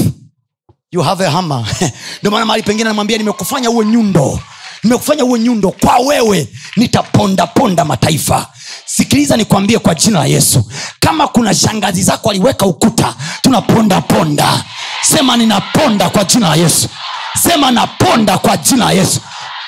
[0.91, 1.65] you have a hammer.
[2.19, 4.39] Ndio maana mahali pengine namwambia nimekufanya uwe nyundo
[4.83, 8.53] nimekufanya uwe nyundo kwa wewe nitapondaponda mataifa
[8.85, 10.71] sikiliza nikwambie kwa jina la yesu.
[10.99, 14.63] Kama kuna shangazi zako aliweka ukuta tunapondaponda
[15.01, 16.89] sema ninaponda kwa jina la yesu.
[17.43, 19.21] Sema naponda kwa jina la yesu.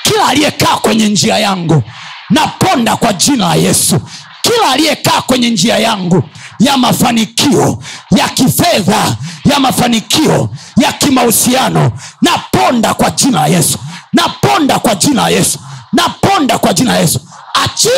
[0.04, 1.84] Kila aliyekaa kwenye njia yangu
[2.30, 4.00] naponda kwa jina la yesu.
[4.42, 6.24] Kila aliyekaa kwenye njia yangu
[6.60, 7.84] ya mafanikio
[8.18, 9.16] ya kifedha
[9.46, 13.78] ya mafanikio ya kimahusiano naponda kwa jina la yesu.
[14.14, 15.60] Naponda kwa jina la yesu.
[15.94, 17.20] Naponda kwa jina la yesu.
[17.64, 17.92] Achia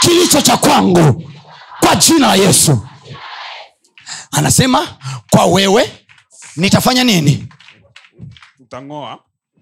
[0.00, 1.30] kilicho cha kwangu
[1.80, 2.86] kwa jina la yesu.
[4.30, 4.98] Anasema
[5.30, 6.06] kwa wewe
[6.56, 7.48] nitafanya nini?
[8.60, 9.18] Utang'oa.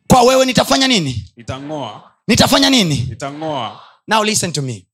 [0.09, 1.33] Kwa wewe nitafanya nini?
[1.37, 2.13] Itangoa.
[2.27, 2.95] nitafanya nini?
[3.13, 3.81] Itangoa.
[4.09, 4.87] now listen to me.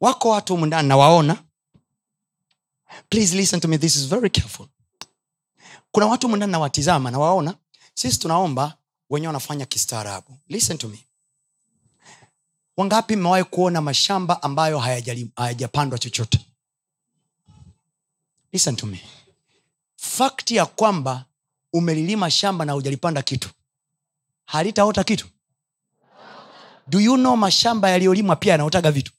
[0.00, 1.36] Wako watu humu nawaona.
[3.10, 3.78] Please listen to me.
[3.78, 4.66] This is very careful.
[5.92, 7.54] Kuna watu humu ndani nawatizama nawaona.
[7.94, 8.76] Sisi tunaomba
[9.10, 10.38] wenyewe wanafanya kistaarabu.
[10.48, 11.07] Listen to me
[12.78, 14.78] wangapi mmewahi kuona mashamba ambayo
[15.36, 16.40] hayajapandwa chochote?
[18.52, 19.00] Listen to me.
[19.96, 21.24] Fakti ya kwamba
[21.72, 23.48] umelilima shamba na hujalipanda kitu.
[24.44, 25.26] Halitaota kitu.
[26.86, 29.12] Do you know mashamba yaliyolimwa pia yanaotaga vitu?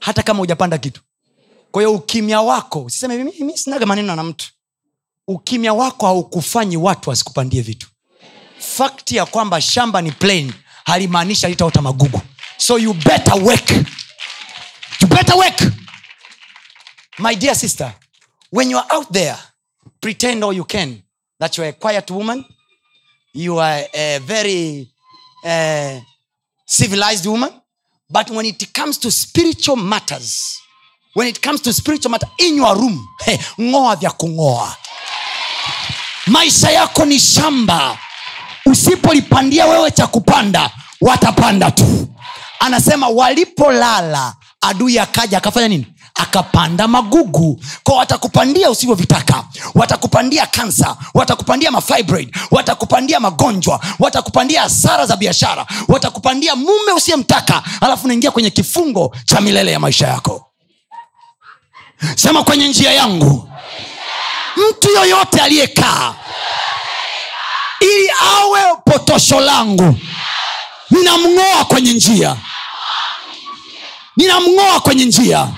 [0.00, 1.00] Hata kama hujapanda kitu.
[1.70, 4.52] Kwa ukimya wako usiseme mimi sinaga maneno na mtu.
[5.28, 7.88] Ukimya wako haukufanyi watu wasikupandie vitu.
[8.58, 10.52] Fakti ya kwamba shamba ni plain
[10.84, 12.20] halimaanishi halitaota magugu
[12.58, 13.70] so you better work.
[15.00, 15.72] You better work.
[17.18, 17.92] My dear sister
[18.50, 19.36] when you are out there
[20.00, 21.02] pretend all you can
[21.38, 22.44] that you are a quiet woman.
[23.32, 24.88] You are a very
[25.44, 26.00] uh,
[26.66, 27.50] civilized woman.
[28.08, 30.58] But when it comes to spiritual matters
[31.14, 33.08] when it comes to spiritual matter in your room
[33.58, 34.76] ng'oa vya kung'oa.
[36.26, 37.98] Maisha yako ni shamba.
[38.66, 40.70] Usipolipandia wewe cha kupanda
[41.00, 42.08] watapanda tu.
[42.60, 45.86] Anasema walipolala adui akaja akafanya nini?
[46.14, 47.60] Akapanda magugu.
[47.82, 49.44] Ko watakupandia usivyovitaka.
[49.74, 58.30] Watakupandia kansa watakupandia mafibroid watakupandia magonjwa watakupandia hasara za biashara watakupandia mume usiyemtaka alafu unaingia
[58.30, 60.46] kwenye kifungo cha milele ya maisha yako.
[62.16, 63.48] Sema kwenye njia yangu.
[64.70, 66.14] Mtu yoyote aliyekaa
[67.80, 69.94] ili awe potosho langu
[70.90, 72.36] ninamng'oa kwenye njia.
[74.16, 75.48] Ninamng'oa kwenye njia.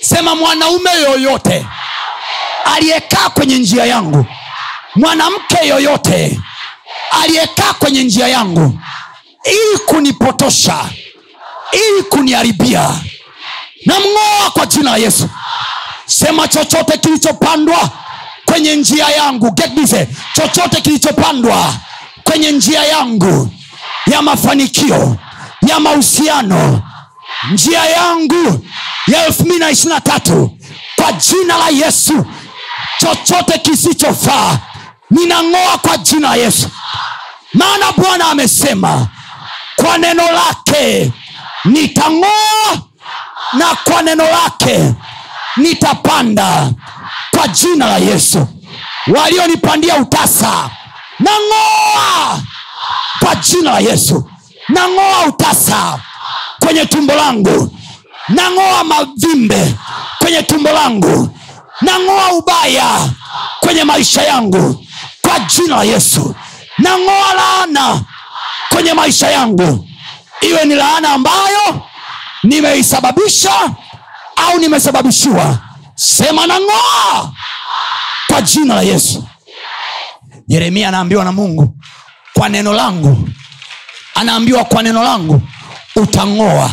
[0.00, 1.66] Sema mwanaume yoyote
[2.64, 4.26] aliyekaa kwenye njia yangu
[4.94, 6.40] mwanamke yoyote
[7.22, 8.78] aliyekaa kwenye njia yangu
[9.44, 10.84] ili kunipotosha
[11.72, 12.90] ili kuniharibia
[13.86, 15.28] namng'oa kwa jina la yesu.
[16.06, 17.90] Sema chochote kilichopandwa
[18.44, 19.70] kwenye njia yangu Get
[20.34, 21.74] chochote kilichopandwa
[22.24, 23.50] kwenye njia yangu
[24.12, 25.16] ya mafanikio
[25.68, 26.82] ya mahusiano.
[27.52, 28.64] Njia yangu
[29.06, 30.58] ya elfu mbili na ishiri na tatu
[30.96, 32.26] kwa jina la yesu
[33.00, 34.58] chochote kisichofaa
[35.10, 36.70] ninang'oa kwa jina la yesu.
[37.54, 39.08] Maana bwana amesema
[39.76, 41.12] kwa neno lake
[41.64, 42.78] nitang'oa
[43.52, 44.94] na kwa neno lake
[45.56, 46.70] nitapanda
[47.36, 48.48] kwa jina la yesu.
[49.16, 50.70] Walionipandia utasa
[51.20, 52.40] nang'oa
[53.20, 54.30] kwa jina la yesu.
[54.68, 56.00] Nang'oa utasa
[56.60, 57.76] kwenye tumbo langu.
[58.28, 59.74] Nang'oa mavimbe
[60.18, 61.38] kwenye tumbo langu.
[61.80, 63.08] Nang'oa ubaya
[63.60, 64.84] kwenye maisha yangu.
[65.22, 66.34] Kwa jina la yesu.
[66.78, 68.00] Nang'oa laana
[68.68, 69.88] kwenye maisha yangu.
[70.40, 71.82] Iwe ni laana ambayo
[72.42, 73.70] nimeisababisha
[74.36, 75.58] au nimesababishiwa.
[75.94, 77.32] Sema nang'oa
[78.28, 79.24] kwa jina la yesu.
[80.48, 81.74] Yeremia anaambiwa na mungu
[82.38, 83.28] kwa neno langu.
[84.14, 85.42] Anaambiwa kwa neno langu
[85.96, 86.70] utang'oa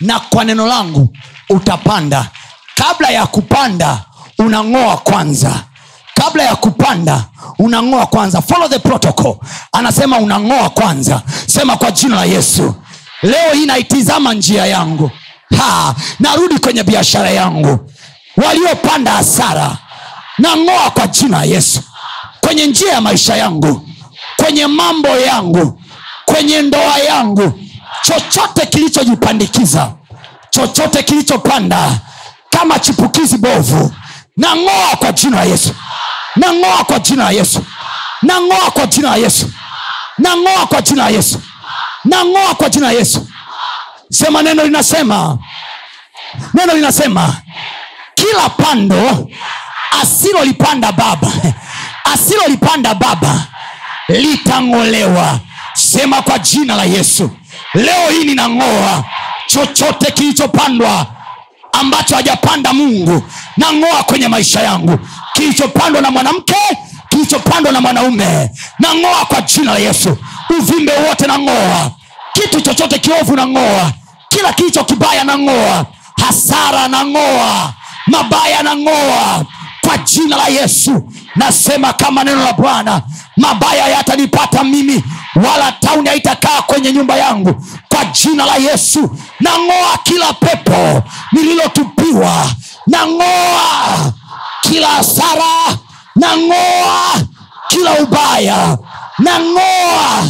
[0.00, 1.16] na kwa neno langu
[1.50, 2.26] utapanda.
[2.74, 4.04] Kabla ya kupanda
[4.38, 5.64] unang'oa kwanza.
[6.14, 7.24] Kabla ya kupanda
[7.58, 8.42] unang'oa kwanza.
[8.42, 9.36] Follow the protocol.
[9.72, 11.22] Anasema unang'oa kwanza.
[11.46, 12.74] Sema kwa jina la yesu.
[13.22, 15.10] Leo hii naitizama njia yangu.
[15.58, 17.90] Ha, narudi kwenye biashara yangu.
[18.36, 19.76] Waliopanda hasara
[20.38, 21.82] nang'oa kwa jina la yesu.
[22.40, 23.89] Kwenye njia ya maisha yangu
[24.42, 25.80] kwenye mambo yangu
[26.24, 27.60] kwenye ndoa yangu
[28.02, 29.92] chochote kilichojipandikiza
[30.50, 31.90] chochote kilichopanda
[32.50, 33.94] kama chipukizi bovu
[34.36, 35.74] nang'oa kwa jina la yesu.
[36.36, 37.64] Nang'oa kwa jina la yesu.
[38.22, 39.50] Nang'oa kwa jina la yesu.
[40.18, 41.40] Nang'oa kwa jina la yesu.
[42.04, 43.26] Nang'oa kwa jina la yesu.
[44.10, 45.38] Sema neno linasema
[46.54, 47.36] neno linasema
[48.14, 49.28] kila pando
[50.02, 51.32] asilolipanda baba
[52.04, 53.46] asilolipanda baba
[54.18, 55.38] litang'olewa.
[55.74, 57.30] Sema kwa jina la yesu.
[57.74, 59.04] Leo hii ninang'oa
[59.46, 61.06] chochote kilichopandwa
[61.72, 63.22] ambacho hajapanda mungu.
[63.56, 64.98] Nang'oa kwenye maisha yangu.
[65.34, 66.54] Kilichopandwa na mwanamke
[67.08, 68.50] kilichopandwa na mwanaume.
[68.78, 70.16] Nang'oa kwa jina la yesu.
[70.58, 71.90] Uvimbe wote nang'oa.
[72.32, 73.92] Kitu chochote kiovu nang'oa.
[74.28, 75.86] Kila kilicho kibaya nang'oa.
[76.26, 77.72] Hasara nang'oa.
[78.06, 79.44] Mabaya nang'oa.
[79.80, 81.12] Kwa jina la yesu.
[81.36, 83.02] Nasema kama neno la bwana
[83.40, 85.04] mabaya yatanipata mimi
[85.36, 87.66] wala tauni haitakaa kwenye nyumba yangu.
[87.88, 91.02] Kwa jina la yesu nang'oa kila pepo
[91.32, 92.46] nililotupiwa
[92.86, 94.12] nang'oa
[94.60, 95.76] kila hasara
[96.16, 97.14] nang'oa
[97.68, 98.78] kila ubaya
[99.18, 100.24] nang'oa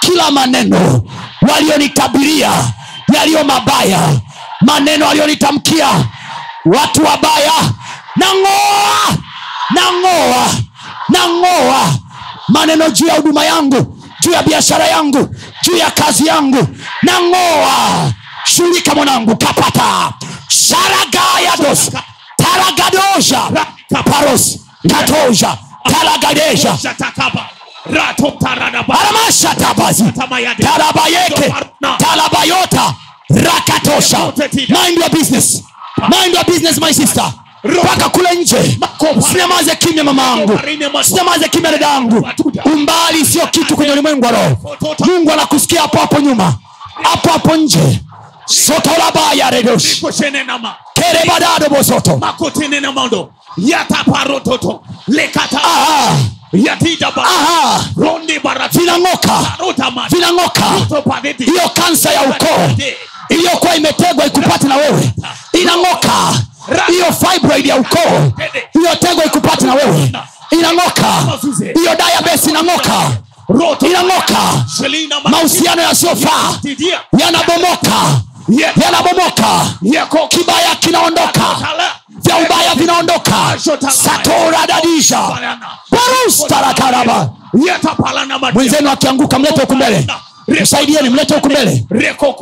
[0.00, 1.02] kila maneno
[1.52, 2.50] walionitabiria
[3.14, 4.00] yaliyo mabaya
[4.60, 5.88] maneno walionitamkia
[6.64, 7.52] watu wabaya.
[8.16, 9.16] Nang'oa
[9.74, 10.46] nang'oa
[11.08, 11.82] nang'oa
[12.48, 15.28] maneno juu ya huduma yangu juu ya biashara yangu
[15.62, 16.68] juu ya kazi yangu.
[17.02, 18.12] Nang'oa.
[18.44, 20.12] Shulika mwanangu kapata.
[20.48, 21.90] Sharagayados
[22.36, 23.50] taragadosha
[24.04, 24.58] paros.
[24.88, 25.58] Katosha
[26.82, 27.48] Shatakaba.
[28.88, 30.04] Aramashatabasi
[30.62, 31.54] tarabayeke
[33.30, 34.18] rakatosha.
[34.68, 35.62] Mind your business.
[36.08, 37.22] Mind your business my sister
[37.64, 38.78] mpaka kule nje.
[39.32, 40.60] sinyamaze kimya mama yangu.
[41.04, 42.28] Sinyamaze kimya dada yangu.
[42.64, 44.76] Umbali sio kitu kwenye ulimwengu wa roho.
[45.06, 46.54] Mungu anakusikia hapo hapo nyuma.
[47.02, 48.00] Hapo hapo nje.
[48.46, 50.74] Sotolabaya redosh Koshenenama.
[50.94, 52.20] kerebadado bosoto
[53.56, 55.60] yataparototo lekata.
[55.64, 56.16] Aha.
[58.72, 59.38] Vinang'oka.
[60.10, 60.64] Vinang'oka.
[61.44, 62.70] Hiyo kansa ya ukoo.
[63.28, 65.10] Iliyokuwa imetegwa ikupati na wewe.
[65.52, 66.34] Inang'oka
[66.86, 68.32] hiyo fibroid ya ukoo
[68.74, 70.12] iliyotegwa ikupati na wewe
[70.50, 71.38] inang'oka.
[71.74, 73.10] Hiyo diabetes inang'oka.
[73.88, 74.64] Inang'oka.
[75.24, 76.58] Mahusiano yasiyofaa
[77.18, 78.20] yanabomoka.
[78.82, 79.66] Yanabomoka.
[80.28, 81.44] Kibaya kinaondoka.
[82.08, 83.32] Vya ubaya vinaondoka.
[83.90, 85.20] Satoradadisha
[85.90, 87.28] barustarakaraba
[88.54, 90.06] mwenzenu akianguka mlete huku mbele.
[90.62, 91.84] Msaidieni mlete huku mbele.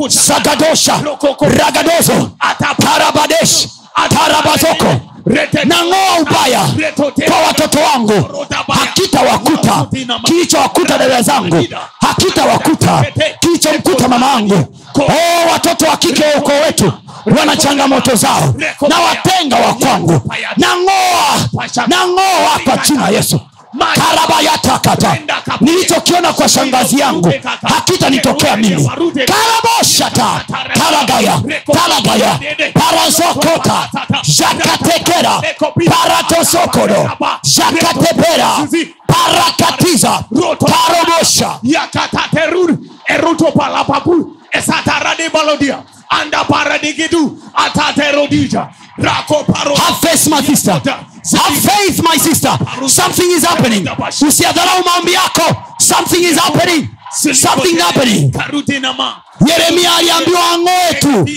[0.08, 1.00] Sagadosha
[1.40, 2.30] ragadozo
[2.78, 3.68] tarabadesh
[4.08, 4.86] tarabazoko
[5.64, 6.60] nang'oa ubaya
[7.28, 8.46] kwa watoto wangu.
[8.68, 9.86] Hakitawakuta
[10.24, 11.66] kilichowakuta dada zangu.
[12.00, 13.04] hakitawakuta
[13.40, 14.54] kilichomkuta mama angu
[14.98, 16.92] oh, watoto wa kike wa ukoo wetu
[17.38, 18.54] wana changamoto zao.
[18.88, 20.20] Na watenga wa kwangu.
[20.56, 21.66] nang'oa.
[21.86, 23.40] Nang'oa kwa jina yesu
[23.94, 25.16] karabayatakata
[25.60, 27.32] nilichokiona kwa shangazi yangu
[27.62, 28.90] hakitanitokea mimi
[29.26, 30.44] karaboshata
[30.74, 31.40] karagaya.
[31.72, 32.38] Taragaya
[32.74, 33.88] parazokota.
[34.24, 35.42] Jakatekera.
[35.90, 37.10] Paratosokodo
[37.42, 38.68] jakatepera
[39.06, 40.24] parakatiza.
[40.58, 42.76] Tarobosha yakataterur
[43.06, 44.36] eruto palapapu.
[44.52, 45.30] Esatarade
[46.08, 47.38] anda paradigidu.
[47.54, 50.72] Ataterodija Have faith, my sister.
[50.72, 52.50] Have faith, my sister.
[52.88, 53.86] Something is happening.
[54.26, 55.56] Usiadharau maombi yako.
[55.78, 56.88] Something is happening.
[57.34, 58.32] Something happening.
[59.46, 61.28] Yeremia aliambiwa ang'oe tu.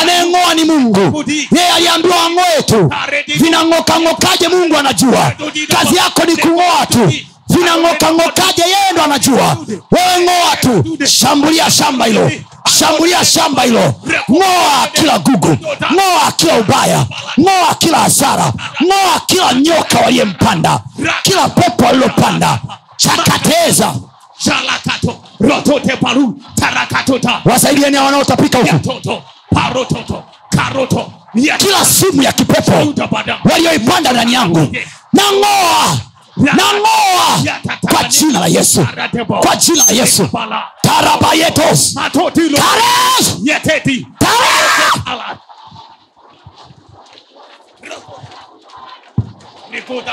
[0.00, 1.24] Anayeng'oa ni Mungu.
[1.52, 2.90] Yeye aliambiwa ang'oe tu.
[3.36, 5.32] Vinang'okang'okaje Mungu anajua.
[5.68, 7.12] Kazi yako ni kung'oa tu.
[7.50, 9.56] Vinang'okang'okaje yeye ndo anajua.
[9.90, 10.98] Wewe ng'oa tu.
[11.06, 12.30] Shambulia shamba hilo.
[12.78, 13.94] Shambulia shamba hilo.
[14.30, 15.56] Ng'oa kila gugu.
[15.92, 17.06] Ng'oa kila ubaya.
[17.40, 18.52] Ng'oa kila hasara.
[18.84, 20.80] Ng'oa kila nyoka waliyempanda.
[21.22, 22.58] Kila pepo walilopanda.
[22.96, 23.94] Chakateza.
[27.96, 29.22] hao wanaotapika huku.
[31.58, 32.72] kila simu ya kipepo
[33.50, 34.76] walioipanda ndani yangu
[35.12, 35.96] nang'oa
[36.40, 38.86] nang'oa kwa jina la yesu.
[39.42, 40.28] kwa jina la yesu.
[40.82, 41.94] Tarabayetos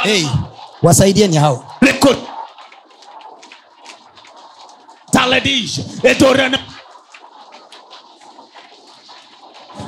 [0.03, 0.25] hey,
[0.83, 1.65] wasaidieni hao.
[1.81, 2.27] Rikut-
[5.11, 5.79] Taledish,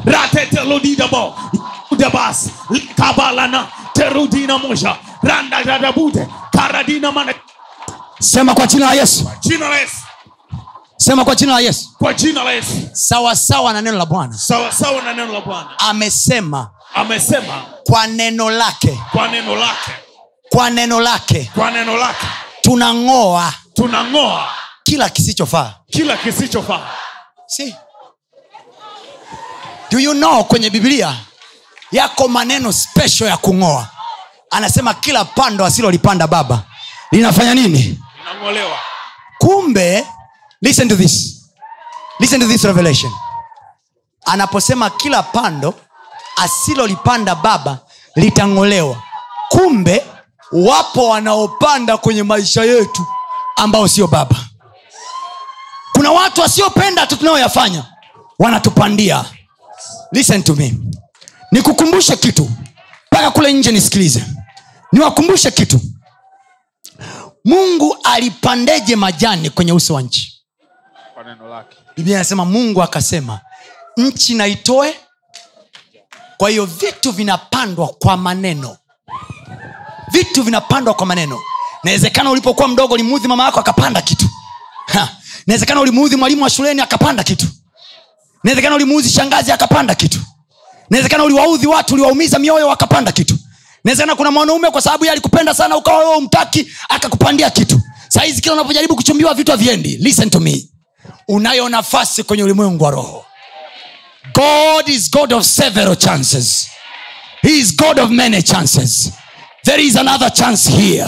[0.06, 1.36] Ratetelodidabo,
[1.98, 2.50] debas
[2.96, 5.58] Kabalana, Terudina Mosha, Randa
[6.52, 7.34] Karadina Mana.
[8.20, 9.30] sema kwa jina la yesu.
[9.40, 9.96] Jina la Yesu,
[10.98, 11.90] sema kwa jina la yesu.
[11.98, 12.90] Kwa jina la Yesu.
[12.94, 14.38] sawasawa na neno la bwana.
[14.38, 15.80] Sawa sawa na neno la Bwana.
[15.80, 16.70] amesema.
[16.94, 17.66] Amesema.
[17.86, 19.00] Kwa neno lake.
[19.12, 19.92] Kwa neno lake,
[20.50, 21.52] kwa neno lake.
[21.56, 22.28] Kwa neno lake.
[22.62, 23.54] Tunang'oa.
[23.74, 24.48] Tunang'oa.
[24.84, 25.74] Kila kisichofaa.
[25.92, 26.88] Kila kisichofaa.
[27.48, 27.76] si.
[29.92, 31.16] Do you know kwenye biblia
[31.92, 33.88] yako maneno special ya kung'oa
[34.52, 36.64] anasema kila pando asilolipanda baba
[37.12, 38.00] linafanya nini?
[38.20, 38.78] Linangolewa.
[39.38, 40.08] kumbe
[40.62, 41.36] listen to this.
[42.20, 43.12] Listen to this revelation.
[44.26, 45.74] Anaposema kila pando
[46.36, 47.78] asilolipanda baba
[48.16, 49.04] litang'olewa.
[49.50, 50.06] Kumbe
[50.52, 53.06] wapo wanaopanda kwenye maisha yetu
[53.56, 54.36] ambao sio baba.
[55.94, 57.84] Kuna watu wasiopenda tu tunayoyafanya
[58.40, 59.26] wanatupandia.
[60.12, 60.74] Listen to me.
[61.52, 62.52] Nikukumbushe kitu.
[63.12, 64.24] Mpaka kule nje nisikilize
[64.92, 65.82] niwakumbushe kitu.
[67.46, 70.44] Mungu alipandeje majani kwenye uso wa nchi?
[71.96, 73.40] Biblia inasema mungu akasema
[73.98, 74.96] nchi naitoe
[76.38, 78.78] kwa hiyo vitu vinapandwa kwa maneno.
[80.12, 81.40] Vitu vinapandwa kwa maneno.
[81.84, 84.26] Nawezekana ulipokuwa mdogo limuudhi mama yako akapanda kitu.
[85.48, 87.46] Nawezekana ulimuudhi mwalimu wa shuleni akapanda kitu.
[88.44, 90.20] Nawezekana ulimuudhi shangazi akapanda kitu.
[90.90, 93.38] Nawezekana uliwaudhi watu uliwaumiza mioyo wakapanda kitu
[93.84, 97.82] nawezekana kuna mwanaume kwa sababu ye alikupenda sana ukawa wewe umtaki akakupandia kitu.
[98.10, 99.98] Sahizi kila unapojaribu kuchumbiwa vitu haviendi.
[99.98, 100.66] Listen to me.
[101.28, 103.26] Unayo nafasi kwenye ulimwengu wa roho.
[104.34, 106.68] God is god of several chances.
[107.42, 109.12] He is god of many chances.
[109.64, 111.08] There is another chance here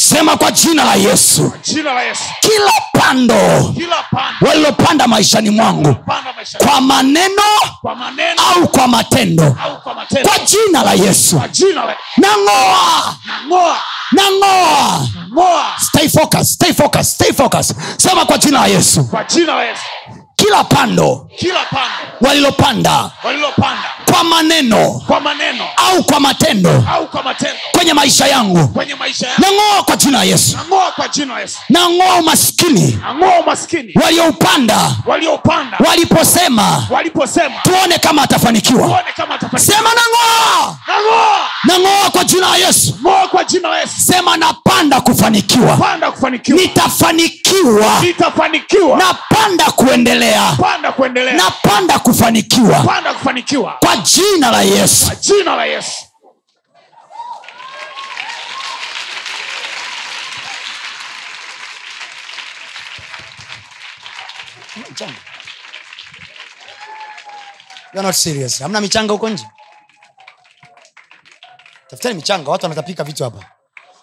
[0.00, 1.52] sema kwa jina la yesu.
[1.62, 2.22] Jina la yesu.
[2.40, 3.96] Kila pando kila
[4.40, 5.94] walilopanda maishani mwangu
[6.36, 7.42] maisha kwa maneno
[7.80, 9.56] kwa maneno au kwa matendo.
[9.64, 10.28] au kwa matendo.
[10.28, 11.42] Kwa jina la yesu.
[12.16, 13.14] Nang'oa.
[14.12, 15.76] Nang'oa.
[15.80, 16.08] Stay
[16.44, 16.72] stay
[17.02, 17.32] stay
[17.96, 19.04] sema kwa jina la yesu.
[19.04, 19.82] Kwa jina la yesu
[20.48, 27.22] kila pando kila pando walilopanda walilopanda kwa maneno kwa maneno au kwa matendo au kwa
[27.22, 28.68] matendo kwenye maisha yangu.
[28.68, 29.40] kwenye maisha yangu.
[29.42, 30.56] Nang'oa kwa jina la yesu.
[30.56, 31.58] Nang'oa kwa jina la yesu.
[31.68, 37.54] Nang'oa umaskini nang'oa umaskini walioupanda waliposema waliposema.
[37.62, 38.86] tuone kama atafanikiwa.
[38.88, 39.76] Tuone kama atafanikiwa.
[39.76, 40.76] Sema nang'oa.
[40.88, 41.38] Nang'oa.
[41.64, 42.94] Nang'oa kwa jina la yesu.
[43.02, 44.00] Ng'oa kwa jina la yesu.
[44.00, 45.76] Sema napanda kufanikiwa.
[45.76, 46.58] Panda kufanikiwa.
[46.58, 48.00] Nitafanikiwa.
[48.02, 48.98] Nitafanikiwa.
[48.98, 51.34] Napanda kuendelea panda kuendelea.
[51.34, 52.80] Napanda kufanikiwa.
[52.84, 53.76] Panda kufanikiwa.
[53.80, 55.06] Kwa jina la yesu.
[55.06, 56.02] Kwa jina la yesu.
[67.94, 68.58] You're not serious.
[68.60, 69.46] hamna michanga huko nje?
[71.88, 73.44] Tafuteni michanga watu wanatapika vitu hapa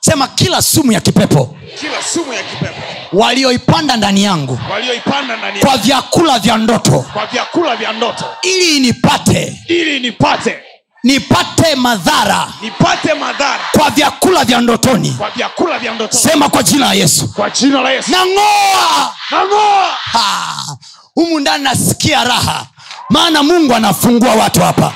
[0.06, 2.82] sema kila sumu ya kipepo kila sumu ya kipepo.
[3.14, 7.06] walioipanda ndani yangu walioipanda ndani kwa vyakula vya ndoto.
[7.14, 8.26] Kwa vyakula vya ndoto.
[8.41, 9.60] Ili nipate.
[9.68, 10.60] Ili nipate.
[11.03, 12.48] Nipate madhara.
[12.61, 13.60] Nipate madhara.
[13.72, 15.11] Kwa vyakula vya ndotoni.
[15.11, 16.18] Kwa vyakula vya ndoto.
[16.18, 17.34] Sema kwa jina la yesu.
[17.34, 18.11] Kwa jina la yesu.
[18.11, 19.14] Nang'oa.
[19.32, 20.77] Nang'oa.
[21.15, 22.65] Humu ndani nasikia raha.
[23.10, 24.94] Maana mungu anafungua watu hapa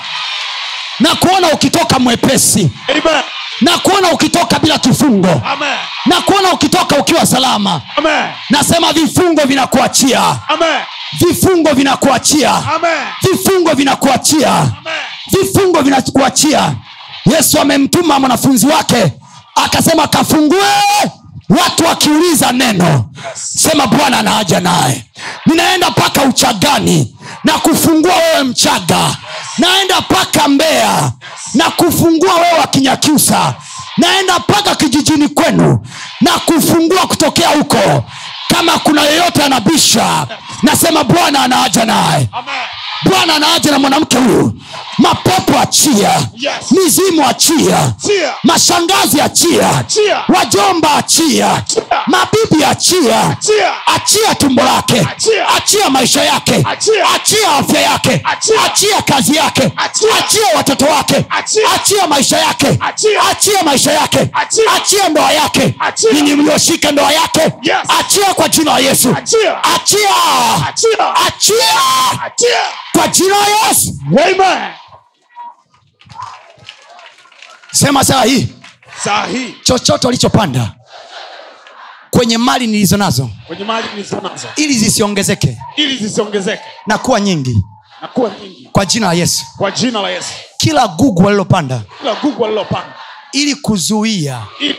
[0.99, 2.69] na kuona ukitoka mwepesi.
[2.89, 3.23] Amen.
[3.61, 5.41] Na kuona ukitoka bila kifungo.
[5.45, 5.77] Amen.
[6.05, 7.81] Na kuona ukitoka ukiwa salama.
[7.97, 8.25] Amen.
[8.49, 10.21] Nasema vifungo vinakuachia.
[10.47, 10.81] Amen.
[11.19, 12.51] Vifungo vinakuachia.
[12.75, 12.97] Amen.
[13.21, 14.53] Vifungo vinakuachia.
[14.57, 14.73] Amen.
[15.31, 16.71] Vifungo vinakuachia.
[17.25, 19.13] Yesu amemtuma mwanafunzi wake
[19.55, 20.65] akasema kafungue
[21.49, 25.05] watu wakiuliza neno sema bwana anaaja naye.
[25.45, 29.15] Ninaenda mpaka uchagani na kufungua wewe mchaga.
[29.57, 31.11] Naenda mpaka mbea
[31.53, 33.53] na kufungua wewe wakinyakyusa.
[33.97, 35.85] Naenda mpaka kijijini kwenu
[36.21, 38.03] na kufungua kutokea huko.
[38.47, 40.27] Kama kuna yeyote anabisha
[40.63, 42.29] nasema bwana anaaja naye.
[42.31, 42.55] Amen
[43.03, 44.53] bwana anaaja na mwanamke huyu
[44.97, 46.71] mapepo achia Yes.
[46.71, 48.33] mizimu achia Chia.
[48.43, 50.23] mashangazi achia Chia.
[50.27, 51.83] wajomba achia Achia.
[52.07, 53.73] mabibi achia Achia.
[53.85, 55.47] achia tumbo lake Achia.
[55.57, 57.09] achia maisha yake Achia.
[57.15, 58.63] achia afya yake Achia.
[58.65, 60.09] achia kazi yake Achia.
[60.19, 61.71] achia watoto wake Achia.
[61.75, 63.21] achia maisha yake Achia.
[63.31, 64.73] achia maisha yake Achia.
[64.75, 65.73] achia ndoa yake
[66.13, 67.77] ninyi mlioshika ndoa yake Yes.
[67.99, 69.63] achia kwa jina la yesu Achia.
[69.63, 70.09] achia
[70.67, 71.55] achia achia
[72.25, 72.59] achia
[72.99, 73.95] kwa jina la yesu.
[74.07, 74.71] Amen.
[77.71, 78.47] Sema saa hii.
[79.03, 79.27] Saa
[79.63, 80.75] chochote walichopanda
[82.09, 84.47] kwenye mali nilizo nazo kwenye mali nilizo nazo.
[84.55, 85.57] ili zisiongezeke.
[85.75, 86.63] Ili zisiongezeke.
[86.87, 87.63] Na kuwa nyingi.
[88.01, 88.69] Na kuwa nyingi.
[88.71, 89.43] Kwa jina la yesu.
[89.57, 90.33] Kwa jina la yesu.
[90.57, 92.93] Kila gugu walilopanda kila gugu walilopanda
[93.31, 94.75] ili kuzuia ili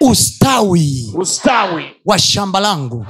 [0.00, 3.06] ustawi ustawi wa shamba langu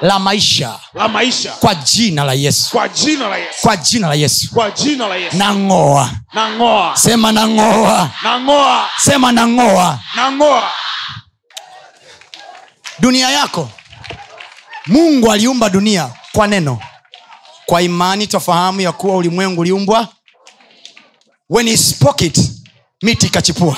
[0.00, 1.50] la maisha la maisha.
[1.60, 2.70] kwa jina la yesu.
[2.70, 3.60] Kwa jina la yesu.
[3.62, 4.50] Kwa jina la yesu.
[4.54, 5.36] Kwa jina la yesu.
[5.36, 6.10] Nang'oa.
[6.34, 6.96] Nang'oa.
[6.96, 8.10] Sema nang'oa.
[8.22, 8.88] Nang'oa.
[8.98, 9.98] Sema nang'oa.
[10.16, 10.62] Nang'oa.
[12.98, 13.70] Dunia yako.
[14.86, 16.78] Mungu aliumba dunia kwa neno.
[17.66, 20.08] Kwa imani twafahamu ya kuwa ulimwengu uliumbwa.
[21.50, 22.38] When he spoke it
[23.02, 23.76] miti ikachipua.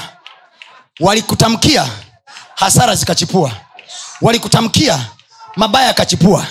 [1.00, 1.88] Walikutamkia
[2.58, 3.52] hasara zikachipua.
[4.20, 5.06] Walikutamkia
[5.56, 6.46] mabaya yakachipua.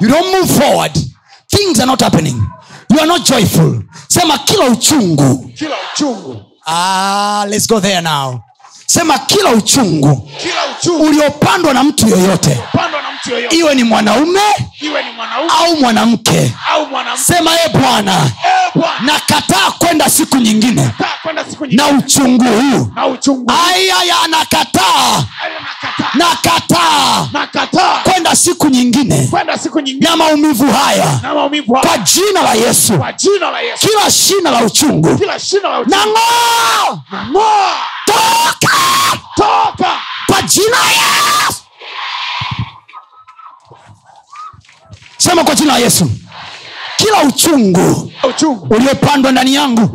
[0.00, 0.92] You don't move forward.
[1.46, 2.42] Things are not happening.
[2.90, 3.82] You are not joyful.
[4.08, 5.48] Sema kila uchungu.
[5.58, 6.42] Kila uchungu.
[6.66, 8.40] Ah, let's go there now
[8.86, 12.60] sema kila uchungu kila uchungu uliopandwa na mtu yoyote
[13.50, 14.40] iwe ni mwanaume
[14.80, 16.52] iwe ni mwanaume au mwanamke
[17.24, 18.30] sema e bwana
[18.76, 20.90] Eh, nakataa kwenda siku nyingine.
[21.76, 22.88] na uchungu huu.
[23.74, 25.24] Ayaya nakataa.
[26.14, 27.26] Nakataa.
[28.04, 29.26] Kwenda siku nyingine.
[29.30, 30.10] Kwenda siku nyingine.
[30.10, 31.20] Na maumivu haya.
[31.80, 32.92] Kwa jina la yesu.
[33.88, 35.16] Kila shina la uchungu.
[37.10, 38.76] Kila toka!
[39.36, 40.00] Toka!
[40.26, 41.62] Kwa jina yesu.
[45.18, 46.10] Sema kwa jina la yesu
[46.96, 49.86] kila uchungu uchungu uliopandwa ndani yangu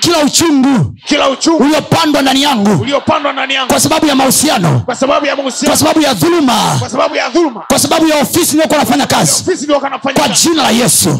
[0.00, 0.92] kila uchungu
[1.30, 2.70] uchungu uliopandwa ndani yangu
[3.68, 5.36] kwa sababu ya mahusiano kwa sababu ya
[5.68, 6.78] kwa sababu ya dhuluma
[7.68, 9.44] kwa sababu ya ofisi niliyokuwa nafanya kazi
[10.14, 11.18] kwa jina la yesu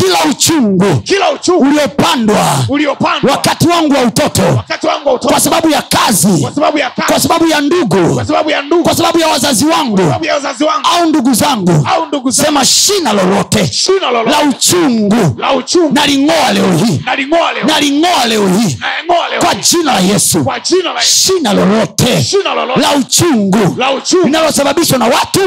[0.00, 2.36] kila uchungu kila uchungu uliopandwa
[3.30, 4.42] wakati wangu wa utoto
[4.88, 6.42] wangu utoto kwa sababu ya kazi
[7.06, 10.02] kwa sababu ya ndugu kwa sababu ya ndugu kwa sababu ya wazazi wangu
[10.64, 11.72] wangu au ndugu zangu
[12.32, 13.66] sema shina lolote
[14.00, 15.34] la uchungu.
[15.38, 15.94] La uchungu.
[15.94, 17.00] Naling'oa leo hii.
[17.66, 18.78] Naling'oa leo hii.
[19.40, 20.44] Kwa jina la yesu.
[20.44, 21.12] Kwa jina la Yesu.
[21.18, 22.80] shina lolote.
[22.80, 23.74] La uchungu.
[23.78, 24.24] La uchungu.
[24.26, 25.40] Linalosababishwa na watu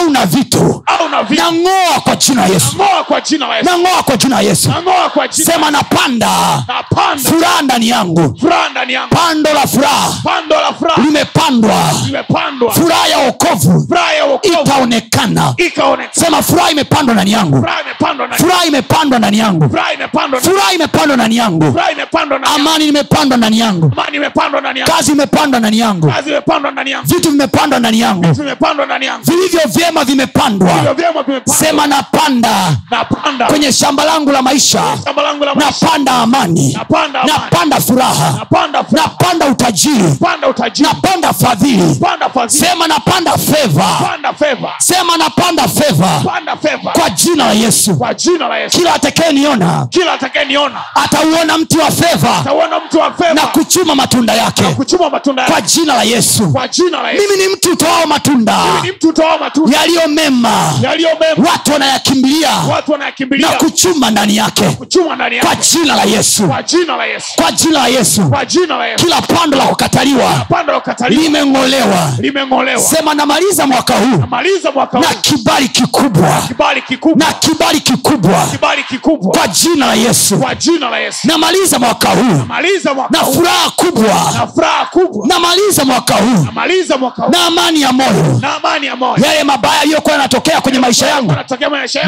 [0.00, 0.84] au na vitu.
[1.30, 2.76] Nang'oa kwa jina la yesu.
[2.76, 3.70] Ng'oa kwa jina la Yesu.
[3.70, 4.70] Nang'oa kwa jina la yesu.
[5.30, 6.64] Sema napanda.
[6.68, 8.36] Na furaha ndani yangu.
[8.40, 9.14] Furaha ndani yangu.
[9.14, 10.14] Pando la furaha.
[10.24, 11.02] Pando la furaha.
[11.02, 11.74] Limepandwa.
[12.06, 12.72] Limepandwa.
[12.74, 13.84] Furaha ya wokovu.
[13.88, 14.54] Furaha ya wokovu.
[14.62, 15.54] Itaonekana.
[15.56, 16.24] Ikaonekana.
[16.24, 17.66] Sema furaha imepandwa ndani yangu yangu.
[18.36, 19.68] Furaha imepandwa ndani yangu.
[20.40, 21.64] furaha imepandwa ndani yangu.
[22.54, 23.92] amani imepandwa ndani yangu.
[25.12, 26.06] Imepandwa ndani yangu.
[26.10, 27.08] Kazi imepandwa ndani yangu.
[27.16, 28.22] Vitu vimepandwa ndani yangu.
[29.24, 30.70] Vilivyo vyema vimepandwa.
[31.44, 32.76] Sema napanda.
[32.90, 33.46] Napanda.
[33.46, 34.82] Kwenye shamba langu la maisha.
[35.54, 36.72] Napanda amani.
[37.26, 38.32] Napanda furaha.
[38.92, 40.16] Napanda utajiri.
[40.88, 42.00] Napanda fadhili.
[42.46, 43.84] Sema napanda feva.
[44.78, 46.20] Sema napanda feva.
[46.92, 47.41] Kwa jina
[48.14, 48.78] jina la Yesu.
[48.78, 52.42] Kila atakayeniona atauona mti wa wa
[53.34, 54.62] na kuchuma matunda yake.
[55.50, 56.52] Kwa jina la yesu.
[57.20, 58.58] Mimi ni mtu utoao matunda.
[59.72, 60.72] Yaliyo mema.
[61.50, 62.48] Watu wanayakimbilia.
[63.50, 64.62] Na kuchuma ndani yake.
[65.46, 66.42] Kwa jina la yesu.
[67.36, 68.22] Kwa jina la Yesu.
[68.96, 70.46] Kila pando la kukataliwa.
[71.22, 72.12] Limeng'olewa.
[72.82, 74.16] Sema namaliza mwaka huu.
[75.00, 76.42] Na kibali kikubwa.
[76.48, 77.26] Kibali kikubwa.
[77.26, 78.46] Na kibali kikubwa.
[78.50, 79.32] Kibali kikubwa.
[79.38, 80.38] Kwa jina la yesu.
[80.38, 80.54] Kwa
[80.98, 81.26] Yesu.
[81.28, 82.42] Namaliza mwaka huu.
[83.10, 84.32] Na furaha kubwa.
[84.34, 85.26] Na furaha kubwa.
[85.26, 86.46] Namaliza mwaka huu.
[87.30, 88.38] Na amani ya moyo.
[89.26, 91.34] Yale mabaya yaliyokuwa yanatokea kwenye maisha yangu.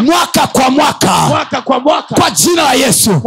[0.03, 1.11] mwaka kwa mwaka.
[1.29, 2.15] Mwaka kwa mwaka.
[2.15, 3.21] Kwa jina la yesu.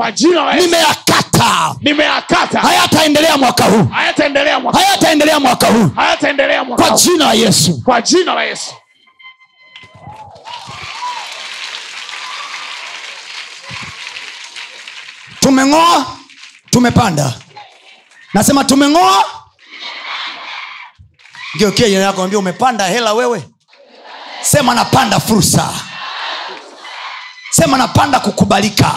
[0.55, 0.65] Yesu.
[0.65, 1.75] Nimeyakata.
[1.81, 2.59] Nimeyakata.
[2.59, 3.87] Hayataendelea mwaka huu.
[3.91, 5.89] Hayataendelea mwaka huu.
[5.95, 7.81] Hayataendelea kwa jina la yesu.
[7.85, 8.71] Kwa jina la Yesu
[15.47, 16.05] tumeng'oa
[16.71, 17.33] tumepanda.
[18.33, 19.25] Nasema tumeng'oa.
[21.57, 23.43] Geukia jirani yako ambia umepanda hela wewe.
[24.41, 25.69] Sema napanda fursa.
[27.51, 28.91] Sema napanda kukubalika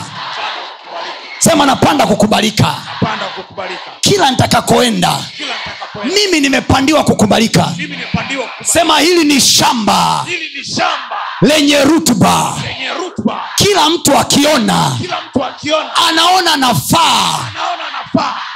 [1.41, 2.75] sema napanda kukubalika.
[4.01, 5.17] Kila nitakakoenda
[6.05, 7.63] mimi nimepandiwa kukubalika.
[7.65, 8.51] Kukubalika.
[8.65, 11.17] Sema hili ni shamba hili ni shamba.
[11.41, 12.55] lenye rutuba.
[13.57, 14.97] Kila mtu akiona
[16.09, 17.39] anaona nafaa.
[17.49, 17.85] Anaona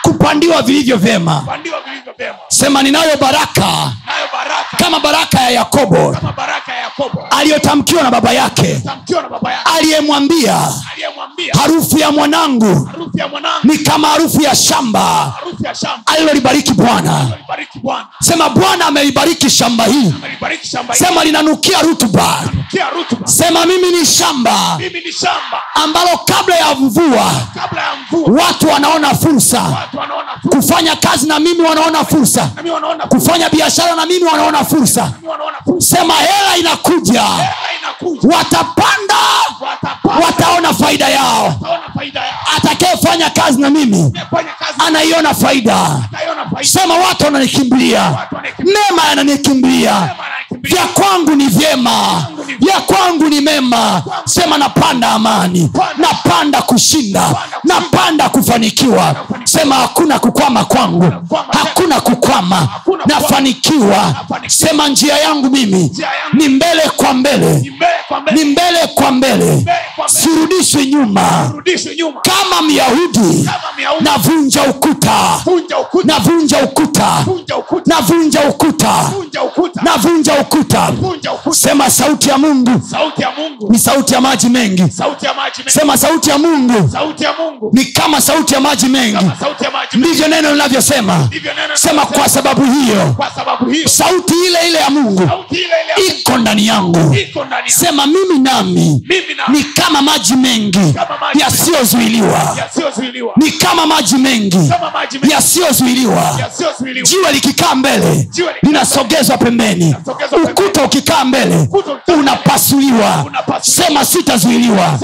[0.05, 1.45] kupandiwa vilivyo vyema.
[2.49, 3.93] Sema ninayo baraka
[4.33, 4.77] baraka.
[4.77, 6.17] kama baraka ya yakobo
[7.31, 8.83] aliyotamkiwa na baba yake.
[9.77, 10.59] Aliyemwambia
[11.61, 12.91] harufu ya mwanangu
[13.65, 15.35] ni kama harufu ya shamba
[16.07, 17.27] alilolibariki bwana.
[18.23, 20.15] Sema bwana amelibariki shamba hii.
[20.93, 22.43] Sema linanukia rutuba.
[23.25, 24.79] Sema mimi ni shamba
[25.75, 27.33] ambalo kabla ya mvua
[28.27, 29.89] watu wanaona fursa
[30.51, 32.51] kufanya kazi na mimi wanaona fursa.
[33.09, 35.13] Kufanya biashara na mimi wanaona fursa.
[35.79, 37.23] Sema hela inakuja.
[38.23, 39.15] Watapanda
[40.25, 41.45] wataona faida yao.
[41.45, 42.39] Wataona faida yao.
[42.57, 44.13] Atakayefanya kazi na mimi
[44.87, 45.87] anaiona faida.
[46.63, 48.19] Sema watu wananikimbilia.
[48.59, 50.11] Mema yananikimbilia
[50.51, 52.27] vya kwangu ni vyema.
[52.61, 54.03] Vya kwangu ni mema.
[54.25, 55.71] Sema napanda amani.
[55.99, 56.63] Napanda.
[56.63, 57.35] Kushinda.
[57.65, 59.15] Napanda kufanikiwa.
[59.45, 61.13] Sema hakuna kukwama kwangu.
[61.51, 62.69] Hakuna kukwama
[63.07, 64.15] nafanikiwa.
[64.47, 65.93] Sema njia yangu mimi.
[66.33, 67.73] Ni mbele kwa mbele.
[68.35, 69.65] Ni mbele kwa mbele.
[70.07, 71.53] sirudishwi nyuma.
[72.23, 73.49] Kama myahudi
[74.01, 75.41] navunja ukuta.
[76.05, 77.25] Navunja ukuta.
[77.87, 79.11] Navunja ukuta.
[79.83, 80.93] Navunja ukuta.
[81.51, 82.71] Sema sauti ya mungu.
[83.71, 84.83] Ni sauti ya maji mengi.
[85.67, 86.91] Sema Sauti ya Mungu.
[87.73, 89.17] ni kama sauti ya maji mengi
[89.93, 91.29] Ndivyo neno linavyosema.
[91.75, 93.17] sema kwa sababu hiyo.
[93.89, 95.31] Sauti ile ile ya mungu
[96.09, 97.17] iko ndani yangu.
[97.67, 99.03] sema mimi nami
[99.49, 100.95] ni kama maji mengi
[101.35, 102.57] yasiyozuiliwa.
[103.37, 104.71] Ni kama maji mengi
[105.31, 106.41] yasiyozuiliwa.
[106.89, 108.29] Jiwa jiwe likikaa mbele
[108.63, 109.97] linasogezwa pembeni.
[110.45, 111.69] Ukuta ukikaa mbele
[112.19, 113.25] unapasuliwa.
[113.61, 114.99] Sema sitazuiliwa.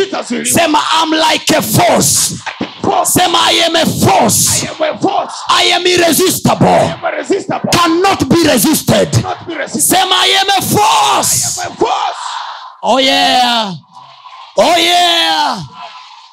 [0.52, 2.34] Sema I'm like a Force.
[3.04, 4.64] Sema i am a force.
[4.64, 5.34] I am a force.
[5.48, 6.66] i am irresistible.
[6.66, 7.70] I am irresistible.
[7.72, 9.12] cannot be resisted.
[9.12, 9.96] Cannot be resisted.
[9.96, 11.58] sema i am a force.
[11.58, 12.22] I am a force.
[12.82, 13.72] oh yeah.
[14.56, 15.62] Oh yeah.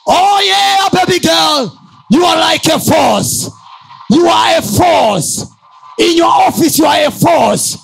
[0.08, 1.78] Oh yeah baby girl.
[2.10, 3.50] You are like a force.
[4.10, 5.46] You are a force.
[6.00, 7.78] In your office you are a force.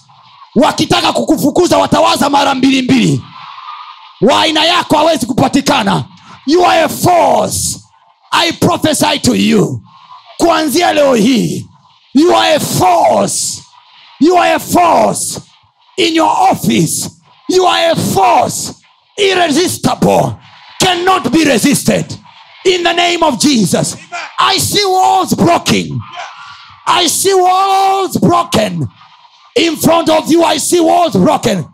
[0.55, 3.23] Wakitaka kukufukuza watawaza mara mbili mbili.
[4.21, 6.03] Wa aina yako hawezi kupatikana.
[6.45, 7.82] You are a force
[8.33, 9.81] i prophesy to you.
[10.39, 11.67] Kuanzia leo hii
[12.13, 13.61] you are a force.
[14.19, 15.39] You are a force.
[15.97, 17.09] In your office
[17.49, 18.73] you are a force.
[19.17, 20.35] Irresistible.
[20.79, 22.05] Cannot be resisted.
[22.65, 23.95] In the name of jesus.
[24.39, 25.99] I see walls broken.
[26.87, 28.87] I see walls broken.
[29.55, 31.65] In front of you i see walls broken.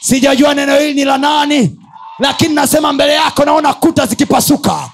[0.00, 1.76] Sijajua neno hili ni la nani
[2.18, 4.90] lakini nasema mbele yako naona kuta zikipasuka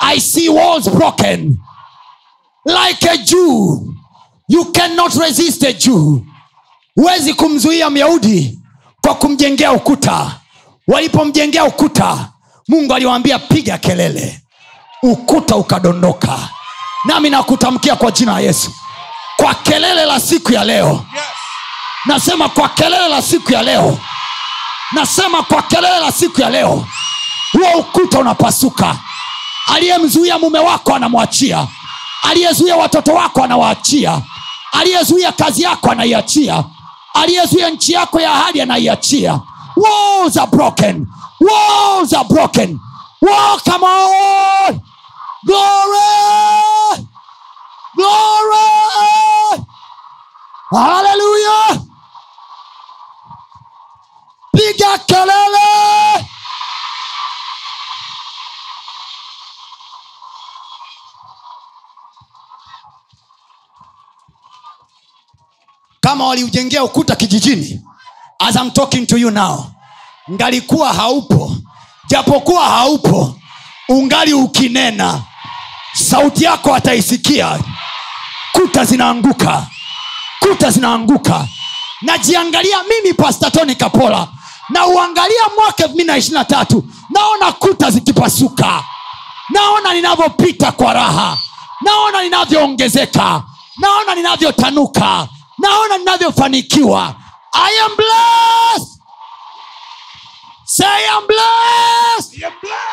[0.00, 1.58] i see walls broken.
[2.64, 3.94] Like a jew
[4.48, 6.22] you cannot resist a jew.
[6.96, 8.58] Huwezi kumzuia myahudi
[9.02, 10.30] kwa kumjengea ukuta.
[10.88, 12.28] Walipomjengea ukuta
[12.68, 14.40] mungu aliwaambia piga kelele.
[15.02, 16.38] Ukuta ukadondoka.
[17.04, 18.72] Nami nakutamkia kwa jina la yesu.
[19.36, 21.04] Kwa kelele la siku ya leo
[22.04, 23.98] nasema kwa kelele la siku ya leo
[24.92, 26.86] nasema kwa kelele la siku ya leo
[27.52, 28.96] huo ukuta unapasuka
[29.74, 31.66] aliyemzuia mume wako anamwachia.
[32.22, 34.20] Aliyezuia watoto wako anawaachia.
[34.72, 36.64] Aliyezuia kazi yako anaiachia.
[37.14, 39.40] Aliyezuia nchi yako ya ahadi anaiachia.
[39.76, 40.36] Walls
[50.70, 51.80] haleluya
[54.52, 55.68] piga kelele
[66.08, 67.80] kama waliujengea ukuta kijijini
[68.38, 69.64] as I'm talking to you now
[70.30, 71.56] ngalikuwa haupo.
[72.06, 73.34] Japokuwa haupo
[73.88, 75.22] ungali ukinena.
[75.92, 77.58] Sauti yako ataisikia.
[78.52, 79.66] Kuta zinaanguka.
[80.40, 81.46] Kuta zinaanguka.
[82.02, 84.28] Najiangalia mimi pastatoni kapola.
[84.68, 86.84] Na uangalia mwaka elfu mbili na ishirina tatu.
[87.10, 88.84] Naona kuta zikipasuka.
[89.50, 91.38] Naona ninavyopita kwa raha.
[91.80, 93.42] Naona ninavyoongezeka.
[93.76, 95.28] Naona ninavyotanuka
[95.58, 97.14] naona ninavyofanikiwa.
[97.54, 98.92] I am blessed.
[100.64, 102.34] Say I blessed.
[102.44, 102.84] I blessed.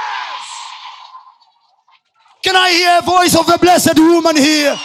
[2.44, 4.80] can i hear a voice of the blessed woman here?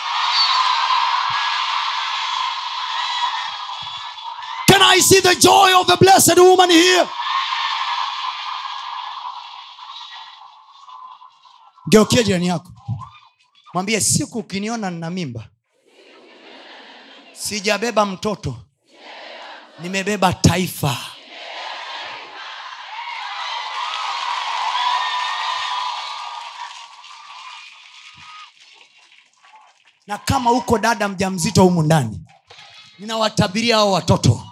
[4.68, 7.08] Can i see the joy of a blessed woman here?
[11.88, 12.72] Geukia jirani yako.
[13.74, 15.44] Mwambie siku ukiniona nina mimba
[17.44, 18.56] sijabeba mtoto.
[19.78, 20.96] Nimebeba taifa.
[30.06, 32.20] Na kama uko dada mjamzito humu ndani
[32.98, 34.42] ninawatabiria hao watoto.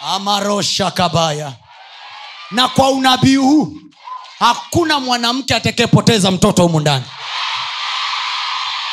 [0.00, 1.52] Amarosha kabaya.
[2.50, 3.72] Na kwa unabii huu
[4.38, 7.04] hakuna mwanamke atakayepoteza mtoto humu ndani.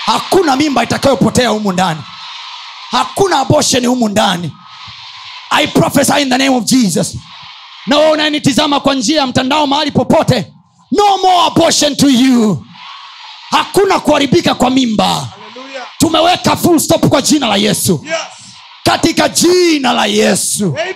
[0.05, 2.01] Hakuna mimba itakayopotea humu ndani
[2.97, 4.51] hakuna abosheni humu ndani.
[5.49, 7.15] I prophesy in the name of jesus.
[7.87, 10.53] Na wewe unayenitizama kwa njia ya mtandao mahali popote
[10.91, 12.65] no more abortion to you.
[13.49, 15.05] Hakuna kuharibika kwa mimba.
[15.15, 15.87] Hallelujah.
[15.97, 18.01] tumeweka full stop kwa jina la yesu.
[18.05, 18.17] Yes.
[18.83, 20.65] katika jina la yesu.
[20.65, 20.95] Amen.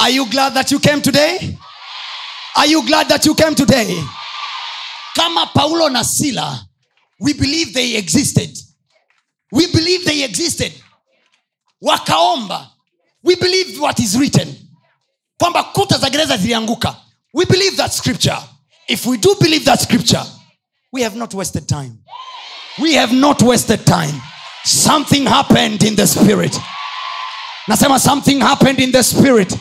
[0.00, 1.56] are you glad that you came today?
[2.56, 4.02] Are you glad that you came today
[5.14, 6.66] kama paulo na sila
[7.20, 8.50] we believe they existed.
[9.52, 10.72] We believe they existed.
[11.82, 12.66] Wakaomba.
[13.22, 14.54] We believe what is written.
[15.40, 16.96] Kwamba kuta za gereza zilianguka.
[17.32, 18.38] We believe that scripture.
[18.88, 20.22] If we do believe that scripture
[20.92, 21.98] we have not wasted time.
[22.80, 24.20] We have not wasted time.
[24.64, 26.56] Something happened in the spirit.
[27.68, 29.52] Nasema something happened in the spirit.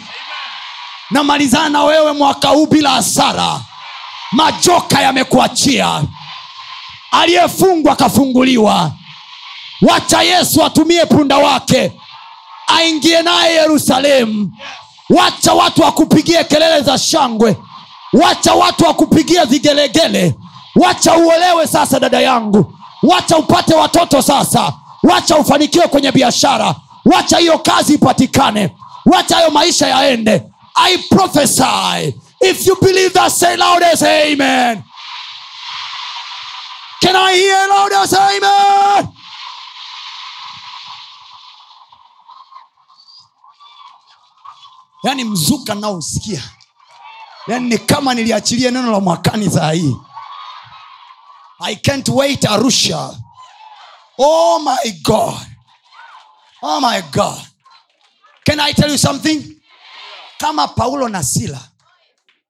[1.12, 3.62] Namalizana na wewe mwaka huu bila hasara
[4.34, 6.04] majoka yamekuachia.
[7.12, 8.92] Aliyefungwa akafunguliwa.
[9.82, 11.92] Wacha yesu atumie punda wake.
[12.68, 14.52] Aingie naye yerusalemu
[15.10, 17.58] wacha watu wakupigie kelele za shangwe.
[18.14, 20.36] Wacha watu wakupigie vigelegele.
[20.76, 22.74] Wacha uolewe sasa dada yangu.
[23.04, 24.74] Wacha upate watoto sasa.
[25.04, 26.76] Wacha ufanikiwe kwenye biashara.
[27.06, 28.76] Wacha hiyo kazi ipatikane.
[29.06, 30.44] Wacha hayo maisha yaende.
[30.76, 32.14] I prophesy
[32.46, 34.84] if you believe that say loud as amen.
[37.02, 39.14] Can i hear loud as amen?
[45.04, 46.44] Yaani mzuka naosikia.
[47.48, 49.74] Yaani ni kama niliachilia neno la mwakani saa
[51.66, 53.16] i can't wait arusha.
[54.18, 55.48] Oh my god.
[56.62, 57.40] Oh my god.
[58.46, 59.56] Can i tell you something?
[60.38, 61.60] Kama paulo na sila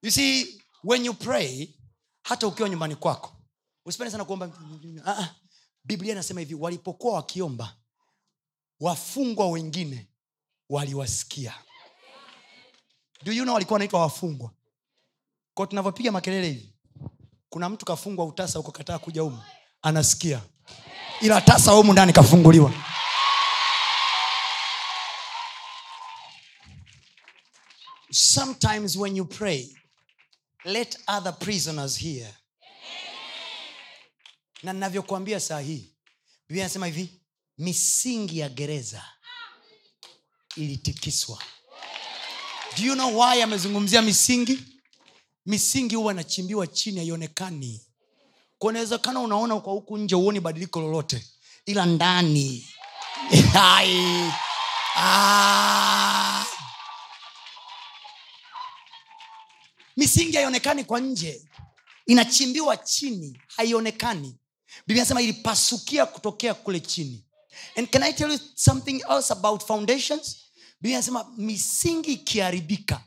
[0.03, 1.69] you see when you pray
[2.23, 3.33] hata ukiwa nyumbani kwako
[3.85, 4.49] usipende sana kuomba
[5.83, 7.75] biblia inasema hivi walipokuwa wakiomba
[8.79, 10.07] wafungwa wengine
[10.69, 11.53] waliwasikia.
[13.23, 14.51] Do you know walikuwa wanaitwa wafungwa?
[15.53, 16.73] Ko tunavyopiga makelele hivi
[17.49, 19.43] kuna mtu kafungwa utasa huko kataa kuja humu
[19.81, 20.41] anasikia.
[21.21, 22.73] Ila tasa humu ndani kafunguliwa.
[28.11, 29.69] Sometimes when you pray
[30.65, 32.27] let other prisoners hear.
[34.63, 35.89] Na navyokuambia saa hii
[36.47, 37.21] biblia anasema hivi
[37.57, 39.05] misingi ya gereza
[40.55, 41.39] ilitikiswa.
[42.77, 44.59] Do you know why amezungumzia misingi?
[45.45, 47.85] Misingi huwa inachimbiwa chini haionekani.
[48.57, 51.25] Kwa inawezekana unaona kwa huku nje huoni badiliko lolote
[51.65, 52.67] ila ndani.
[59.97, 61.45] misingi haionekani kwa nje.
[62.05, 64.35] Inachimbiwa chini haionekani.
[64.87, 67.25] Biblia nasema ilipasukia kutokea kule chini.
[67.75, 70.37] And can i tell you something else about foundations?
[70.81, 73.01] Biblia nasema misingi ikiharibika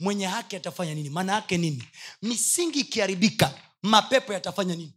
[0.00, 1.10] mwenye haki atafanya nini?
[1.10, 1.82] Maana yake nini?
[2.22, 4.92] Misingi ikiharibika mapepo yatafanya nini?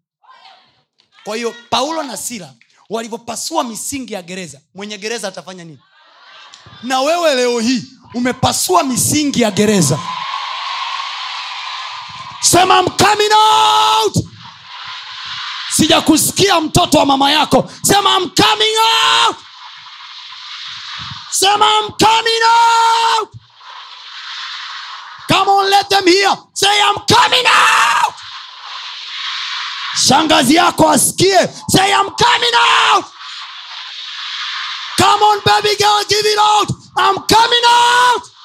[1.24, 2.53] Kwa hiyo paulo na sila
[2.90, 5.80] walivyopasua misingi ya gereza mwenye gereza atafanya nini?
[6.84, 7.84] Na wewe leo hii
[8.14, 9.99] umepasua misingi ya gereza
[12.51, 13.31] sema coming
[15.76, 17.71] sijakusikia mtoto wa mama yako.
[17.81, 18.30] Sema I'm
[21.31, 23.30] sema I'm coming out.
[25.27, 25.69] Come on
[30.07, 31.47] shangazi yako asikie.
[31.69, 32.09] Say I'm
[34.97, 36.69] come on baby girl give it out.
[36.97, 38.39] I'm coming out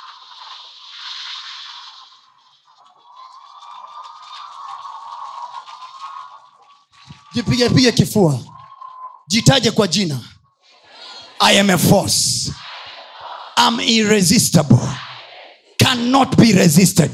[7.34, 8.38] jipige pige kifua.
[9.28, 10.20] Jitaje kwa jina.
[11.40, 12.52] I am a force.
[13.56, 14.78] Am irresistible.
[15.78, 17.10] Cannot be resisted.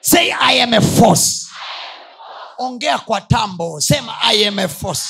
[0.00, 1.46] Say i am a force.
[2.58, 3.80] Ongea kwa tambo.
[3.80, 5.08] Sema i am a force.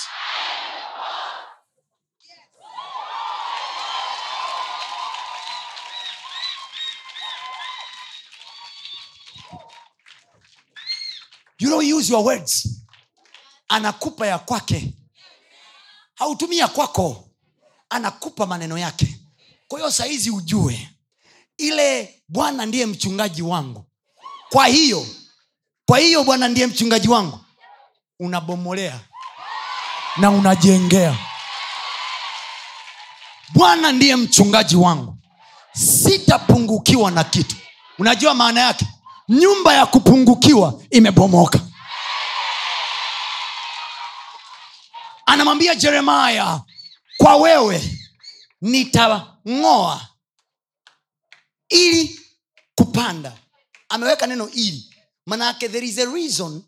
[11.60, 12.84] You don't use your words
[13.68, 14.92] anakupa ya kwake.
[16.14, 17.28] Hautumii ya kwako
[17.90, 19.18] anakupa maneno yake.
[19.68, 20.88] Kwa hiyo sahizi ujue
[21.56, 23.84] ile bwana ndiye mchungaji wangu.
[24.50, 25.06] Kwa hiyo
[25.86, 27.38] kwa hiyo bwana ndiye mchungaji wangu.
[28.20, 29.00] Unabomolea
[30.16, 31.16] na unajengea.
[33.54, 35.16] Bwana ndiye mchungaji wangu.
[35.72, 37.56] Sitapungukiwa na kitu.
[37.98, 38.86] Unajua maana yake?
[39.28, 41.60] Nyumba ya kupungukiwa imebomoka
[45.28, 46.60] anamwambia jeremaya
[47.16, 47.98] kwa wewe
[48.60, 50.08] nitang'oa
[51.68, 52.20] ili
[52.74, 53.32] kupanda.
[53.88, 54.94] Ameweka neno ili.
[55.26, 56.62] Manake there is a reason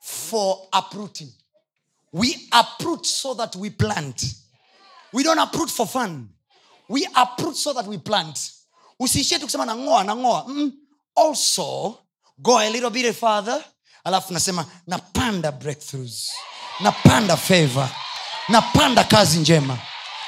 [0.00, 1.32] for uprooting.
[2.12, 4.22] We uproot so that we plant.
[5.12, 6.28] We don't uproot for fun.
[6.88, 8.38] We uproot so that we plant.
[9.00, 10.44] Usiishie tu kusema nang'oa nang'oa.
[10.48, 10.72] Mm.
[11.16, 11.98] also
[12.38, 13.64] go a little bit farther
[14.04, 16.30] alafu nasema napanda breakthroughs
[16.80, 17.88] napanda feva
[18.48, 19.78] napanda kazi njema.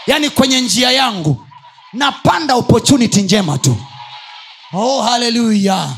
[0.07, 1.47] Yaani kwenye njia yangu
[1.93, 3.77] napanda opportunity njema tu.
[4.73, 5.89] Oh haleluya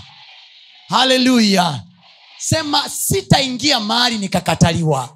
[0.88, 1.80] haleluya
[2.38, 5.08] sema sitaingia mahali nikakataliwa.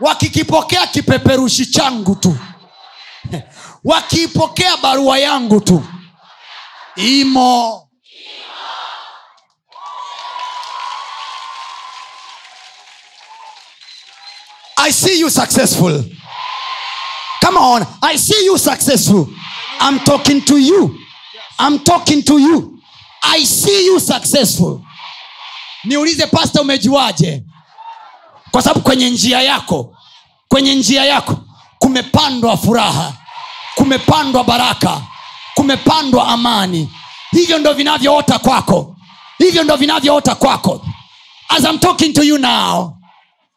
[0.00, 2.36] Wakikipokea kipeperushi changu tu.
[3.84, 5.84] Wakiipokea barua yangu tu.
[6.96, 7.88] Imo
[14.88, 16.04] i see you successful.
[17.42, 19.28] Come on i see you successful.
[19.80, 20.94] I'm talking to you.
[21.58, 22.78] I'm talking to you.
[23.22, 24.82] I see you successful.
[25.84, 27.42] Niulize pasta umejuaje?
[28.50, 29.96] Kwa sababu kwenye njia yako
[30.48, 31.36] kwenye njia yako
[31.78, 33.12] kumepandwa furaha
[33.74, 35.02] kumepandwa baraka
[35.54, 36.92] kumepandwa amani.
[37.30, 38.96] Hivyo ndo vinavyoota kwako.
[39.38, 40.86] Hivyo ndo vinavyoota kwako.
[41.48, 42.92] As i'm talking to you now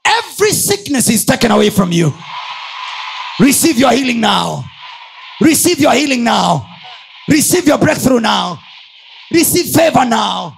[0.05, 2.13] every sickness is taken away from you.
[3.39, 4.63] Receive your healing now.
[5.41, 6.65] Receive your healing now.
[7.27, 8.59] Receive your breakthrough now.
[9.31, 10.55] Receive favor now.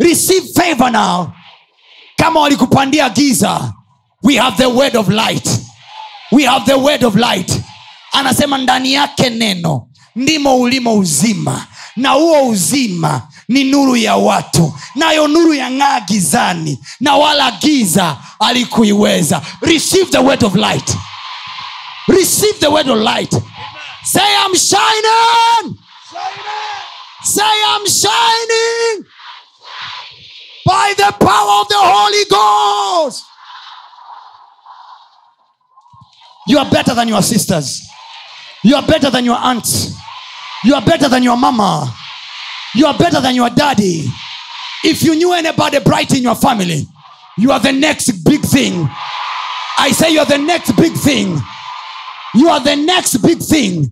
[0.00, 1.34] Receive favor now.
[2.18, 3.72] Kama walikupandia giza
[4.22, 5.48] we have the word of light.
[6.30, 7.50] We have the word of light.
[8.12, 11.66] Anasema ndani yake neno ndimo ulimo uzima
[11.96, 19.42] na huo uzima ni nuru ya watu nayo nuru yang'aa gizani na wala giza alikuiweza
[19.60, 20.96] receive the word of light.
[22.08, 23.32] Receive the word of light.
[24.04, 25.78] Say i'm shining.
[27.24, 29.04] Say i'm shining
[30.66, 33.24] by the power of the holy ghost.
[36.48, 37.82] You are better than your sisters.
[38.64, 39.94] You are better than your aunts.
[40.64, 41.92] You are better than your mama
[42.74, 44.10] you are better than your daddy.
[44.84, 46.86] If you knew anybody bright in your family
[47.38, 48.88] you are the next big thing.
[49.78, 51.40] I say you are the next big thing.
[52.34, 53.90] You are the next big thing.